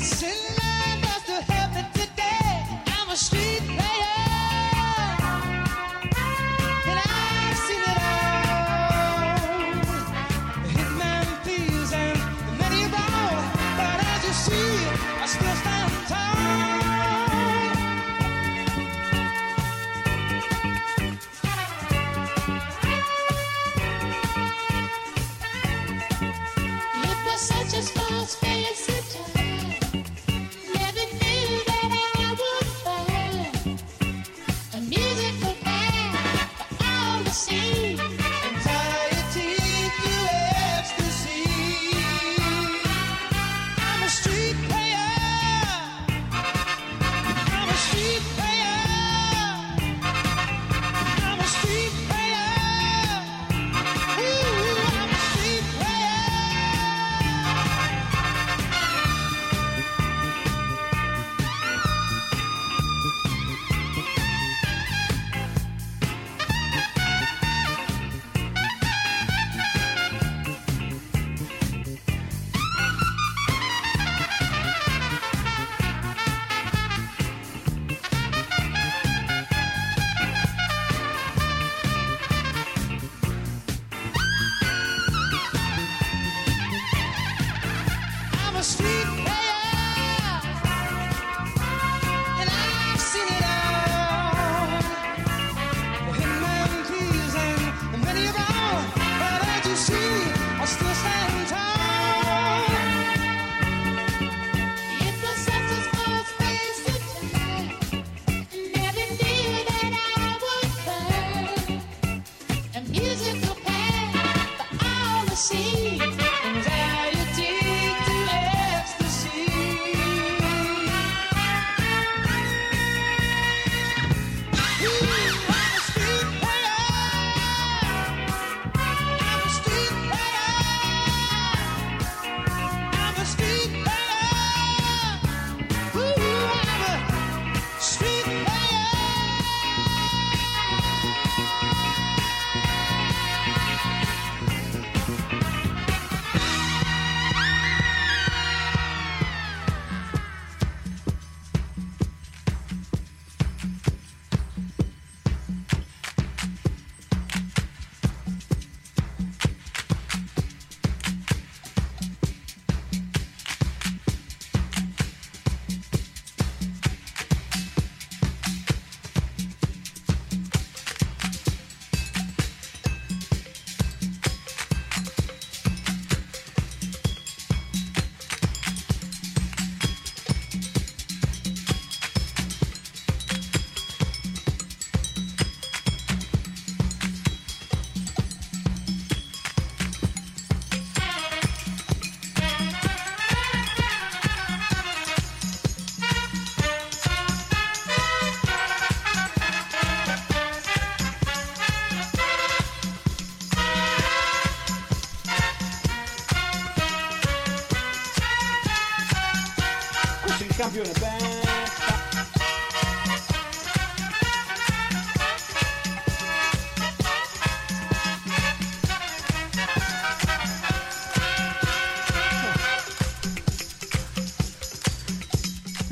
The 0.00 0.06
city 0.06 0.29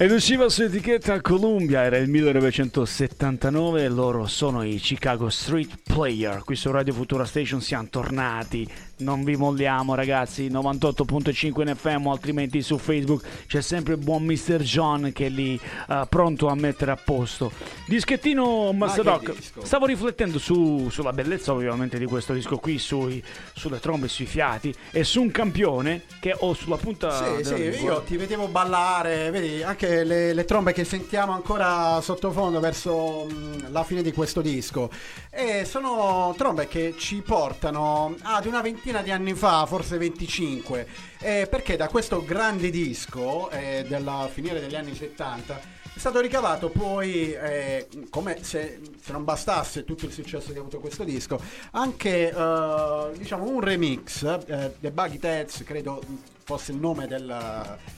Ed 0.09 0.15
usciva 0.15 0.49
su 0.49 0.63
etichetta 0.63 1.21
Columbia, 1.21 1.83
era 1.83 1.99
il 1.99 2.09
1979 2.09 3.85
e 3.85 3.89
loro 3.91 4.27
sono 4.27 4.63
i 4.63 4.79
Chicago 4.79 5.29
Street 5.29 5.81
Player. 5.83 6.45
Qui 6.45 6.57
su 6.57 6.71
Radio 6.71 6.95
Futura 6.95 7.27
Station 7.27 7.61
siamo 7.61 7.89
tornati, 7.91 8.67
non 8.99 9.25
vi 9.25 9.37
molliamo 9.37 9.95
ragazzi, 9.95 10.49
98.5 10.49 11.69
in 11.69 11.75
FM 11.77 12.07
altrimenti 12.09 12.63
su 12.63 12.79
Facebook 12.79 13.23
c'è 13.47 13.61
sempre 13.61 13.95
il 13.95 14.01
buon 14.01 14.25
Mr. 14.25 14.59
John 14.63 15.11
che 15.13 15.27
è 15.27 15.29
lì 15.29 15.59
eh, 15.89 16.07
pronto 16.09 16.49
a 16.49 16.55
mettere 16.55 16.91
a 16.91 16.97
posto. 16.97 17.51
Dischettino 17.87 18.73
Master 18.73 19.05
che 19.05 19.11
Doc, 19.11 19.35
disco? 19.37 19.65
stavo 19.65 19.87
riflettendo 19.87 20.39
su- 20.39 20.89
sulla 20.91 21.13
bellezza 21.13 21.53
ovviamente 21.53 21.99
di 21.99 22.07
questo 22.07 22.33
disco 22.33 22.59
qui, 22.59 22.79
sui- 22.79 23.23
sulle 23.55 23.81
trombe, 23.81 24.09
sui 24.09 24.27
fiati 24.27 24.75
e 24.91 25.05
su 25.05 25.21
un 25.23 25.31
campione 25.31 26.03
che 26.21 26.35
ho 26.39 26.53
sulla 26.55 26.77
punta 26.77 27.37
Sì, 27.39 27.45
sì, 27.45 27.55
lingua. 27.71 27.93
io 27.95 28.03
ti 28.03 28.17
vedevo 28.17 28.49
ballare, 28.49 29.31
vedi 29.31 29.63
anche 29.63 30.05
le, 30.05 30.33
le 30.35 30.45
trombe 30.45 30.73
che 30.73 30.85
sentiamo 30.85 31.33
ancora 31.33 32.01
sottofondo 32.01 32.61
verso 32.61 33.27
mm, 33.31 33.53
la 33.71 33.85
fine 33.85 34.03
di 34.03 34.13
questo 34.13 34.41
disco. 34.41 34.91
E 35.31 35.65
sono 35.65 36.35
trombe 36.37 36.67
che 36.69 36.95
ci 36.99 37.23
portano 37.23 38.15
ad 38.23 38.45
una 38.47 38.61
ventina 38.61 38.87
di 39.03 39.11
anni 39.11 39.35
fa, 39.35 39.67
forse 39.67 39.99
25, 39.99 40.87
eh, 41.21 41.47
perché 41.49 41.77
da 41.77 41.89
questo 41.89 42.25
grande 42.25 42.71
disco 42.71 43.51
eh, 43.51 43.85
della 43.87 44.29
finire 44.33 44.61
degli 44.61 44.75
anni 44.75 44.95
70 44.95 45.77
è 45.99 46.01
stato 46.01 46.21
ricavato 46.21 46.71
poi, 46.71 47.33
eh, 47.33 47.89
come 48.09 48.43
se, 48.43 48.81
se 49.03 49.13
non 49.13 49.25
bastasse 49.25 49.85
tutto 49.85 50.07
il 50.07 50.13
successo 50.13 50.53
che 50.53 50.59
ha 50.59 50.61
avuto 50.61 50.79
questo 50.79 51.05
disco, 51.05 51.41
anche 51.73 52.31
eh, 52.31 53.11
diciamo 53.17 53.45
un 53.49 53.61
remix, 53.61 54.23
eh, 54.25 54.75
The 54.79 54.91
Buggy 54.91 55.19
Tets, 55.19 55.65
credo 55.65 56.01
fosse 56.45 56.71
il 56.71 56.79
nome 56.79 57.09
del, 57.09 57.29
eh, 57.29 57.98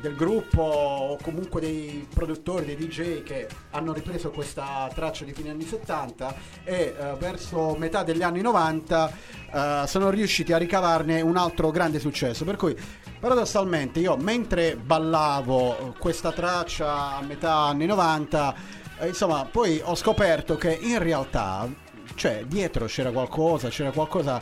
del 0.00 0.14
gruppo 0.14 0.62
o 0.62 1.18
comunque 1.20 1.60
dei 1.60 2.06
produttori, 2.12 2.64
dei 2.64 2.76
DJ 2.76 3.22
che 3.22 3.48
hanno 3.70 3.92
ripreso 3.92 4.30
questa 4.30 4.88
traccia 4.94 5.24
di 5.24 5.32
fine 5.32 5.50
anni 5.50 5.64
70 5.64 6.34
e 6.64 6.94
eh, 6.98 7.14
verso 7.18 7.74
metà 7.76 8.02
degli 8.02 8.22
anni 8.22 8.40
90 8.40 9.12
eh, 9.52 9.82
sono 9.86 10.10
riusciti 10.10 10.52
a 10.52 10.58
ricavarne 10.58 11.20
un 11.20 11.36
altro 11.36 11.70
grande 11.70 11.98
successo. 11.98 12.44
Per 12.44 12.56
cui 12.56 12.76
paradossalmente 13.18 14.00
io 14.00 14.16
mentre 14.16 14.76
ballavo 14.76 15.78
eh, 15.78 15.98
questa 15.98 16.32
traccia 16.32 17.16
a 17.16 17.22
metà 17.22 17.54
anni 17.54 17.86
90, 17.86 18.54
eh, 19.00 19.08
insomma 19.08 19.44
poi 19.44 19.80
ho 19.82 19.94
scoperto 19.94 20.56
che 20.56 20.78
in 20.80 20.98
realtà 20.98 21.68
cioè 22.14 22.44
dietro 22.46 22.86
c'era 22.86 23.10
qualcosa, 23.10 23.68
c'era 23.68 23.90
qualcosa 23.90 24.40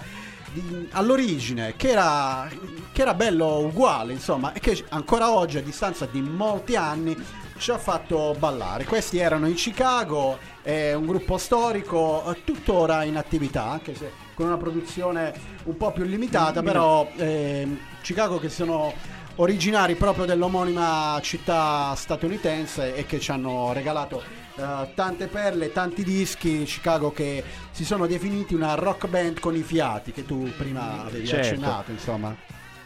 di- 0.55 0.89
all'origine 0.93 1.75
che 1.77 1.89
era, 1.91 2.49
che 2.93 3.03
era 3.03 3.13
bello 3.13 3.59
uguale, 3.59 4.13
insomma, 4.13 4.53
e 4.53 4.61
che 4.61 4.85
ancora 4.91 5.33
oggi, 5.33 5.59
a 5.59 5.63
distanza 5.63 6.07
di 6.07 6.21
molti 6.21 6.77
anni, 6.77 7.17
ci 7.59 7.71
ha 7.71 7.79
fatto 7.79 8.35
ballare. 8.39 8.85
Questi 8.85 9.19
erano 9.19 9.47
in 9.47 9.55
Chicago, 9.55 10.39
è 10.63 10.93
un 10.93 11.07
gruppo 11.07 11.37
storico, 11.39 12.31
eh, 12.31 12.45
tuttora 12.45 13.03
in 13.05 13.17
attività, 13.17 13.65
anche 13.65 13.95
se 13.95 14.23
con 14.35 14.47
una 14.47 14.57
produzione 14.57 15.33
un 15.65 15.77
po' 15.77 15.93
più 15.93 16.05
limitata, 16.05 16.63
però 16.63 17.09
ehm, 17.17 17.79
Chicago 18.03 18.39
che 18.39 18.49
sono 18.49 18.93
originari 19.37 19.95
proprio 19.97 20.25
dell'omonima 20.25 21.19
città 21.23 21.95
statunitense 21.97 22.95
e 22.95 23.07
che 23.07 23.19
ci 23.19 23.31
hanno 23.31 23.73
regalato 23.73 24.23
eh, 24.57 24.89
tante 24.95 25.27
perle, 25.27 25.73
tanti 25.73 26.05
dischi, 26.05 26.65
Chicago 26.65 27.13
che 27.13 27.43
si 27.71 27.85
sono 27.85 28.07
definiti 28.07 28.55
una 28.55 28.75
rock 28.75 29.09
band 29.09 29.41
con 29.41 29.55
i 29.57 29.63
fiati 29.63 30.13
che 30.13 30.25
tu 30.25 30.51
prima 30.57 31.05
avevi 31.05 31.27
Certo. 31.27 31.47
accennato, 31.49 31.91
insomma. 31.91 32.35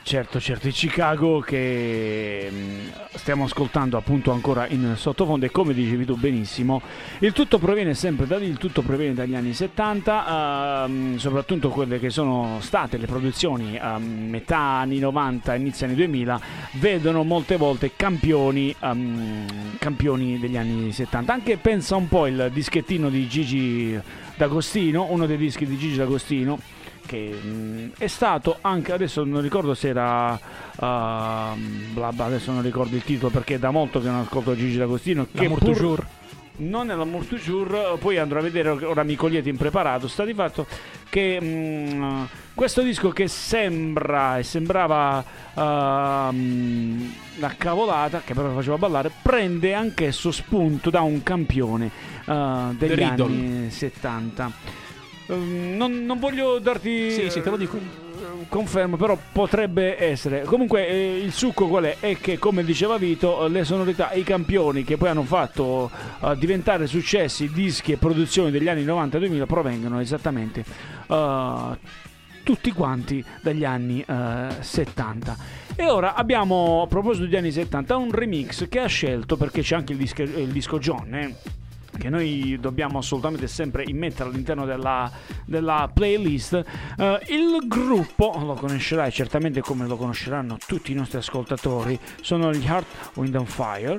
Certo, 0.08 0.40
certo, 0.40 0.68
il 0.68 0.72
Chicago 0.72 1.40
che 1.40 2.48
mh, 2.50 3.16
stiamo 3.16 3.44
ascoltando 3.44 3.98
appunto 3.98 4.32
ancora 4.32 4.66
in 4.66 4.94
sottofondo 4.96 5.44
e 5.44 5.50
come 5.50 5.74
dicevi 5.74 6.06
tu 6.06 6.16
benissimo, 6.16 6.80
il 7.18 7.34
tutto 7.34 7.58
proviene 7.58 7.92
sempre 7.92 8.26
da 8.26 8.38
lì, 8.38 8.46
il 8.46 8.56
tutto 8.56 8.80
proviene 8.80 9.12
dagli 9.12 9.34
anni 9.34 9.52
70, 9.52 10.86
ehm, 10.86 11.16
soprattutto 11.18 11.68
quelle 11.68 11.98
che 11.98 12.08
sono 12.08 12.56
state 12.62 12.96
le 12.96 13.04
produzioni 13.04 13.76
a 13.78 13.98
metà 13.98 14.56
anni 14.58 14.98
90, 14.98 15.54
inizio 15.56 15.84
anni 15.84 15.96
2000, 15.96 16.40
vedono 16.80 17.22
molte 17.22 17.58
volte 17.58 17.92
campioni, 17.94 18.74
ehm, 18.80 19.76
campioni 19.76 20.38
degli 20.38 20.56
anni 20.56 20.90
70. 20.90 21.34
Anche 21.34 21.58
pensa 21.58 21.96
un 21.96 22.08
po' 22.08 22.26
il 22.26 22.48
dischettino 22.50 23.10
di 23.10 23.28
Gigi 23.28 24.00
D'Agostino, 24.36 25.08
uno 25.10 25.26
dei 25.26 25.36
dischi 25.36 25.66
di 25.66 25.76
Gigi 25.76 25.98
D'Agostino 25.98 26.77
che 27.08 27.30
mh, 27.30 27.92
è 27.96 28.06
stato 28.06 28.58
anche 28.60 28.92
adesso 28.92 29.24
non 29.24 29.40
ricordo 29.40 29.72
se 29.72 29.88
era 29.88 30.38
ehm, 30.78 31.92
bla 31.94 32.12
bla, 32.12 32.26
adesso 32.26 32.52
non 32.52 32.60
ricordo 32.62 32.94
il 32.96 33.02
titolo 33.02 33.30
perché 33.30 33.54
è 33.54 33.58
da 33.58 33.70
molto 33.70 33.98
che 34.00 34.08
non 34.08 34.20
ascolto 34.20 34.54
Gigi 34.54 34.76
D'Agostino 34.76 35.26
che 35.32 35.42
L'amour 35.44 35.58
pur- 35.58 35.72
toujours. 35.72 36.06
non 36.56 36.90
è 36.90 36.94
l'amour 36.94 37.24
toujours 37.24 37.98
poi 37.98 38.18
andrò 38.18 38.40
a 38.40 38.42
vedere 38.42 38.68
ora 38.68 39.02
mi 39.04 39.16
cogliete 39.16 39.48
impreparato 39.48 40.06
sta 40.06 40.24
di 40.26 40.34
fatto 40.34 40.66
che 41.08 41.40
mh, 41.40 42.28
questo 42.52 42.82
disco 42.82 43.08
che 43.08 43.26
sembra 43.26 44.36
e 44.36 44.42
sembrava 44.42 45.24
ehm, 45.54 47.12
una 47.38 47.54
cavolata 47.56 48.20
che 48.22 48.34
però 48.34 48.52
faceva 48.52 48.76
ballare 48.76 49.10
prende 49.22 49.72
anch'esso 49.72 50.30
spunto 50.30 50.90
da 50.90 51.00
un 51.00 51.22
campione 51.22 51.90
eh, 52.26 52.64
degli 52.76 53.02
anni 53.02 53.70
70 53.70 54.44
Ehm, 54.44 54.52
non, 55.34 56.04
non 56.04 56.18
voglio 56.18 56.58
darti 56.58 57.10
Sì, 57.10 57.30
sì, 57.30 57.40
te 57.40 57.50
lo 57.50 57.56
dico. 57.56 57.76
eh, 57.76 58.46
confermo 58.48 58.96
però 58.96 59.18
potrebbe 59.32 60.02
essere. 60.02 60.42
Comunque 60.44 60.88
eh, 60.88 61.18
il 61.18 61.32
succo 61.32 61.68
qual 61.68 61.84
è? 61.84 61.96
È 62.00 62.16
che 62.18 62.38
come 62.38 62.64
diceva 62.64 62.96
Vito 62.96 63.46
le 63.48 63.64
sonorità 63.64 64.12
i 64.12 64.22
campioni 64.22 64.84
che 64.84 64.96
poi 64.96 65.08
hanno 65.10 65.24
fatto 65.24 65.90
eh, 66.22 66.36
diventare 66.36 66.86
successi 66.86 67.50
dischi 67.52 67.92
e 67.92 67.96
produzioni 67.96 68.50
degli 68.50 68.68
anni 68.68 68.84
90-2000 68.84 69.46
provengono 69.46 70.00
esattamente 70.00 70.64
eh, 71.08 71.78
tutti 72.42 72.72
quanti 72.72 73.22
dagli 73.42 73.64
anni 73.64 74.02
eh, 74.06 74.46
70 74.60 75.36
e 75.76 75.86
ora 75.90 76.14
abbiamo 76.14 76.80
a 76.82 76.86
proposito 76.86 77.26
degli 77.26 77.36
anni 77.36 77.52
70 77.52 77.96
un 77.96 78.10
remix 78.10 78.66
che 78.68 78.80
ha 78.80 78.86
scelto 78.86 79.36
perché 79.36 79.60
c'è 79.60 79.74
anche 79.76 79.92
il 79.92 79.98
disco, 79.98 80.22
il 80.22 80.48
disco 80.48 80.78
John 80.78 81.14
eh, 81.14 81.34
che 81.98 82.08
noi 82.08 82.56
dobbiamo 82.60 82.98
assolutamente 82.98 83.46
sempre 83.46 83.84
immettere 83.86 84.30
all'interno 84.30 84.64
della, 84.64 85.10
della 85.44 85.90
playlist. 85.92 86.64
Eh, 86.96 87.20
il 87.28 87.66
gruppo, 87.66 88.32
lo 88.38 88.54
conoscerai 88.54 89.10
certamente 89.12 89.60
come 89.60 89.86
lo 89.86 89.96
conosceranno 89.96 90.56
tutti 90.66 90.92
i 90.92 90.94
nostri 90.94 91.18
ascoltatori, 91.18 91.98
sono 92.20 92.52
gli 92.52 92.64
Heart, 92.64 92.86
Wind 93.14 93.34
and 93.34 93.46
Fire. 93.46 93.98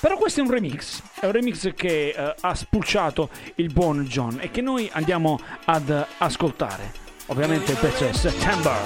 Però 0.00 0.16
questo 0.16 0.40
è 0.40 0.42
un 0.44 0.50
remix, 0.50 1.02
è 1.18 1.26
un 1.26 1.32
remix 1.32 1.74
che 1.74 2.14
eh, 2.16 2.34
ha 2.40 2.54
spulciato 2.54 3.30
il 3.56 3.72
buon 3.72 4.04
John 4.04 4.38
e 4.40 4.50
che 4.50 4.60
noi 4.60 4.88
andiamo 4.92 5.40
ad 5.64 6.06
ascoltare. 6.18 6.92
Ovviamente 7.26 7.72
il 7.72 7.78
pezzo 7.78 8.06
è 8.06 8.12
September. 8.12 8.76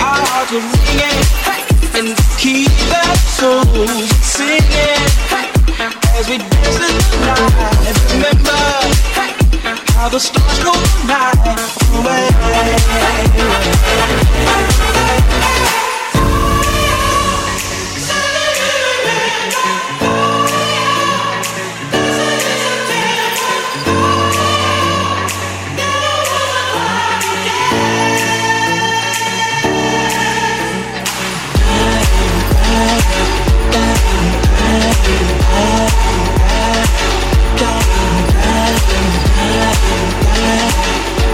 Our 0.00 0.22
hearts 0.26 0.52
were 0.52 0.60
ringing 0.60 1.20
in 1.94 2.06
the 2.14 2.24
key 2.38 2.64
that 2.88 3.18
souls 3.28 4.10
singing. 4.24 5.04
As 6.16 6.26
we 6.28 6.38
dance 6.38 6.80
in 6.80 6.94
the 6.96 7.20
night, 7.26 7.96
remember 8.12 8.60
how 9.94 10.08
the 10.08 10.20
stars 10.20 10.58
go 10.64 10.72
night 11.06 11.36
away. 11.92 12.30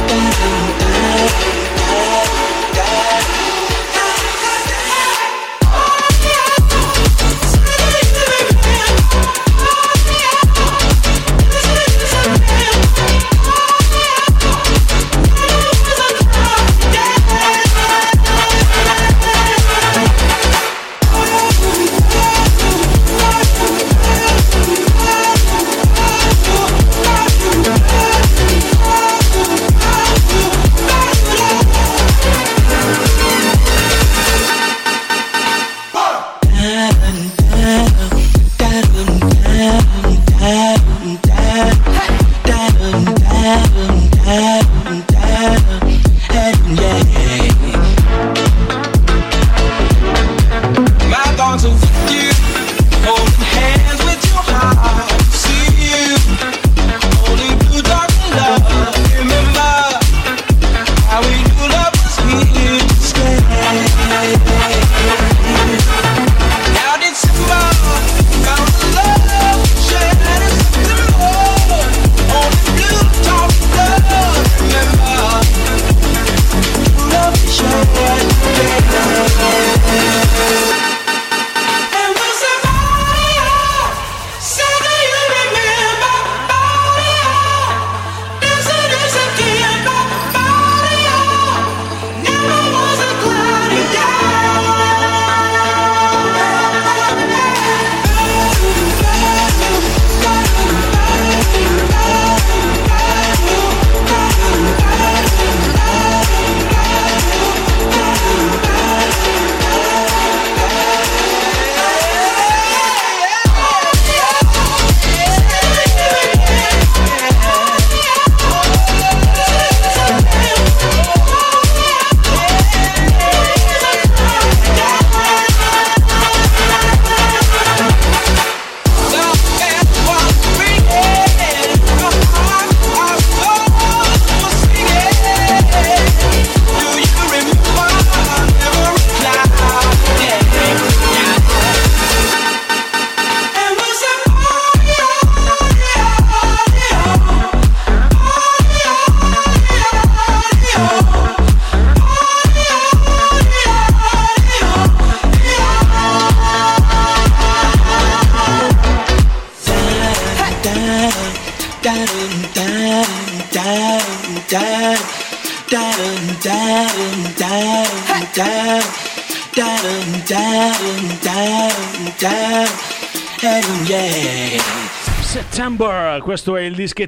Bye. 0.08 0.61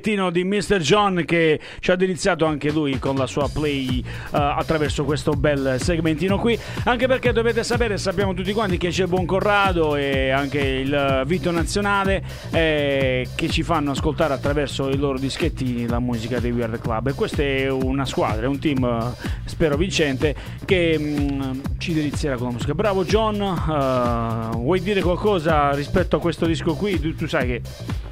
Dischettino 0.05 0.29
di 0.29 0.45
Mr. 0.45 0.79
John 0.79 1.23
che 1.25 1.59
ci 1.81 1.91
ha 1.91 1.97
deliziato 1.97 2.45
anche 2.45 2.71
lui 2.71 2.99
con 2.99 3.17
la 3.17 3.27
sua 3.27 3.49
play 3.49 4.01
eh, 4.01 4.05
attraverso 4.31 5.05
questo 5.05 5.33
bel 5.33 5.77
segmentino 5.81 6.39
qui. 6.39 6.59
Anche 6.85 7.07
perché 7.07 7.33
dovete 7.33 7.65
sapere, 7.65 7.97
sappiamo 7.97 8.35
tutti 8.35 8.53
quanti 8.53 8.77
che 8.77 8.91
c'è 8.91 9.07
buon 9.07 9.25
Corrado 9.25 9.97
e 9.97 10.29
anche 10.29 10.59
il 10.61 11.23
Vito 11.27 11.51
Nazionale 11.51 12.23
eh, 12.51 13.27
che 13.35 13.49
ci 13.49 13.63
fanno 13.63 13.93
ascoltare 13.93 14.35
attraverso 14.35 14.91
i 14.91 14.97
loro 14.99 15.19
dischettini 15.19 15.87
la 15.87 15.99
musica 15.99 16.39
dei 16.39 16.51
Weird 16.51 16.79
Club. 16.81 17.09
E 17.09 17.13
questa 17.15 17.43
è 17.43 17.71
una 17.71 18.05
squadra, 18.05 18.45
è 18.45 18.49
un 18.49 18.59
team, 18.59 18.85
eh, 18.85 19.49
spero 19.49 19.77
vincente, 19.77 20.35
che 20.67 20.97
mm, 20.99 21.61
ci 21.79 21.95
delizierà 21.95 22.37
con 22.37 22.49
la 22.49 22.53
musica. 22.53 22.75
Bravo 22.75 23.05
John, 23.05 23.41
eh, 23.41 24.57
vuoi 24.57 24.81
dire 24.81 25.01
qualcosa 25.01 25.73
rispetto 25.73 26.17
a 26.17 26.21
questo 26.21 26.45
disco 26.45 26.75
qui? 26.75 27.01
Tu, 27.01 27.15
tu 27.15 27.27
sai 27.27 27.47
che 27.47 27.63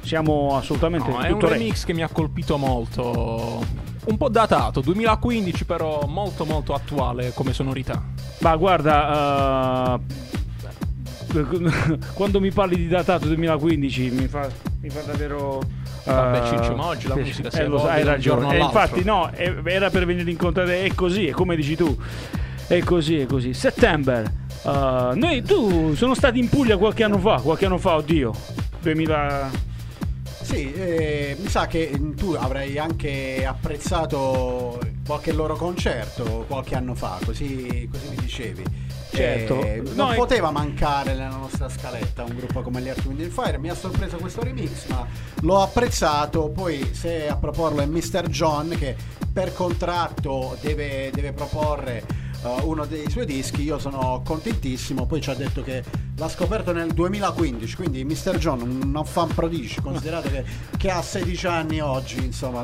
siamo 0.03 0.55
assolutamente 0.55 1.09
No, 1.09 1.19
è 1.21 1.31
un 1.31 1.39
re. 1.39 1.49
remix 1.49 1.85
che 1.85 1.93
mi 1.93 2.03
ha 2.03 2.09
colpito 2.09 2.57
molto. 2.57 3.65
Un 4.05 4.17
po' 4.17 4.27
datato, 4.29 4.81
2015, 4.81 5.65
però 5.65 6.05
molto 6.07 6.45
molto 6.45 6.73
attuale 6.73 7.31
come 7.33 7.53
sonorità. 7.53 8.03
Ma 8.39 8.55
guarda, 8.57 9.95
eh, 9.95 10.33
quando 12.13 12.41
mi 12.41 12.51
parli 12.51 12.75
di 12.75 12.87
datato 12.87 13.27
2015 13.27 14.09
mi 14.11 14.27
fa, 14.27 14.49
mi 14.81 14.89
fa 14.89 15.01
davvero... 15.01 15.61
Vabbè, 16.05 16.41
eh, 16.43 16.47
Ciccio, 16.47 16.75
ma 16.75 16.87
oggi 16.87 17.07
la 17.07 17.15
musica 17.15 17.49
si 17.49 17.59
eh, 17.59 17.65
lo 17.65 17.87
hai 17.87 18.03
ragione. 18.03 18.57
Eh, 18.57 18.61
infatti, 18.61 19.05
no, 19.05 19.31
era 19.33 19.89
per 19.89 20.05
venire 20.05 20.29
incontro 20.29 20.63
a 20.63 20.65
te, 20.65 20.83
è 20.83 20.93
così, 20.93 21.27
è 21.27 21.31
come 21.31 21.55
dici 21.55 21.77
tu. 21.77 21.97
È 22.67 22.79
così, 22.79 23.19
è 23.19 23.25
così. 23.25 23.53
Settember. 23.53 24.29
eh, 24.65 25.11
noi, 25.15 25.41
tu, 25.43 25.95
sono 25.95 26.13
stati 26.13 26.39
in 26.39 26.49
Puglia 26.49 26.75
qualche 26.75 27.05
anno 27.05 27.19
fa, 27.19 27.39
qualche 27.39 27.65
anno 27.65 27.77
fa, 27.77 27.95
oddio. 27.95 28.33
2000... 28.81 29.71
Sì, 30.43 30.71
eh, 30.73 31.35
mi 31.39 31.47
sa 31.47 31.67
che 31.67 31.91
mm, 31.97 32.13
tu 32.15 32.33
avrai 32.37 32.77
anche 32.77 33.45
apprezzato 33.45 34.79
qualche 35.05 35.31
loro 35.33 35.55
concerto 35.55 36.45
qualche 36.47 36.75
anno 36.75 36.95
fa, 36.95 37.17
così, 37.25 37.87
così 37.91 38.07
mi 38.09 38.15
dicevi. 38.17 38.63
Certo. 39.13 39.61
Eh, 39.61 39.81
non 39.83 39.93
No, 39.95 40.11
è- 40.11 40.15
poteva 40.15 40.49
mancare 40.49 41.13
nella 41.13 41.35
nostra 41.35 41.69
scaletta 41.69 42.23
un 42.23 42.35
gruppo 42.35 42.61
come 42.61 42.81
gli 42.81 42.87
Earth, 42.87 43.05
Wind 43.05 43.29
Fire. 43.29 43.57
Mi 43.59 43.69
ha 43.69 43.75
sorpreso 43.75 44.17
questo 44.17 44.41
remix, 44.41 44.87
ma 44.87 45.05
l'ho 45.41 45.61
apprezzato. 45.61 46.49
Poi, 46.49 46.89
se 46.93 47.27
a 47.27 47.35
proporlo 47.37 47.81
è 47.81 47.85
Mr. 47.85 48.27
John, 48.27 48.75
che 48.77 48.95
per 49.31 49.53
contratto 49.53 50.57
deve, 50.61 51.11
deve 51.13 51.31
proporre 51.31 52.03
eh, 52.43 52.61
uno 52.63 52.85
dei 52.85 53.09
suoi 53.09 53.25
dischi, 53.25 53.63
io 53.63 53.79
sono 53.79 54.21
contentissimo. 54.23 55.05
Poi 55.05 55.21
ci 55.21 55.29
ha 55.29 55.33
detto 55.33 55.61
che 55.63 55.83
l'ha 56.15 56.29
scoperto 56.29 56.71
nel 56.71 56.91
2015, 56.91 57.75
quindi 57.75 58.03
Mr. 58.03 58.37
John 58.37 58.61
un 58.61 59.05
fan 59.05 59.33
prodigio, 59.33 59.81
considerato 59.81 60.29
che, 60.29 60.43
che 60.77 60.89
ha 60.89 61.01
16 61.01 61.47
anni 61.47 61.79
oggi, 61.79 62.23
insomma. 62.23 62.61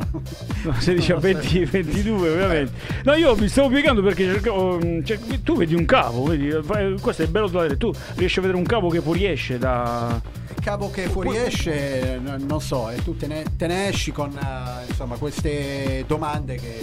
No, 0.64 0.74
16 0.78 1.12
a 1.12 1.18
20, 1.18 1.66
22 1.66 2.30
ovviamente. 2.30 2.72
No, 3.04 3.14
io 3.14 3.36
mi 3.36 3.48
stavo 3.48 3.70
piegando 3.70 4.02
perché 4.02 4.26
cercavo, 4.26 4.80
cioè, 5.04 5.20
tu 5.44 5.56
vedi 5.56 5.74
un 5.74 5.86
cavo, 5.86 6.24
vedi, 6.24 6.52
fai- 6.62 7.00
questo 7.00 7.24
è 7.24 7.28
bello 7.28 7.48
da 7.48 7.62
vedere, 7.62 7.78
tu 7.78 7.94
riesci 8.16 8.40
a 8.40 8.42
vedere 8.42 8.60
un 8.60 8.66
cavo 8.66 8.90
che 8.90 9.02
fuoriesce 9.02 9.58
da... 9.58 10.22
Il 10.50 10.64
cavo 10.64 10.90
che 10.90 11.08
fuoriesce, 11.08 12.20
non 12.20 12.60
so, 12.60 12.90
e 12.90 13.02
tu 13.04 13.16
te 13.16 13.28
ne, 13.28 13.46
te 13.56 13.68
ne 13.68 13.88
esci 13.88 14.12
con 14.12 14.32
eh, 14.32 14.86
insomma, 14.88 15.16
queste 15.16 16.04
domande 16.06 16.56
che 16.56 16.80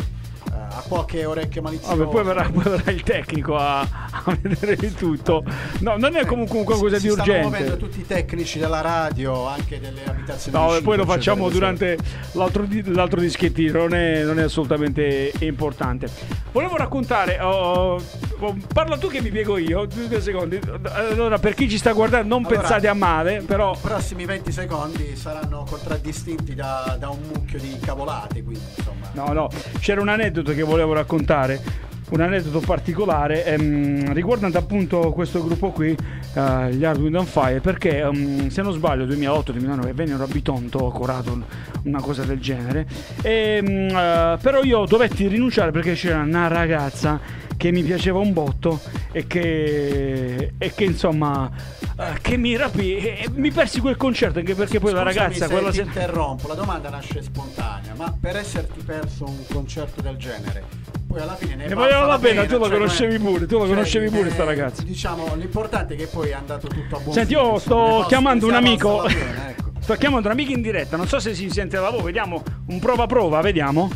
a 0.68 0.82
qualche 0.86 1.24
orecchio 1.24 1.62
malizioso. 1.62 1.97
Vabbè, 1.97 2.10
poi 2.10 2.24
verrà, 2.24 2.48
poi 2.51 2.62
verrà 2.62 2.90
il 2.90 3.02
tecnico 3.02 3.56
a, 3.56 3.80
a 3.80 4.36
vedere 4.40 4.76
il 4.80 4.94
tutto. 4.94 5.44
No, 5.80 5.97
non 5.97 6.16
è 6.16 6.24
comunque 6.26 6.64
qualcosa 6.64 6.98
Si- 6.98 7.02
di 7.02 7.09
si 7.09 7.14
stanno 7.14 7.30
urgente. 7.30 7.48
muovendo 7.48 7.76
tutti 7.76 8.01
i 8.01 8.06
tecnici 8.06 8.59
della 8.59 8.80
radio, 8.80 9.47
anche 9.47 9.80
delle 9.80 10.05
abitazioni. 10.05 10.56
No, 10.56 10.64
vicine, 10.64 10.80
e 10.80 10.84
poi 10.84 10.97
lo 10.97 11.05
facciamo 11.05 11.48
durante 11.48 11.98
l'altro, 12.32 12.66
l'altro 12.86 13.20
dischettino, 13.20 13.78
non 13.78 13.94
è, 13.94 14.22
non 14.24 14.38
è 14.38 14.43
assolutamente 14.43 15.32
importante. 15.40 16.09
Volevo 16.52 16.76
raccontare, 16.76 17.38
oh, 17.40 18.01
oh, 18.38 18.56
parla 18.72 18.97
tu 18.97 19.09
che 19.09 19.20
mi 19.20 19.30
piego 19.30 19.59
io, 19.59 19.84
due, 19.86 20.09
due 20.09 20.20
secondi. 20.20 20.59
Allora, 20.93 21.38
per 21.38 21.55
chi 21.55 21.68
ci 21.68 21.78
sta 21.78 21.93
guardando, 21.93 22.34
non 22.34 22.44
Allora, 22.44 22.60
pensate 22.60 22.88
a 22.88 22.94
male, 22.94 23.43
però... 23.47 23.72
I 23.74 23.78
prossimi 23.80 24.24
20 24.24 24.52
secondi 24.52 25.16
saranno 25.16 25.64
contraddistinti 25.68 26.55
da, 26.55 26.97
da 26.98 27.10
un 27.10 27.20
mucchio 27.32 27.59
di 27.59 27.78
cavolate, 27.80 28.43
quindi 28.43 28.64
insomma. 28.76 29.10
No, 29.12 29.32
no, 29.32 29.48
c'era 29.80 30.01
un 30.01 30.09
aneddoto 30.09 30.52
che 30.57 30.62
volevo 30.62 30.95
raccontare, 30.95 31.61
un 32.09 32.20
aneddoto 32.20 32.61
particolare 32.61 33.45
ehm, 33.45 34.12
riguardante 34.12 34.59
appunto 34.59 35.11
questo 35.12 35.45
gruppo 35.45 35.70
qui, 35.70 35.89
eh, 36.35 36.74
gli 36.74 36.85
Hard 36.85 37.01
Wind 37.01 37.15
on 37.16 37.27
Fire, 37.27 37.61
perché 37.61 37.99
ehm, 37.99 38.49
se 38.49 38.62
non 38.62 38.73
sbaglio 38.73 39.05
2008-2009 39.07 39.93
vennero 39.93 40.24
a 40.24 40.27
Bitonto, 40.27 40.87
a 40.87 40.93
Corato, 40.93 41.45
una 41.85 42.01
cosa 42.01 42.23
del 42.24 42.41
genere, 42.41 42.87
e, 43.23 43.61
mm, 43.62 43.89
eh, 43.89 44.39
però 44.41 44.62
io 44.62 44.85
dovetti 44.87 45.27
rinunciare 45.27 45.70
perché 45.70 45.95
c'era 45.95 46.20
una 46.20 46.49
ragazza 46.49 47.20
che 47.57 47.73
mi 47.73 47.83
piaceva 47.83 48.19
un 48.19 48.33
botto 48.33 48.81
e 49.12 49.27
che, 49.27 50.53
e 50.59 50.74
che 50.74 50.85
insomma 50.85 51.51
eh, 51.99 52.19
che 52.20 52.37
mi 52.37 52.57
rapì 52.57 52.97
e, 52.97 53.28
mi 53.33 53.51
persi 53.51 53.81
quel 53.81 53.97
concerto 53.97 54.39
anche 54.39 54.55
perché 54.55 54.78
poi 54.78 54.93
la 54.93 55.01
Scusami 55.01 55.19
ragazza 55.19 55.47
se 55.47 55.53
quella 55.53 55.73
sera 55.73 55.87
interrompo, 55.87 56.49
la 56.49 56.55
domanda 56.55 56.91
nasce 56.91 57.23
spontanea, 57.23 57.95
ma 57.95 58.15
per 58.19 58.37
esserti 58.37 58.83
perso 58.83 59.24
un 59.24 59.47
concerto 59.51 60.03
del 60.03 60.16
genere, 60.16 60.65
poi 61.07 61.20
alla 61.20 61.37
fine 61.37 61.57
ne, 61.57 61.69
Ne 61.69 61.74
valeva 61.74 62.05
la 62.05 62.19
pena, 62.19 62.45
tu 62.45 62.59
la 62.59 62.66
cioè, 62.66 62.74
conoscevi 62.74 63.19
pure, 63.19 63.47
tu 63.47 63.59
la 63.59 63.66
conoscevi 63.66 64.11
pure, 64.11 64.31
sta 64.31 64.43
eh, 64.43 64.47
ragazza. 64.47 64.83
Diciamo, 64.83 65.35
l'importante 65.37 65.95
è 65.95 65.97
che 65.97 66.07
poi 66.07 66.28
è 66.28 66.35
andato 66.35 66.69
tutto 66.69 66.97
a 66.97 67.01
buon 67.01 67.15
Senti, 67.15 67.33
io 67.33 67.59
sto 67.59 68.05
chiamando 68.09 68.47
un 68.47 68.55
amico. 68.55 69.03
la 69.03 69.09
pena, 69.09 69.49
ecco. 69.51 69.65
Sto 69.81 69.95
chiamando 69.95 70.27
un 70.27 70.33
amico 70.33 70.53
in 70.53 70.62
diretta. 70.62 70.97
Non 70.97 71.07
so 71.07 71.20
se 71.20 71.33
si 71.33 71.49
sente 71.49 71.78
da 71.78 71.91
voi. 71.91 72.03
Vediamo 72.03 72.43
un 72.66 72.78
prova 72.81 73.07
prova, 73.07 73.41
vediamo. 73.41 73.89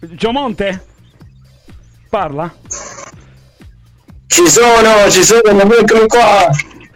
Giomonte? 0.00 0.95
Parla? 2.08 2.54
Ci 4.26 4.46
sono, 4.48 5.10
ci 5.10 5.22
sono, 5.22 5.62
eccolo 5.74 6.06
qua. 6.06 6.48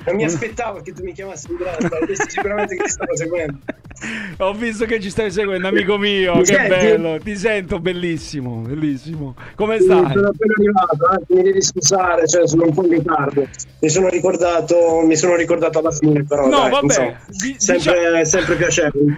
Non 0.07 0.17
mi 0.17 0.25
aspettavo 0.25 0.81
che 0.81 0.93
tu 0.93 1.03
mi 1.05 1.13
chiamassi 1.13 1.47
avresti 1.79 2.31
sicuramente 2.31 2.75
che 2.75 2.85
ti 2.85 2.91
stavo 2.91 3.17
seguendo. 3.17 3.59
Ho 4.39 4.55
visto 4.55 4.87
che 4.87 4.99
ci 4.99 5.11
stai 5.11 5.31
seguendo, 5.31 5.69
amico 5.69 5.99
mio. 5.99 6.37
Mi 6.37 6.41
che 6.41 6.55
senti? 6.55 6.69
bello. 6.69 7.19
Ti 7.23 7.37
sento 7.37 7.81
bellissimo, 7.81 8.63
bellissimo. 8.63 9.35
Come 9.57 9.77
Sì, 9.79 9.85
stai? 9.85 9.97
Sono 10.13 10.29
appena 10.29 10.55
arrivato, 10.57 11.13
eh, 11.13 11.35
mi 11.35 11.43
devi 11.43 11.63
scusare, 11.63 12.27
cioè 12.27 12.49
sono 12.49 12.65
un 12.65 12.75
po' 12.75 12.85
in 12.87 12.93
ritardo. 12.93 13.47
Mi 13.81 13.89
sono 13.91 14.09
ricordato, 14.09 15.01
mi 15.05 15.17
sono 15.17 15.35
ricordato 15.37 15.79
alla 15.81 15.91
fine, 15.91 16.25
però 16.25 16.47
No, 16.49 16.61
dai, 16.61 16.71
vabbè, 16.71 16.85
insomma, 16.85 17.19
di- 17.29 17.55
sempre, 17.59 18.25
sempre 18.25 18.57
piacevole. 18.57 19.17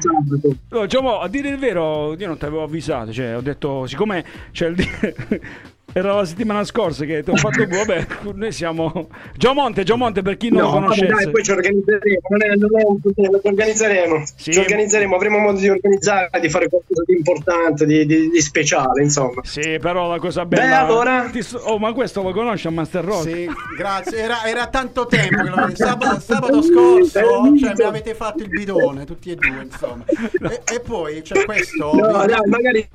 No, 0.69 0.86
Giomo, 0.86 1.20
a 1.20 1.28
dire 1.28 1.48
il 1.51 1.59
vero, 1.59 2.16
io 2.19 2.27
non 2.27 2.39
ti 2.39 2.44
avevo 2.44 2.64
avvisato. 2.64 3.12
Cioè, 3.12 3.36
ho 3.36 3.40
detto, 3.40 3.86
siccome 3.86 4.24
c'è 4.51 4.66
il. 4.66 4.77
Era 5.94 6.14
la 6.14 6.24
settimana 6.24 6.64
scorsa 6.64 7.05
che 7.05 7.23
ti 7.23 7.31
ho 7.31 7.36
fatto. 7.36 7.66
Vabbè, 7.66 8.06
noi 8.35 8.51
siamo. 8.52 9.09
Giomonte, 9.36 9.82
Giomonte, 9.85 10.23
per 10.23 10.36
chi 10.39 10.48
non 10.48 10.60
No, 10.60 10.64
lo 10.64 10.70
vabbè, 10.73 10.82
conoscesse. 10.85 11.12
dai, 11.24 11.31
poi 11.31 11.43
ci 11.44 11.51
organizzeremo, 11.51 12.20
non 12.31 12.43
è, 12.43 12.55
non 12.56 12.81
è 12.81 12.82
un 12.86 13.01
problema, 13.01 13.39
ci 13.40 13.47
organizzeremo, 13.48 14.24
Sì. 14.36 14.52
ci 14.52 14.59
organizzeremo, 14.59 15.14
avremo 15.16 15.39
modo 15.39 15.59
di 15.59 15.69
organizzare, 15.69 16.31
di 16.40 16.48
fare 16.48 16.69
qualcosa 16.69 17.02
di 17.06 17.12
importante, 17.14 17.85
di, 17.86 18.06
di- 18.06 18.31
di 18.31 18.40
speciale, 18.40 19.02
insomma. 19.02 19.43
Sì, 19.44 19.78
però 19.81 20.09
la 20.09 20.19
cosa 20.19 20.47
bella. 20.47 20.62
Beh, 20.62 20.73
allora- 20.74 21.31
so- 21.40 21.59
Oh, 21.64 21.78
ma 21.78 21.93
questo 21.93 22.23
lo 22.23 22.32
conosci 22.32 22.66
a 22.66 22.70
Master 22.70 23.05
Rock? 23.05 23.23
Sì, 23.31 23.48
grazie. 23.77 24.19
Era, 24.19 24.44
era 24.47 24.66
tanto 24.69 25.06
tempo 25.06 25.43
che 25.43 25.48
lo 25.51 25.70
sabato, 25.74 26.20
sabato 26.20 26.62
scorso 26.62 27.20
cioè, 27.20 27.74
mi 27.77 27.82
avete 27.85 28.14
fatto 28.14 28.43
il 28.43 28.48
bidone, 28.48 29.05
tutti 29.05 29.31
e 29.31 29.35
due, 29.35 29.62
insomma. 29.70 30.05
E, 30.43 30.60
e 30.74 30.81
poi 30.81 31.23
c'è 31.23 31.44
questo. 31.44 31.93
No, 31.94 32.24
dai, 32.27 32.40
magari 32.48 32.89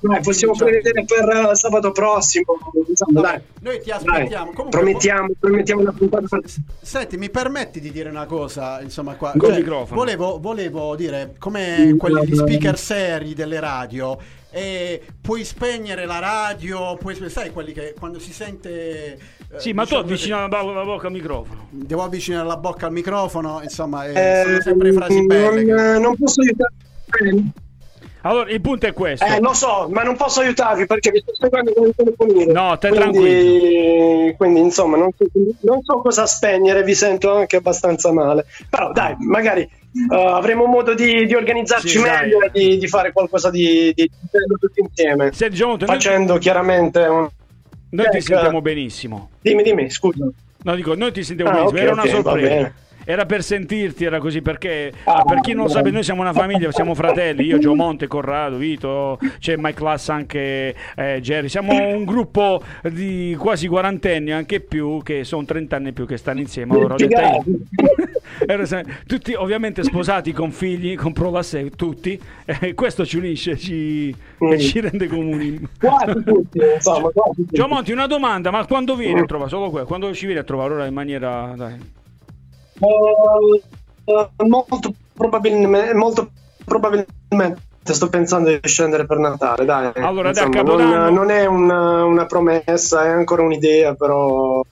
dai, 0.00 0.20
possiamo 0.22 0.54
prevedere 0.54 1.04
per 1.04 1.28
eh, 1.50 1.54
sabato 1.56 1.90
prossimo, 1.92 2.56
Vabbè, 3.12 3.28
dai. 3.28 3.40
noi 3.60 3.80
ti 3.80 3.88
Dai, 3.88 3.96
aspettiamo. 3.98 4.52
Comunque, 4.52 4.70
promettiamo, 4.80 5.28
promettiamo 5.38 5.80
una 5.82 5.92
puntata 5.92 6.26
Senti, 6.80 7.16
mi 7.16 7.30
permetti 7.30 7.80
di 7.80 7.90
dire 7.90 8.08
una 8.08 8.26
cosa? 8.26 8.80
Insomma, 8.80 9.14
qua 9.14 9.32
Col 9.36 9.48
cioè, 9.50 9.58
microfono. 9.58 9.98
Volevo, 10.00 10.38
volevo 10.40 10.94
dire, 10.96 11.34
come 11.38 11.94
quelli 11.98 12.24
di 12.24 12.36
speaker 12.36 12.78
seri 12.78 13.34
delle 13.34 13.58
radio, 13.60 14.16
e 14.52 15.00
puoi 15.20 15.44
spegnere 15.44 16.06
la 16.06 16.18
radio, 16.18 16.96
puoi, 16.96 17.14
spe- 17.14 17.28
sai 17.28 17.50
quelli 17.50 17.72
che 17.72 17.94
quando 17.98 18.18
si 18.18 18.32
sente. 18.32 19.12
eh, 19.14 19.18
Sì, 19.58 19.72
ma 19.72 19.82
tu 19.84 19.88
diciamo 19.90 20.02
avvicina 20.04 20.36
così, 20.48 20.50
la, 20.50 20.62
bo- 20.62 20.72
la 20.72 20.84
bocca 20.84 21.06
al 21.06 21.12
microfono. 21.12 21.66
Devo 21.70 22.02
avvicinare 22.02 22.46
la 22.46 22.56
bocca 22.56 22.86
al 22.86 22.92
microfono, 22.92 23.60
insomma, 23.62 24.06
eh, 24.06 24.12
Eh, 24.40 24.42
sono 24.44 24.60
sempre 24.60 24.92
frasi 24.92 25.26
belle. 25.26 25.62
non, 25.64 25.76
che- 25.94 25.98
non 26.00 26.16
posso 26.16 26.40
aiutare. 26.40 26.72
Allora, 28.22 28.50
il 28.50 28.60
punto 28.60 28.86
è 28.86 28.92
questo. 28.92 29.24
Eh, 29.24 29.40
lo 29.40 29.54
so, 29.54 29.88
ma 29.90 30.02
non 30.02 30.16
posso 30.16 30.40
aiutarvi 30.40 30.86
perché 30.86 31.10
vi 31.10 31.20
sto 31.20 31.32
seguendo 31.38 31.72
con 31.72 31.86
il 31.86 31.94
telefonino. 31.96 32.52
No, 32.52 32.76
stai 32.76 32.90
quindi, 32.92 34.34
quindi 34.36 34.60
insomma, 34.60 34.96
non 34.96 35.10
so, 35.16 35.24
non 35.62 35.80
so 35.82 36.00
cosa 36.00 36.26
spegnere, 36.26 36.82
vi 36.82 36.94
sento 36.94 37.34
anche 37.34 37.56
abbastanza 37.56 38.12
male. 38.12 38.44
Però 38.68 38.92
dai, 38.92 39.14
magari 39.20 39.62
eh, 39.62 40.14
avremo 40.14 40.66
modo 40.66 40.94
di, 40.94 41.24
di 41.26 41.34
organizzarci 41.34 41.88
Sì, 41.88 42.00
meglio 42.00 42.40
e 42.42 42.50
di, 42.52 42.76
di 42.76 42.86
fare 42.88 43.12
qualcosa 43.12 43.50
di, 43.50 43.92
di 43.94 44.10
bello 44.30 44.56
tutti 44.58 44.80
insieme. 44.80 45.30
Giomonte, 45.50 45.86
noi- 45.86 45.94
Facendo 45.94 46.36
chiaramente 46.38 47.00
un... 47.00 47.28
Noi 47.92 48.08
ti 48.10 48.16
Eh, 48.18 48.20
sentiamo 48.20 48.60
benissimo. 48.60 49.30
Dimmi, 49.40 49.62
dimmi, 49.62 49.90
scusa. 49.90 50.28
No, 50.62 50.74
dico, 50.74 50.94
noi 50.94 51.10
ti 51.10 51.24
sentiamo 51.24 51.50
Ah, 51.50 51.54
benissimo. 51.54 51.78
ok, 51.78 51.84
era 51.84 51.92
una 51.92 52.02
ok, 52.02 52.10
va 52.10 52.30
sorpresa. 52.30 52.72
Era 53.10 53.26
per 53.26 53.42
sentirti, 53.42 54.04
era 54.04 54.18
così 54.20 54.40
perché 54.40 54.92
Ah, 55.04 55.24
per 55.24 55.40
chi 55.40 55.52
non 55.52 55.68
sa, 55.68 55.80
noi 55.80 56.02
siamo 56.04 56.20
una 56.20 56.32
famiglia, 56.32 56.70
siamo 56.70 56.94
fratelli, 56.94 57.44
io, 57.44 57.58
Giomonte, 57.58 58.06
Corrado, 58.06 58.56
Vito, 58.56 59.18
c'è 59.40 59.56
Mike 59.56 59.74
Class 59.74 60.08
anche 60.10 60.74
eh, 60.94 61.18
Jerry, 61.20 61.48
siamo 61.48 61.72
un 61.72 62.04
gruppo 62.04 62.62
di 62.84 63.34
quasi 63.36 63.66
quarantenni, 63.66 64.30
anche 64.30 64.60
più, 64.60 65.02
che 65.02 65.24
sono 65.24 65.44
30 65.44 65.74
anni 65.76 65.92
più 65.92 66.06
che 66.06 66.16
stanno 66.16 66.38
insieme. 66.38 66.74
Allora, 66.74 66.94
se- 68.66 68.84
tutti 69.06 69.34
ovviamente 69.34 69.82
sposati 69.82 70.32
con 70.32 70.52
figli, 70.52 70.94
con 70.94 71.12
prolasse, 71.12 71.70
tutti, 71.70 72.18
e 72.44 72.74
questo 72.74 73.04
ci 73.04 73.16
unisce, 73.18 73.56
ci, 73.56 74.14
Mm. 74.42 74.52
e 74.52 74.58
ci 74.58 74.80
rende 74.80 75.06
comuni. 75.06 75.60
Quasi 75.78 76.22
tutti, 76.24 76.58
insomma, 76.76 77.08
quasi 77.10 77.42
tutti. 77.42 77.56
Giomonti, 77.56 77.92
una 77.92 78.06
domanda, 78.06 78.50
ma 78.50 78.64
quando 78.66 78.94
vieni 78.94 79.20
a 79.20 79.24
trovare? 79.24 79.50
Solo 79.50 79.68
que- 79.70 79.82
quando 79.84 80.12
ci 80.14 80.24
vieni 80.26 80.40
a 80.40 80.44
trovare 80.44 80.74
ora 80.74 80.86
in 80.86 80.94
maniera... 80.94 81.52
Dai. 81.56 81.98
Eh, 82.80 84.30
molto 84.46 84.94
probabilmente, 85.12 85.94
molto 85.94 86.30
probabilmente 86.64 87.68
sto 87.82 88.08
pensando 88.08 88.50
di 88.50 88.60
scendere 88.62 89.06
per 89.06 89.18
Natale, 89.18 89.64
dai. 89.64 89.90
Allora, 89.96 90.28
Insomma, 90.28 90.50
Capodanno- 90.50 90.96
non, 90.96 91.14
non 91.14 91.30
è 91.30 91.46
una, 91.46 92.04
una 92.04 92.26
promessa, 92.26 93.04
è 93.04 93.08
ancora 93.08 93.42
un'idea, 93.42 93.94
però 93.94 94.62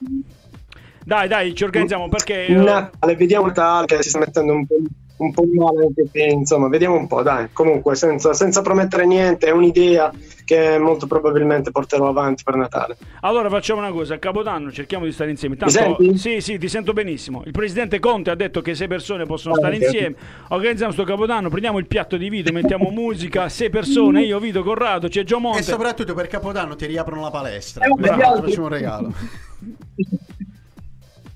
Dai, 1.03 1.27
dai, 1.27 1.53
ci 1.55 1.63
organizziamo 1.63 2.07
perché... 2.09 2.47
Natale, 2.49 3.15
vediamo 3.15 3.47
Natale 3.47 3.85
che 3.85 4.03
si 4.03 4.09
sta 4.09 4.19
mettendo 4.19 4.53
un 4.53 4.65
po', 4.65 4.75
un 5.17 5.33
po' 5.33 5.43
male 5.53 5.85
anche 5.85 6.05
qui, 6.09 6.31
insomma, 6.31 6.67
vediamo 6.67 6.95
un 6.95 7.07
po', 7.07 7.23
dai. 7.23 7.47
Comunque, 7.51 7.95
senza, 7.95 8.33
senza 8.33 8.61
promettere 8.61 9.05
niente, 9.05 9.47
è 9.47 9.51
un'idea 9.51 10.11
che 10.45 10.79
molto 10.79 11.05
probabilmente 11.05 11.69
porterò 11.69 12.07
avanti 12.07 12.41
per 12.43 12.55
Natale. 12.55 12.97
Allora 13.21 13.49
facciamo 13.49 13.81
una 13.81 13.91
cosa, 13.91 14.15
a 14.15 14.17
Capodanno 14.17 14.71
cerchiamo 14.71 15.05
di 15.05 15.11
stare 15.11 15.29
insieme. 15.29 15.55
Mi 15.59 15.69
senti? 15.69 16.17
sì, 16.17 16.41
sì, 16.41 16.57
ti 16.57 16.67
sento 16.67 16.91
benissimo. 16.93 17.43
Il 17.45 17.51
presidente 17.51 17.99
Conte 17.99 18.31
ha 18.31 18.35
detto 18.35 18.61
che 18.61 18.73
sei 18.73 18.87
persone 18.87 19.25
possono 19.25 19.53
Ah, 19.55 19.57
stare 19.57 19.75
ok. 19.75 19.81
insieme. 19.83 20.15
Organizziamo 20.47 20.91
sto 20.91 21.03
Capodanno, 21.03 21.49
prendiamo 21.49 21.77
il 21.77 21.85
piatto 21.85 22.17
di 22.17 22.29
Vito, 22.29 22.51
mettiamo 22.51 22.89
musica, 22.91 23.47
sei 23.49 23.69
persone, 23.69 24.23
io, 24.23 24.39
Vito, 24.39 24.63
Corrado, 24.63 25.07
c'è 25.07 25.23
Gio 25.23 25.39
E 25.55 25.61
soprattutto 25.61 26.13
per 26.15 26.27
Capodanno 26.27 26.75
ti 26.75 26.85
riaprono 26.87 27.21
la 27.21 27.31
palestra. 27.31 27.85
Eh, 27.85 27.89
un 27.89 28.67
regalo. 28.69 29.13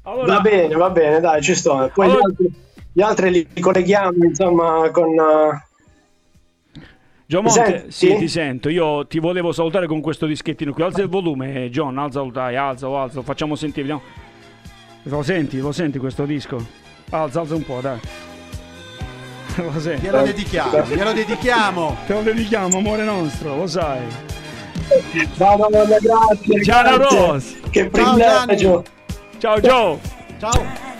Allora, 0.04 0.36
Va 0.36 0.40
bene, 0.42 0.76
va 0.76 0.90
bene, 0.90 1.20
dai, 1.20 1.42
ci 1.42 1.56
sto. 1.56 1.90
Poi 1.94 2.06
Allora- 2.06 2.20
gli, 2.20 2.30
altri, 2.30 2.54
gli 2.92 3.02
altri 3.02 3.30
li 3.32 3.62
colleghiamo, 3.62 4.24
insomma, 4.26 4.90
con... 4.92 5.08
Gio 7.26 7.42
Mi 7.42 7.48
Monte, 7.48 7.86
sì, 7.88 8.16
ti 8.18 8.28
sento. 8.28 8.70
Io 8.70 9.08
ti 9.08 9.20
volevo 9.20 9.54
salutare 9.54 9.88
con 9.88 10.02
questo 10.02 10.26
dischettino 10.26 10.74
qui. 10.74 10.84
Alza 10.84 11.02
il 11.02 11.08
volume, 11.08 11.70
John, 11.70 11.98
alzalo, 11.98 12.30
dai, 12.30 12.56
alzalo, 12.58 12.98
alzalo, 13.00 13.22
facciamo 13.24 13.56
sentire, 13.56 13.82
vediamo. 13.88 14.02
Lo 15.04 15.24
senti, 15.24 15.58
lo 15.60 15.72
senti 15.72 15.98
questo 16.00 16.26
disco? 16.26 16.64
Alza, 17.10 17.40
alza 17.40 17.56
un 17.56 17.66
po', 17.66 17.80
dai. 17.82 18.00
Lo 19.56 19.80
senti? 19.80 20.06
Glielo 20.06 20.22
dedichiamo, 20.24 20.84
glielo 20.84 21.14
dedichiamo. 21.14 21.98
Te 22.06 22.14
lo 22.14 22.22
dedichiamo, 22.24 22.78
amore 22.78 23.04
nostro, 23.04 23.56
lo 23.56 23.68
sai. 23.68 24.02
Va, 25.38 25.56
va, 25.56 25.68
grazie. 25.70 26.64
Ciao, 26.64 26.98
grazie. 26.98 27.18
Rose. 27.18 27.60
Che 27.70 27.90
Ciao, 27.92 28.16
privilegio. 28.16 28.84
Ciao, 29.44 29.60
Joe. 29.60 30.00
Ciao. 30.40 30.93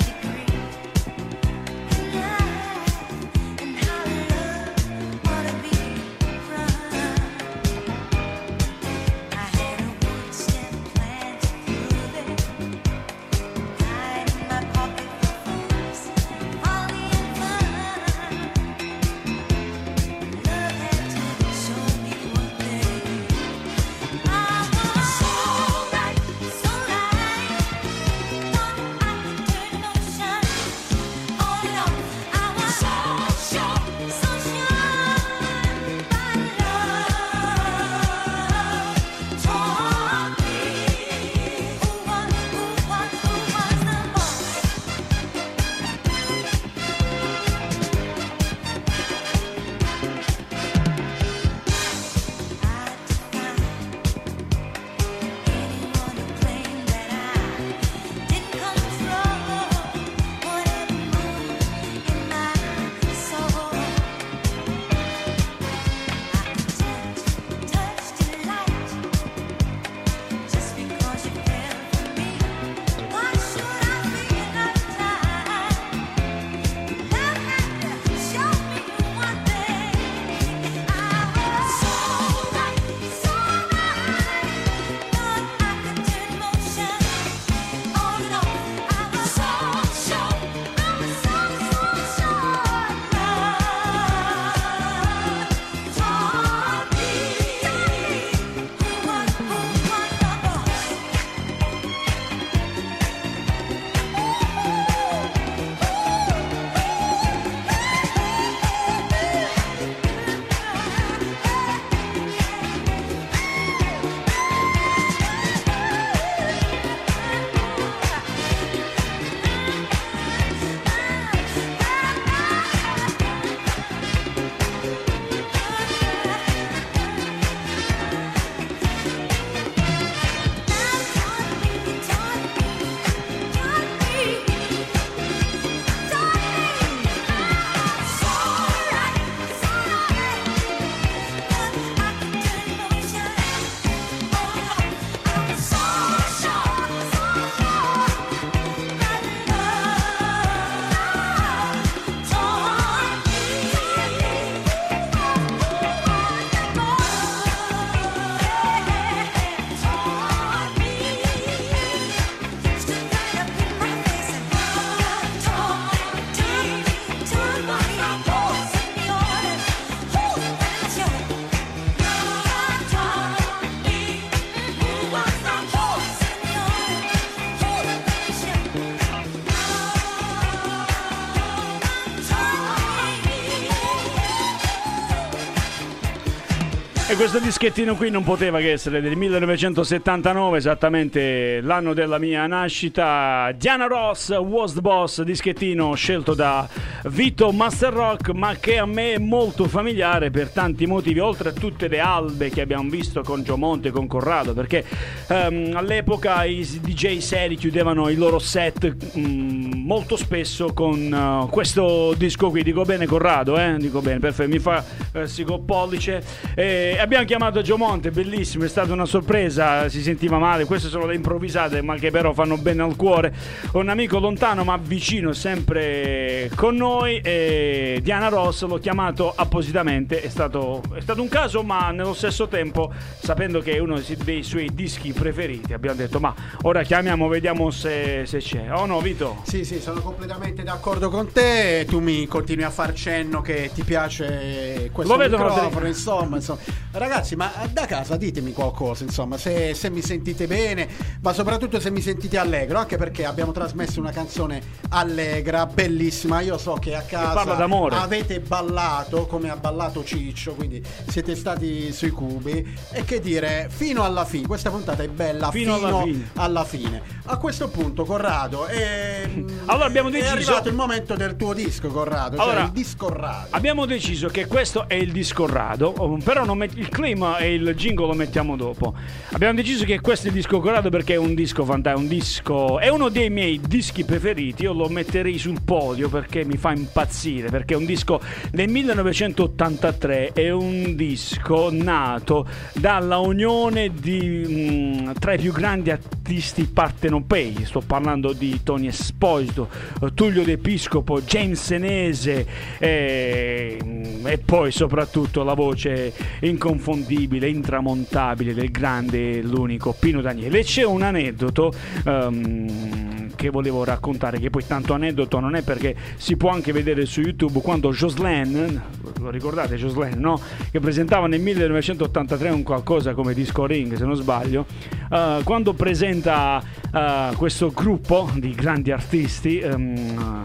Questo 187.24 187.40
dischettino 187.40 187.96
qui 187.96 188.10
non 188.10 188.26
poteva 188.26 188.60
che 188.60 188.74
essere 188.74 189.00
del 189.00 189.16
1979, 189.16 190.58
esattamente 190.58 191.62
l'anno 191.62 191.94
della 191.94 192.18
mia 192.18 192.46
nascita. 192.48 193.50
Diana 193.56 193.86
Ross, 193.86 194.30
Was 194.32 194.78
Boss, 194.82 195.22
dischettino 195.22 195.96
scelto 195.96 196.34
da 196.34 196.68
Vito 197.06 197.54
Master 197.54 197.94
Rock, 197.94 198.32
ma 198.32 198.56
che 198.56 198.78
a 198.78 198.86
me 198.86 199.14
è 199.14 199.20
molto 199.20 199.70
familiare 199.70 200.32
per 200.32 200.50
tanti 200.50 200.86
motivi, 200.86 201.20
oltre 201.20 201.50
a 201.50 201.54
tutte 201.54 201.88
le 201.88 202.02
albe 202.02 202.50
che 202.50 202.60
abbiamo 202.60 202.90
visto 202.90 203.22
con 203.22 203.42
Gio 203.42 203.56
Monte 203.56 203.88
e 203.88 203.92
con 203.92 204.06
Corrado, 204.06 204.54
perché 204.54 204.84
ehm, 205.28 205.78
all'epoca 205.78 206.44
i 206.44 206.68
DJ 206.82 207.20
seri 207.20 207.56
chiudevano 207.56 208.10
i 208.10 208.16
loro 208.16 208.38
set 208.38 209.18
mm, 209.18 209.83
molto 209.84 210.16
spesso 210.16 210.74
con 210.74 211.14
eh, 211.14 211.50
questo 211.52 212.14
disco 212.16 212.50
qui. 212.50 212.64
Dico 212.64 212.84
bene 212.84 213.06
Corrado, 213.06 213.58
eh? 213.58 213.76
Dico 213.78 214.02
bene, 214.02 214.20
perfetto, 214.20 214.50
mi 214.50 214.60
fa 214.60 214.84
eh, 215.12 215.44
col 215.44 215.62
pollice. 215.62 216.24
E 216.56 216.98
abbiamo 217.00 217.26
chiamato 217.26 217.62
Gio 217.62 217.78
Monte, 217.78 218.12
bellissimo, 218.12 218.64
è 218.64 218.68
stata 218.68 218.94
una 218.94 219.06
sorpresa, 219.06 219.90
si 219.90 220.02
sentiva 220.02 220.38
male, 220.40 220.66
queste 220.66 220.90
sono 220.90 221.06
le 221.06 221.16
improvvisate, 221.16 221.82
ma 221.82 221.96
che 221.96 222.12
però 222.12 222.34
fanno 222.34 222.58
bene 222.58 222.82
al 222.82 222.96
cuore. 222.96 223.34
Un 223.74 223.90
amico 223.90 224.20
lontano 224.20 224.64
ma 224.64 224.78
vicino, 224.78 225.34
sempre 225.34 226.50
con 226.56 226.76
noi, 226.76 227.20
e 227.24 228.00
Diana 228.02 228.30
Ross 228.30 228.66
l'ho 228.66 228.78
chiamato 228.78 229.34
appositamente, 229.36 230.22
è 230.22 230.30
stato, 230.30 230.82
è 230.96 231.02
stato 231.02 231.22
un 231.22 231.28
caso, 231.28 231.64
ma 231.64 231.92
nello 231.92 232.14
stesso 232.14 232.48
tempo, 232.48 232.92
sapendo 233.20 233.60
che 233.60 233.74
è 233.74 233.80
uno 233.80 234.02
dei 234.24 234.44
suoi 234.44 234.70
dischi 234.74 235.12
preferiti, 235.12 235.74
abbiamo 235.74 235.98
detto, 235.98 236.20
ma 236.20 236.34
ora 236.62 236.84
chiamiamo, 236.84 237.28
vediamo 237.28 237.70
se, 237.72 238.24
se 238.26 238.38
c'è. 238.40 238.72
Oh 238.72 238.86
no, 238.86 239.02
Vito? 239.02 239.42
Sì, 239.44 239.66
sì, 239.66 239.80
sono 239.84 240.00
completamente 240.00 240.64
d'accordo 240.64 241.10
con 241.10 241.30
te. 241.34 241.86
Tu 241.86 242.00
mi 242.00 242.26
continui 242.26 242.64
a 242.64 242.70
far 242.70 242.94
cenno 242.94 243.42
che 243.42 243.70
ti 243.74 243.84
piace 243.84 244.90
questo 244.94 245.12
Lo 245.12 245.20
vedono 245.20 245.44
microfono, 245.44 245.88
insomma, 245.88 246.38
insomma. 246.38 246.62
Ragazzi, 246.92 247.36
ma 247.36 247.52
da 247.70 247.86
casa 247.86 248.16
ditemi 248.16 248.54
qualcosa, 248.54 249.04
insomma, 249.04 249.38
se, 249.38 249.74
se 249.74 249.90
mi 249.90 250.02
sentite 250.02 250.48
bene, 250.48 250.88
ma 251.22 251.34
soprattutto 251.34 251.82
se 251.82 251.92
mi 251.92 252.00
sentite 252.00 252.38
allegro, 252.38 252.80
anche 252.80 252.96
perché 252.96 253.26
abbiamo 253.26 253.52
trasmesso 253.52 254.00
una 254.00 254.12
canzone 254.12 254.62
allegra, 254.90 255.66
bellissima. 255.66 256.40
Io 256.40 256.58
so 256.58 256.76
che 256.76 256.96
a 256.96 257.02
casa 257.02 257.54
d'amore. 257.56 257.98
avete 257.98 258.40
ballato 258.40 259.26
come 259.28 259.50
ha 259.50 259.58
ballato 259.58 260.02
Ciccio, 260.06 260.54
quindi 260.54 260.82
siete 261.10 261.36
stati 261.36 261.92
sui 261.92 262.12
cubi. 262.12 262.78
E 262.92 263.04
che 263.04 263.20
dire, 263.20 263.68
fino 263.70 264.06
alla 264.06 264.24
fine, 264.24 264.48
questa 264.48 264.70
puntata 264.70 265.04
è 265.04 265.10
bella 265.10 265.52
Fino 265.52 265.76
fino, 265.76 265.88
alla 265.88 266.04
fine. 266.04 266.30
alla 266.36 266.64
fine. 266.64 267.02
A 267.26 267.38
questo 267.38 267.68
punto, 267.68 268.06
Corrado, 268.06 268.68
ehm, 268.68 269.63
Allora 269.66 269.86
abbiamo 269.86 270.10
è 270.10 270.12
deciso- 270.12 270.32
arrivato 270.34 270.70
il 270.70 270.76
momento 270.76 271.16
del 271.16 271.36
tuo 271.36 271.54
disco, 271.54 271.88
Corrado. 271.90 272.42
Allora, 272.42 272.58
cioè 272.58 272.66
il 272.66 272.72
disco 272.72 273.06
Corrado. 273.06 273.48
Abbiamo 273.52 273.86
deciso 273.86 274.28
che 274.28 274.48
questo 274.48 274.88
è 274.88 274.96
il 274.96 275.12
disco 275.12 275.46
Rado, 275.46 275.94
oh, 275.98 276.18
però 276.18 276.46
non 276.46 276.58
met- 276.58 276.78
il 276.78 276.90
claim 276.90 277.36
e 277.40 277.54
il 277.54 277.74
jingle 277.76 278.08
lo 278.08 278.14
mettiamo 278.14 278.56
dopo. 278.56 278.94
Abbiamo 279.32 279.54
deciso 279.54 279.86
che 279.86 280.00
questo 280.02 280.28
è 280.28 280.30
il 280.30 280.36
disco 280.36 280.60
Corrado 280.60 280.90
perché 280.90 281.14
è 281.14 281.18
un 281.18 281.34
disco 281.34 281.64
fantastico, 281.64 282.02
un 282.02 282.08
disco 282.08 282.80
è 282.80 282.90
uno 282.90 283.10
dei 283.10 283.30
miei 283.30 283.60
dischi 283.60 284.04
preferiti, 284.04 284.64
io 284.64 284.74
lo 284.74 284.88
metterei 284.90 285.38
sul 285.38 285.62
podio 285.64 286.10
perché 286.10 286.44
mi 286.46 286.58
fa 286.58 286.72
impazzire, 286.72 287.50
perché 287.50 287.74
è 287.74 287.78
un 287.78 287.86
disco 287.86 288.22
del 288.52 288.70
1983, 288.70 290.32
è 290.34 290.50
un 290.50 290.96
disco 290.96 291.70
nato 291.72 292.48
dalla 292.74 293.18
unione 293.18 293.92
di, 293.94 294.46
mm, 294.48 295.12
tra 295.20 295.34
i 295.34 295.38
più 295.38 295.52
grandi 295.52 295.92
artisti 295.92 296.66
partenopei, 296.66 297.66
sto 297.66 297.82
parlando 297.86 298.34
di 298.34 298.62
Tony 298.64 298.88
Esposito, 298.88 299.53
eh, 299.62 300.14
Tullio 300.14 300.44
D'Episcopo, 300.44 301.22
James 301.22 301.62
Senese 301.62 302.46
e, 302.78 303.78
e 304.24 304.38
poi 304.40 304.72
soprattutto 304.72 305.44
la 305.44 305.54
voce 305.54 306.14
inconfondibile, 306.42 307.48
intramontabile 307.48 308.54
del 308.54 308.72
grande, 308.72 309.42
l'unico 309.42 309.96
Pino 309.98 310.22
Daniele. 310.22 310.60
E 310.60 310.64
c'è 310.64 310.84
un 310.84 311.02
aneddoto 311.02 311.74
ehm, 312.06 313.36
che 313.36 313.50
volevo 313.50 313.84
raccontare, 313.84 314.40
che 314.40 314.50
poi 314.50 314.66
tanto 314.66 314.94
aneddoto 314.94 315.40
non 315.40 315.56
è 315.56 315.64
perché 315.64 315.96
si 316.16 316.38
può 316.38 316.50
anche 316.50 316.72
vedere 316.72 317.06
su 317.06 317.22
YouTube 317.22 317.62
quando 317.62 317.92
Jocelyn, 317.92 318.82
lo 319.20 319.30
ricordate 319.30 319.76
Jocelyn, 319.76 320.20
no? 320.20 320.40
Che 320.72 320.80
presentava 320.80 321.28
nel 321.28 321.42
1983 321.42 322.50
un 322.50 322.64
qualcosa 322.64 323.14
come 323.14 323.34
Disco 323.34 323.66
Ring, 323.66 323.96
se 323.96 324.06
non 324.06 324.16
sbaglio, 324.16 324.66
eh, 325.12 325.42
quando 325.44 325.74
presenta 325.74 326.64
eh, 326.94 327.32
questo 327.36 327.72
gruppo 327.72 328.30
di 328.36 328.54
grandi 328.54 328.92
artisti, 328.92 329.43
ehm, 329.50 330.44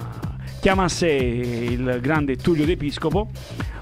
chiama 0.60 0.84
a 0.84 0.88
sé 0.88 1.08
il 1.08 1.98
grande 2.02 2.36
Tullio 2.36 2.64
D'Episcopo, 2.64 3.30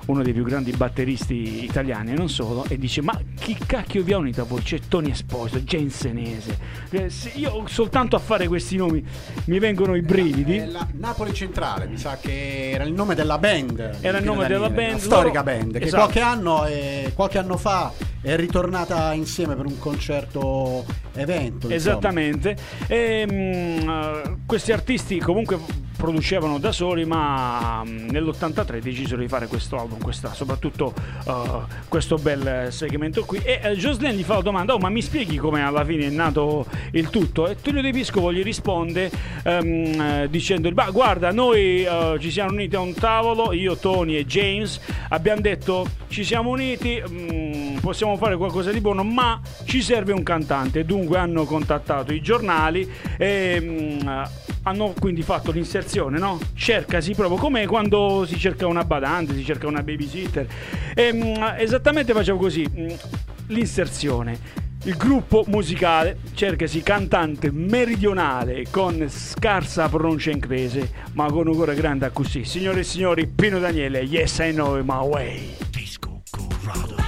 uno 0.07 0.23
dei 0.23 0.33
più 0.33 0.45
grandi 0.45 0.71
batteristi 0.71 1.65
italiani 1.65 2.13
e 2.13 2.15
non 2.15 2.29
solo, 2.29 2.65
e 2.69 2.79
dice: 2.79 3.03
Ma 3.03 3.19
chi 3.39 3.57
cacchio 3.67 4.03
vi 4.03 4.13
ha 4.13 4.19
unito 4.19 4.43
a 4.43 4.45
voi? 4.45 4.63
C'è 4.63 4.79
Tony 4.89 5.11
Esposito, 5.11 5.59
James 5.61 5.95
Senese. 5.97 6.59
Eh, 6.91 7.11
io 7.35 7.65
soltanto 7.67 8.15
a 8.15 8.19
fare 8.21 8.47
questi 8.47 8.77
nomi 8.77 9.05
mi 9.47 9.59
vengono 9.59 9.97
i 9.97 10.03
brividi. 10.03 10.59
Eh, 10.59 10.67
la 10.67 10.87
Napoli 10.93 11.35
Centrale, 11.35 11.87
mi 11.87 11.99
sa 11.99 12.19
che 12.21 12.71
era 12.71 12.85
il 12.85 12.93
nome 12.93 13.15
della 13.17 13.39
band. 13.39 13.99
Era 14.01 14.19
il 14.19 14.25
nome 14.25 14.47
della 14.47 14.71
band, 14.71 14.91
Una 14.91 14.99
storica 14.99 15.43
band 15.43 15.79
che 15.79 15.85
Esatto. 15.85 16.03
qualche 16.05 16.21
anno, 16.21 16.67
eh, 16.67 17.11
qualche 17.15 17.39
anno 17.39 17.57
fa 17.57 17.93
è 18.27 18.35
ritornata 18.35 19.13
insieme 19.13 19.55
per 19.55 19.67
un 19.67 19.79
concerto 19.79 20.85
evento. 21.15 21.69
Esattamente. 21.69 22.57
E, 22.89 23.25
mm, 23.25 23.89
eh, 23.89 24.37
questi 24.45 24.73
artisti 24.73 25.21
comunque 25.21 25.59
producevano 25.97 26.59
da 26.59 26.73
soli, 26.73 27.05
ma 27.05 27.83
mm, 27.85 28.09
nell'83 28.11 28.81
decisero 28.81 29.21
di 29.21 29.29
fare 29.29 29.47
questo 29.47 29.79
album, 29.79 30.01
questa, 30.01 30.33
soprattutto 30.35 30.93
eh, 31.25 31.43
questo 31.89 32.17
bel 32.17 32.69
segmento 32.71 33.25
qui. 33.25 33.39
E 33.39 33.61
eh, 33.63 33.77
Jocelyn 33.77 34.17
gli 34.17 34.25
fa 34.25 34.35
la 34.35 34.43
domanda: 34.43 34.75
Oh, 34.75 34.79
ma 34.79 34.89
mi 34.89 35.03
spieghi 35.03 35.37
come 35.37 35.63
alla 35.63 35.85
fine 35.85 36.07
è 36.07 36.11
nato 36.11 36.67
il 36.93 37.09
tutto? 37.11 37.47
E 37.47 37.57
Tullio 37.61 37.81
De 37.81 37.93
Piscopo 37.93 38.33
gli 38.33 38.43
risponde 38.43 39.11
ehm, 39.45 40.01
eh, 40.01 40.27
dicendo: 40.31 40.71
"Bah, 40.73 40.91
Guarda, 40.91 41.31
noi 41.31 41.85
eh, 41.85 42.17
ci 42.21 42.31
siamo 42.31 42.51
uniti 42.53 42.75
a 42.77 42.81
un 42.81 42.93
tavolo, 42.93 43.53
io, 43.53 43.77
Tony 43.77 44.17
e 44.17 44.27
James, 44.27 44.81
abbiamo 45.11 45.41
detto 45.41 45.87
ci 46.09 46.25
siamo 46.25 46.51
uniti, 46.51 47.03
mm, 47.09 47.79
possiamo 47.79 48.16
fare 48.17 48.37
qualcosa 48.37 48.71
di 48.71 48.81
buono, 48.81 49.03
ma 49.03 49.41
ci 49.65 49.83
serve 49.83 50.13
un 50.13 50.23
cantante. 50.23 50.85
Dunque 50.85 51.19
hanno 51.19 51.45
contattato 51.45 52.13
i 52.13 52.21
giornali 52.21 52.91
e 53.17 53.59
mm, 53.61 54.09
hanno 54.63 54.95
quindi 54.99 55.23
fatto 55.23 55.51
l'inserzione, 55.51 56.19
no? 56.19 56.39
Cercasi 56.55 57.15
proprio 57.15 57.39
come 57.39 57.67
quando 57.67 58.25
si 58.27 58.39
cerca 58.39 58.67
una 58.67 58.85
badante, 58.85 59.35
si 59.35 59.45
cerca 59.45 59.67
una 59.67 59.83
babysitter. 59.83 60.47
E, 60.95 61.13
mm, 61.13 61.35
esattamente 61.59 62.13
facevo 62.13 62.39
così, 62.39 62.67
mm, 62.69 62.89
l'inserzione. 63.49 64.65
Il 64.85 64.97
gruppo 64.97 65.43
musicale 65.49 66.19
cercasi 66.35 66.81
cantante 66.81 67.51
meridionale 67.51 68.67
con 68.71 69.07
scarsa 69.09 69.89
pronuncia 69.89 70.31
inglese, 70.31 70.93
ma 71.15 71.27
con 71.29 71.49
un 71.49 71.55
cuore 71.55 71.75
grande 71.75 72.09
così. 72.13 72.45
Signore 72.45 72.81
e 72.81 72.85
signori, 72.85 73.27
Pino 73.27 73.59
Daniele, 73.59 74.01
yes 74.03 74.39
I 74.39 74.53
know 74.53 74.81
my 74.85 75.05
way. 75.05 75.57
Disco 75.71 76.23
Corrado. 76.31 77.06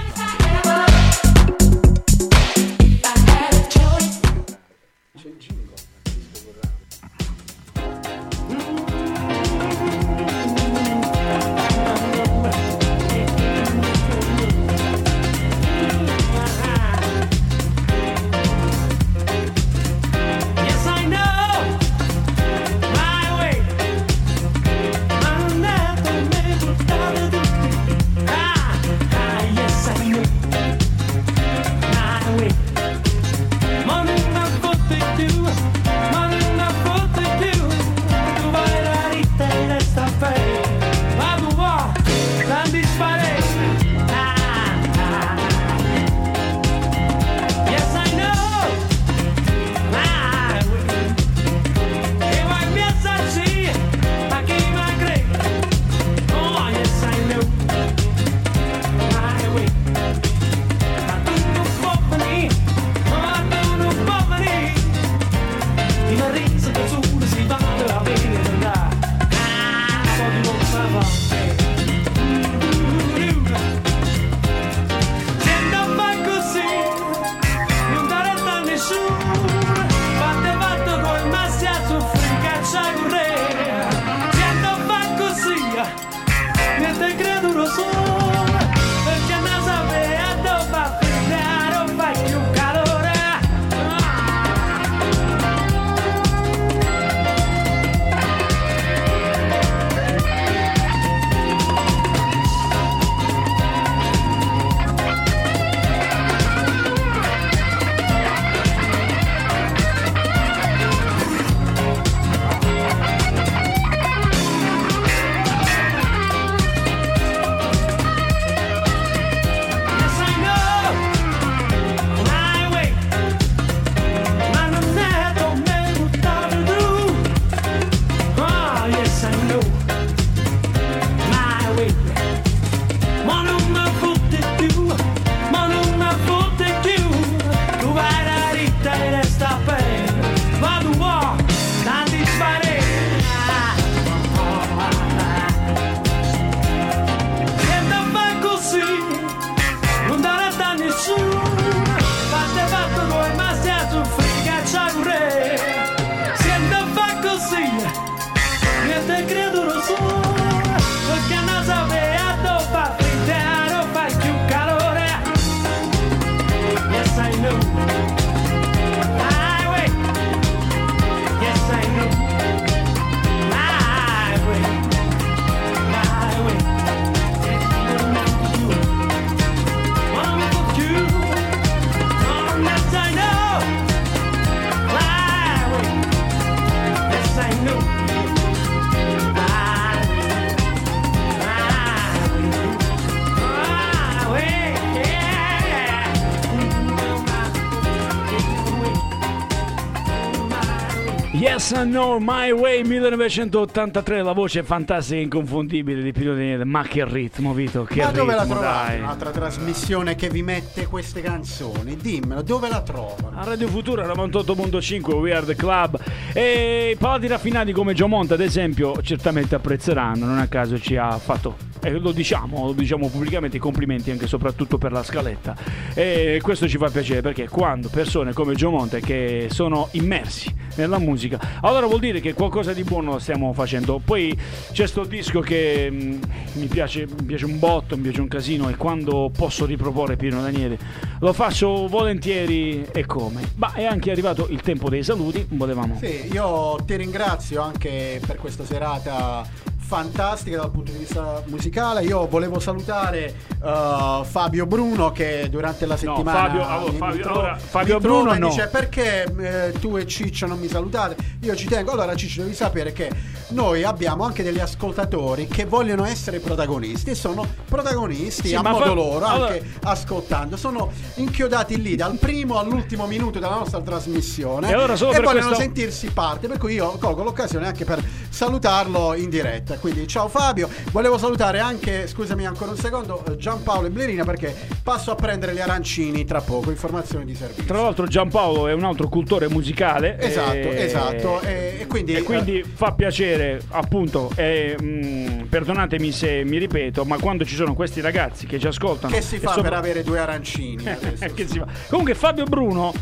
Yes 201.69 201.83
Know 201.83 202.17
My 202.19 202.49
Way 202.49 202.83
1983 202.83 204.23
la 204.23 204.31
voce 204.31 204.63
fantastica 204.63 205.19
e 205.19 205.21
inconfondibile 205.21 206.01
di 206.01 206.11
Pino 206.11 206.33
Daniele. 206.33 206.65
Ma 206.65 206.81
che 206.81 207.05
ritmo 207.05 207.53
Vito 207.53 207.83
che 207.83 208.01
Ma 208.01 208.09
dove 208.09 208.33
la 208.33 208.43
trovate? 208.43 208.87
dai. 208.87 208.99
Un'altra 209.01 209.29
trasmissione 209.29 210.15
che 210.15 210.29
vi 210.29 210.41
mette 210.41 210.87
queste 210.87 211.21
canzoni? 211.21 211.95
Dimmelo, 211.95 212.41
dove 212.41 212.69
la 212.69 212.81
trovano? 212.81 213.37
a 213.37 213.43
Radio 213.43 213.67
Futura 213.67 214.07
98.5 214.07 215.13
We 215.13 215.35
Are 215.35 215.45
The 215.45 215.55
Club. 215.55 215.99
E 216.33 216.91
i 216.93 216.95
palati 216.95 217.27
raffinati 217.27 217.71
come 217.71 217.93
Giomonte 217.93 218.33
ad 218.33 218.41
esempio 218.41 218.99
certamente 219.03 219.53
apprezzeranno. 219.53 220.25
Non 220.25 220.39
a 220.39 220.47
caso 220.47 220.79
ci 220.79 220.95
ha 220.95 221.15
fatto 221.19 221.55
e 221.81 221.91
lo 221.91 222.11
diciamo, 222.11 222.65
lo 222.65 222.73
diciamo 222.73 223.09
pubblicamente 223.09 223.57
i 223.57 223.59
complimenti 223.59 224.09
anche 224.09 224.25
e 224.25 224.27
soprattutto 224.27 224.79
per 224.79 224.91
la 224.91 225.03
scaletta. 225.03 225.55
E 225.93 226.39
questo 226.41 226.67
ci 226.67 226.77
fa 226.77 226.89
piacere 226.89 227.21
perché 227.21 227.47
quando 227.47 227.89
persone 227.89 228.33
come 228.33 228.55
Giomonte 228.55 229.01
che 229.01 229.47
sono 229.51 229.89
immersi 229.91 230.48
nella 230.79 230.97
musica. 230.97 231.39
Allora 231.61 231.85
vuol 231.85 231.99
dire 231.99 232.21
che 232.21 232.33
qualcosa 232.33 232.73
di 232.73 232.83
buono 232.83 233.19
stiamo 233.19 233.53
facendo. 233.53 234.01
Poi 234.03 234.37
c'è 234.71 234.87
sto 234.87 235.03
disco 235.03 235.41
che 235.41 235.89
mm, 235.91 236.21
mi, 236.53 236.65
piace, 236.67 237.05
mi 237.05 237.25
piace 237.25 237.45
un 237.45 237.59
botto 237.59 237.95
mi 237.95 238.03
piace 238.03 238.21
un 238.21 238.27
casino 238.27 238.69
e 238.69 238.75
quando 238.75 239.29
posso 239.35 239.65
riproporre 239.65 240.15
Pino 240.15 240.41
Daniele 240.41 240.77
lo 241.19 241.33
faccio 241.33 241.87
volentieri 241.87 242.85
e 242.91 243.05
come. 243.05 243.41
Ma 243.55 243.73
è 243.73 243.83
anche 243.83 244.11
arrivato 244.11 244.47
il 244.49 244.61
tempo 244.61 244.89
dei 244.89 245.03
saluti 245.03 245.45
volevamo. 245.49 245.97
Sì, 245.99 246.29
io 246.31 246.77
ti 246.85 246.95
ringrazio 246.95 247.61
anche 247.61 248.21
per 248.25 248.37
questa 248.37 248.63
serata 248.63 249.45
fantastica 249.89 250.57
dal 250.57 250.69
punto 250.69 250.91
di 250.91 250.99
vista 250.99 251.41
musicale. 251.47 252.03
Io 252.03 252.27
volevo 252.27 252.59
salutare 252.59 253.33
uh, 253.61 254.23
Fabio 254.23 254.65
Bruno 254.65 255.11
che 255.11 255.47
durante 255.49 255.85
la 255.85 255.97
settimana 255.97 256.39
Fabio- 256.47 256.67
allora, 256.67 256.91
Fabio- 256.93 257.21
tro- 257.21 257.31
allora, 257.33 257.57
Fabio 257.57 257.99
Bruno 257.99 258.33
e 258.33 258.37
no. 258.39 258.47
dice 258.49 258.67
perché 258.67 259.23
eh, 259.37 259.71
tu 259.79 259.97
e 259.97 260.05
Ciccio 260.07 260.45
non 260.47 260.59
mi 260.59 260.67
salutate? 260.67 261.15
Io 261.41 261.55
ci 261.55 261.65
tengo. 261.67 261.91
Allora 261.91 262.15
Ciccio 262.15 262.41
devi 262.43 262.53
sapere 262.55 262.91
che 262.93 263.09
noi 263.49 263.83
abbiamo 263.83 264.23
anche 264.25 264.43
degli 264.43 264.59
ascoltatori 264.59 265.47
che 265.47 265.65
vogliono 265.65 266.05
essere 266.05 266.39
protagonisti 266.39 267.09
e 267.11 267.15
sono 267.15 267.45
protagonisti 267.67 268.49
Sì, 268.49 268.55
a 268.55 268.61
modo 268.61 268.85
fa- 268.85 268.93
loro 268.93 269.25
allora- 269.25 269.51
anche 269.53 269.63
ascoltando. 269.83 270.57
Sono 270.57 270.91
inchiodati 271.15 271.81
lì 271.81 271.95
dal 271.95 272.17
primo 272.17 272.59
all'ultimo 272.59 273.07
minuto 273.07 273.39
della 273.39 273.55
nostra 273.55 273.81
trasmissione 273.81 274.69
E 274.69 274.73
allora 274.73 274.93
per 274.93 275.21
vogliono 275.23 275.31
questo- 275.31 275.55
sentirsi 275.55 276.11
parte, 276.11 276.47
per 276.47 276.57
cui 276.57 276.73
io 276.73 276.91
colgo 276.99 277.23
l'occasione 277.23 277.67
anche 277.67 277.85
per 277.85 278.03
salutarlo 278.29 279.13
in 279.15 279.29
diretta. 279.29 279.77
Quindi 279.77 280.07
ciao 280.07 280.27
Fabio, 280.27 280.69
volevo 280.91 281.17
salutare 281.17 281.59
anche, 281.59 282.07
scusami 282.07 282.45
ancora 282.45 282.71
un 282.71 282.77
secondo, 282.77 283.23
eh, 283.25 283.37
Giampaolo 283.49 283.87
e 283.87 283.89
Blerina 283.89 284.23
perché 284.25 284.55
passo 284.83 285.09
a 285.09 285.15
prendere 285.15 285.55
gli 285.55 285.59
arancini 285.59 286.23
tra 286.23 286.39
poco, 286.39 286.69
informazioni 286.69 287.25
di 287.25 287.33
servizio. 287.33 287.63
Tra 287.65 287.81
l'altro 287.81 288.05
Giampaolo 288.05 288.67
è 288.67 288.73
un 288.73 288.83
altro 288.83 289.09
cultore 289.09 289.49
musicale. 289.49 290.19
Esatto, 290.19 290.51
e- 290.53 290.83
esatto. 290.83 291.41
E, 291.41 291.77
e 291.79 291.87
quindi, 291.87 292.13
E 292.13 292.21
quindi 292.21 292.59
eh, 292.59 292.63
fa 292.63 292.91
piacere, 292.91 293.59
appunto, 293.69 294.29
e, 294.35 294.77
mm, 294.79 295.41
perdonatemi 295.49 296.11
se 296.11 296.43
mi 296.43 296.59
ripeto, 296.59 297.05
ma 297.05 297.17
quando 297.17 297.43
ci 297.43 297.55
sono 297.55 297.73
questi 297.73 298.01
ragazzi 298.01 298.45
che 298.45 298.59
ci 298.59 298.67
ascoltano... 298.67 299.11
che 299.11 299.21
si 299.21 299.39
fa 299.39 299.53
sopra- 299.53 299.69
per 299.69 299.77
avere 299.79 300.03
due 300.03 300.19
arancini 300.19 300.85
adesso? 300.87 301.33
Che 301.33 301.47
si 301.47 301.57
fa? 301.57 301.65
Comunque 301.89 302.13
Fabio 302.13 302.43
Bruno, 302.43 302.93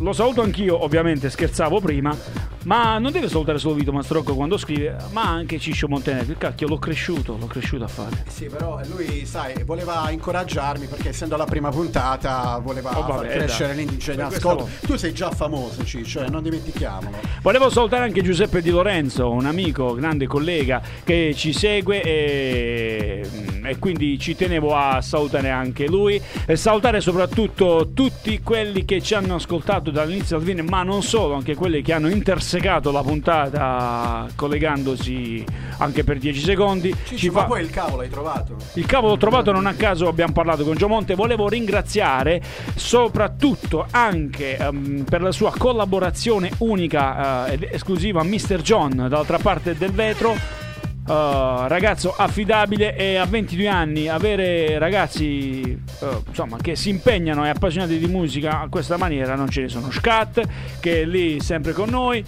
lo 0.00 0.12
saluto 0.12 0.42
anch'io, 0.42 0.82
ovviamente 0.82 1.30
scherzavo 1.30 1.78
prima, 1.80 2.16
ma 2.64 2.98
non 2.98 3.12
deve 3.12 3.28
salutare 3.28 3.58
solo 3.58 3.74
Vito 3.74 3.92
Mastrocco 3.92 4.34
quando 4.34 4.56
scrive, 4.56 4.96
ma 5.10 5.28
anche 5.28 5.58
Ciccio 5.58 5.88
Montenegro. 5.88 6.32
Il 6.32 6.38
cacchio, 6.38 6.68
l'ho 6.68 6.78
cresciuto, 6.78 7.36
l'ho 7.38 7.46
cresciuto 7.46 7.84
a 7.84 7.88
fare. 7.88 8.24
Sì, 8.28 8.46
però 8.46 8.80
lui, 8.94 9.26
sai, 9.26 9.62
voleva 9.64 10.10
incoraggiarmi 10.10 10.86
perché 10.86 11.10
essendo 11.10 11.36
la 11.36 11.44
prima 11.44 11.70
puntata 11.70 12.58
voleva 12.58 12.90
Oh, 12.96 13.02
vabbè, 13.06 13.26
far 13.26 13.36
crescere 13.36 13.74
questo 13.84 14.22
ascolto. 14.22 14.68
Tu 14.86 14.96
sei 14.96 15.12
già 15.12 15.30
famoso, 15.30 15.84
Ciccio, 15.84 16.22
eh, 16.22 16.28
non 16.28 16.42
dimentichiamolo. 16.42 17.18
Volevo 17.42 17.70
salutare 17.70 18.04
anche 18.04 18.22
Giuseppe 18.22 18.60
Di 18.60 18.70
Lorenzo, 18.70 19.30
un 19.30 19.46
amico, 19.46 19.94
grande 19.94 20.26
collega 20.26 20.82
che 21.04 21.32
ci 21.36 21.52
segue 21.52 22.02
e, 22.02 23.28
e 23.64 23.78
quindi 23.78 24.18
ci 24.18 24.36
tenevo 24.36 24.76
a 24.76 25.00
salutare 25.00 25.50
anche 25.50 25.86
lui 25.86 26.20
e 26.46 26.56
salutare 26.56 27.00
soprattutto 27.00 27.90
tutti 27.94 28.40
quelli 28.42 28.84
che 28.84 29.00
ci 29.00 29.14
hanno 29.14 29.36
ascoltato 29.36 29.90
dall'inizio 29.90 30.36
alla 30.36 30.44
fine, 30.44 30.62
ma 30.62 30.82
non 30.82 31.02
solo, 31.02 31.34
anche 31.34 31.54
quelli 31.54 31.82
che 31.82 31.92
hanno 31.92 32.08
intersecato 32.52 32.90
la 32.90 33.00
puntata 33.02 34.26
collegandosi 34.36 35.42
anche 35.78 36.04
per 36.04 36.18
10 36.18 36.40
secondi. 36.40 36.94
Ciccio, 37.04 37.16
Ci 37.16 37.30
ma 37.30 37.40
fa- 37.40 37.46
poi 37.46 37.62
il 37.62 37.70
cavolo 37.70 38.02
hai 38.02 38.10
trovato? 38.10 38.56
il 38.74 38.86
cavolo 38.86 39.16
trovato 39.16 39.52
non 39.52 39.66
a 39.66 39.72
caso 39.74 40.06
abbiamo 40.06 40.32
parlato 40.32 40.62
con 40.64 40.76
Giomonte. 40.76 41.14
Volevo 41.14 41.48
ringraziare 41.48 42.42
soprattutto 42.74 43.86
anche 43.90 44.56
ehm, 44.58 45.04
per 45.08 45.22
la 45.22 45.32
sua 45.32 45.52
collaborazione 45.56 46.50
unica 46.58 47.46
eh, 47.46 47.54
ed 47.54 47.68
esclusiva 47.70 48.20
a 48.20 48.24
Mr. 48.24 48.60
John 48.60 48.94
dall'altra 48.96 49.38
parte 49.38 49.74
del 49.74 49.92
vetro. 49.92 50.61
Uh, 51.04 51.66
ragazzo 51.66 52.14
affidabile 52.16 52.94
e 52.94 53.16
a 53.16 53.24
22 53.24 53.66
anni 53.66 54.06
avere 54.06 54.78
ragazzi 54.78 55.62
eh, 55.62 56.22
insomma 56.28 56.58
che 56.58 56.76
si 56.76 56.90
impegnano 56.90 57.44
e 57.44 57.48
appassionati 57.48 57.98
di 57.98 58.06
musica 58.06 58.60
a 58.60 58.68
questa 58.68 58.96
maniera 58.96 59.34
non 59.34 59.48
ce 59.48 59.62
ne 59.62 59.68
sono 59.68 59.90
Scat 59.90 60.46
che 60.78 61.02
è 61.02 61.04
lì 61.04 61.40
sempre 61.40 61.72
con 61.72 61.88
noi 61.88 62.24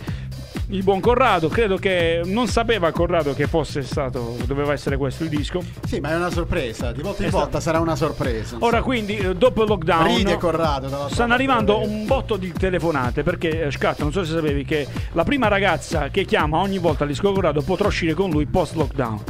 il 0.75 0.83
buon 0.83 0.99
Corrado 0.99 1.49
credo 1.49 1.77
che 1.77 2.21
non 2.25 2.49
sapeva 2.49 2.91
Corrado 2.91 3.33
che 3.33 3.47
fosse 3.47 3.83
stato 3.83 4.37
doveva 4.45 4.73
essere 4.73 4.97
questo 4.97 5.23
il 5.23 5.29
disco 5.29 5.63
Sì, 5.87 6.01
ma 6.01 6.11
è 6.11 6.17
una 6.17 6.31
sorpresa. 6.31 6.91
Di 6.91 7.01
volta 7.01 7.23
in 7.23 7.29
Esatto. 7.29 7.43
volta 7.45 7.61
sarà 7.61 7.79
una 7.79 7.95
sorpresa. 7.95 8.57
Ora 8.59 8.83
quindi, 8.83 9.17
eh, 9.17 9.37
dopo 9.37 9.63
il 9.63 9.69
lockdown, 9.69 10.07
Ride 10.17 10.37
Corrado. 10.37 11.09
stanno 11.11 11.33
arrivando 11.35 11.81
un 11.81 12.07
botto 12.07 12.37
di 12.37 12.53
telefonate 12.53 13.23
perché, 13.23 13.67
eh, 13.67 13.71
Scat, 13.71 14.01
non 14.01 14.11
so 14.13 14.25
se 14.25 14.33
sapevi 14.35 14.65
che 14.65 14.87
la 15.13 15.23
prima 15.23 15.47
ragazza 15.47 16.09
che 16.09 16.25
chiama 16.25 16.59
ogni 16.59 16.79
volta 16.79 17.05
al 17.05 17.11
disco 17.11 17.33
Corrado 17.33 17.63
potrà 17.63 17.87
uscire 17.87 18.15
con 18.15 18.31
lui 18.31 18.47
post 18.47 18.75
lockdown. 18.75 19.23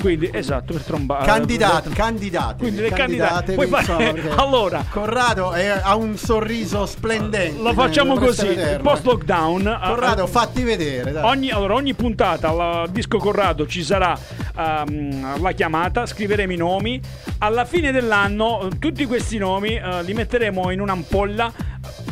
Quindi, 0.00 0.30
esatto, 0.32 0.72
per 0.72 0.82
trombare. 0.82 1.26
Candidati, 1.26 1.88
candidati. 1.90 2.58
Quindi 2.58 2.80
le 2.82 2.90
candidate. 2.90 3.54
fare- 3.66 4.30
allora, 4.36 4.84
Corrado 4.88 5.52
è- 5.52 5.66
ha 5.82 5.94
un 5.96 6.16
sorriso 6.16 6.86
splendente. 6.86 7.60
lo 7.60 7.72
facciamo 7.72 8.14
così. 8.16 8.56
Post 8.82 9.04
lockdown. 9.04 9.66
eh, 9.66 9.86
Corrado, 9.88 10.26
fatti 10.26 10.62
vedere. 10.62 11.10
dai. 11.12 11.24
Ogni, 11.24 11.50
allora, 11.50 11.74
ogni 11.74 11.94
puntata 11.94 12.48
al 12.48 12.90
disco 12.90 13.18
Corrado 13.18 13.66
ci 13.66 13.82
sarà 13.82 14.16
ehm, 14.56 15.40
la 15.42 15.52
chiamata, 15.52 16.06
scriveremo 16.06 16.52
i 16.52 16.56
nomi. 16.56 17.00
Alla 17.38 17.64
fine 17.64 17.92
dell'anno 17.92 18.62
eh, 18.70 18.78
tutti 18.78 19.04
questi 19.06 19.38
nomi 19.38 19.74
eh, 19.76 20.02
li 20.02 20.14
metteremo 20.14 20.70
in 20.70 20.80
un'ampolla. 20.80 21.52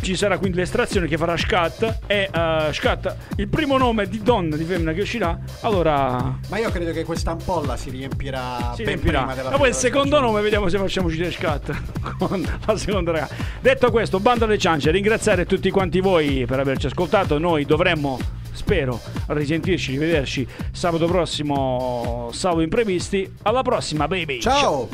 Ci 0.01 0.15
sarà 0.16 0.39
quindi 0.39 0.59
l'estrazione 0.59 1.07
che 1.07 1.16
farà 1.16 1.36
Scat 1.36 1.98
e 2.07 2.31
eh, 2.32 2.69
Scat, 2.73 3.16
il 3.36 3.48
primo 3.48 3.77
nome 3.77 4.09
di 4.09 4.23
donna, 4.23 4.57
di 4.57 4.65
femmina 4.65 4.93
che 4.93 5.01
uscirà, 5.03 5.39
allora 5.61 6.39
Ma 6.48 6.59
io 6.59 6.70
credo 6.70 6.93
che 6.93 7.05
questa 7.05 7.32
ampolla 7.32 7.77
si 7.77 7.90
riempirà 7.90 8.73
si 8.74 8.82
ben 8.82 8.94
riempirà. 8.94 9.19
prima 9.19 9.35
della 9.35 9.51
Ma 9.51 9.57
poi 9.57 9.69
il 9.69 9.74
secondo 9.74 10.09
stagione. 10.09 10.27
nome 10.31 10.43
vediamo 10.43 10.69
se 10.69 10.78
facciamo 10.78 11.07
uscire 11.09 11.31
Scat 11.31 11.74
con 12.19 12.47
la 12.65 12.77
seconda 12.77 13.11
ragazza. 13.12 13.35
Detto 13.61 13.90
questo, 13.90 14.20
banda 14.20 14.44
alle 14.44 14.59
ciance, 14.59 14.90
ringraziare 14.90 15.44
tutti 15.47 15.70
quanti 15.70 16.01
voi 16.01 16.44
per 16.47 16.61
averci 16.61 16.86
ascoltato. 16.86 17.39
Noi 17.39 17.65
dovremmo, 17.65 18.19
spero, 18.53 19.01
risentirci, 19.28 19.93
rivederci 19.93 20.47
sabato 20.73 21.07
prossimo, 21.07 22.28
salvo 22.32 22.61
imprevisti. 22.61 23.31
Alla 23.43 23.62
prossima, 23.62 24.07
baby. 24.07 24.40
Ciao. 24.40 24.89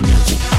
Music. 0.00 0.55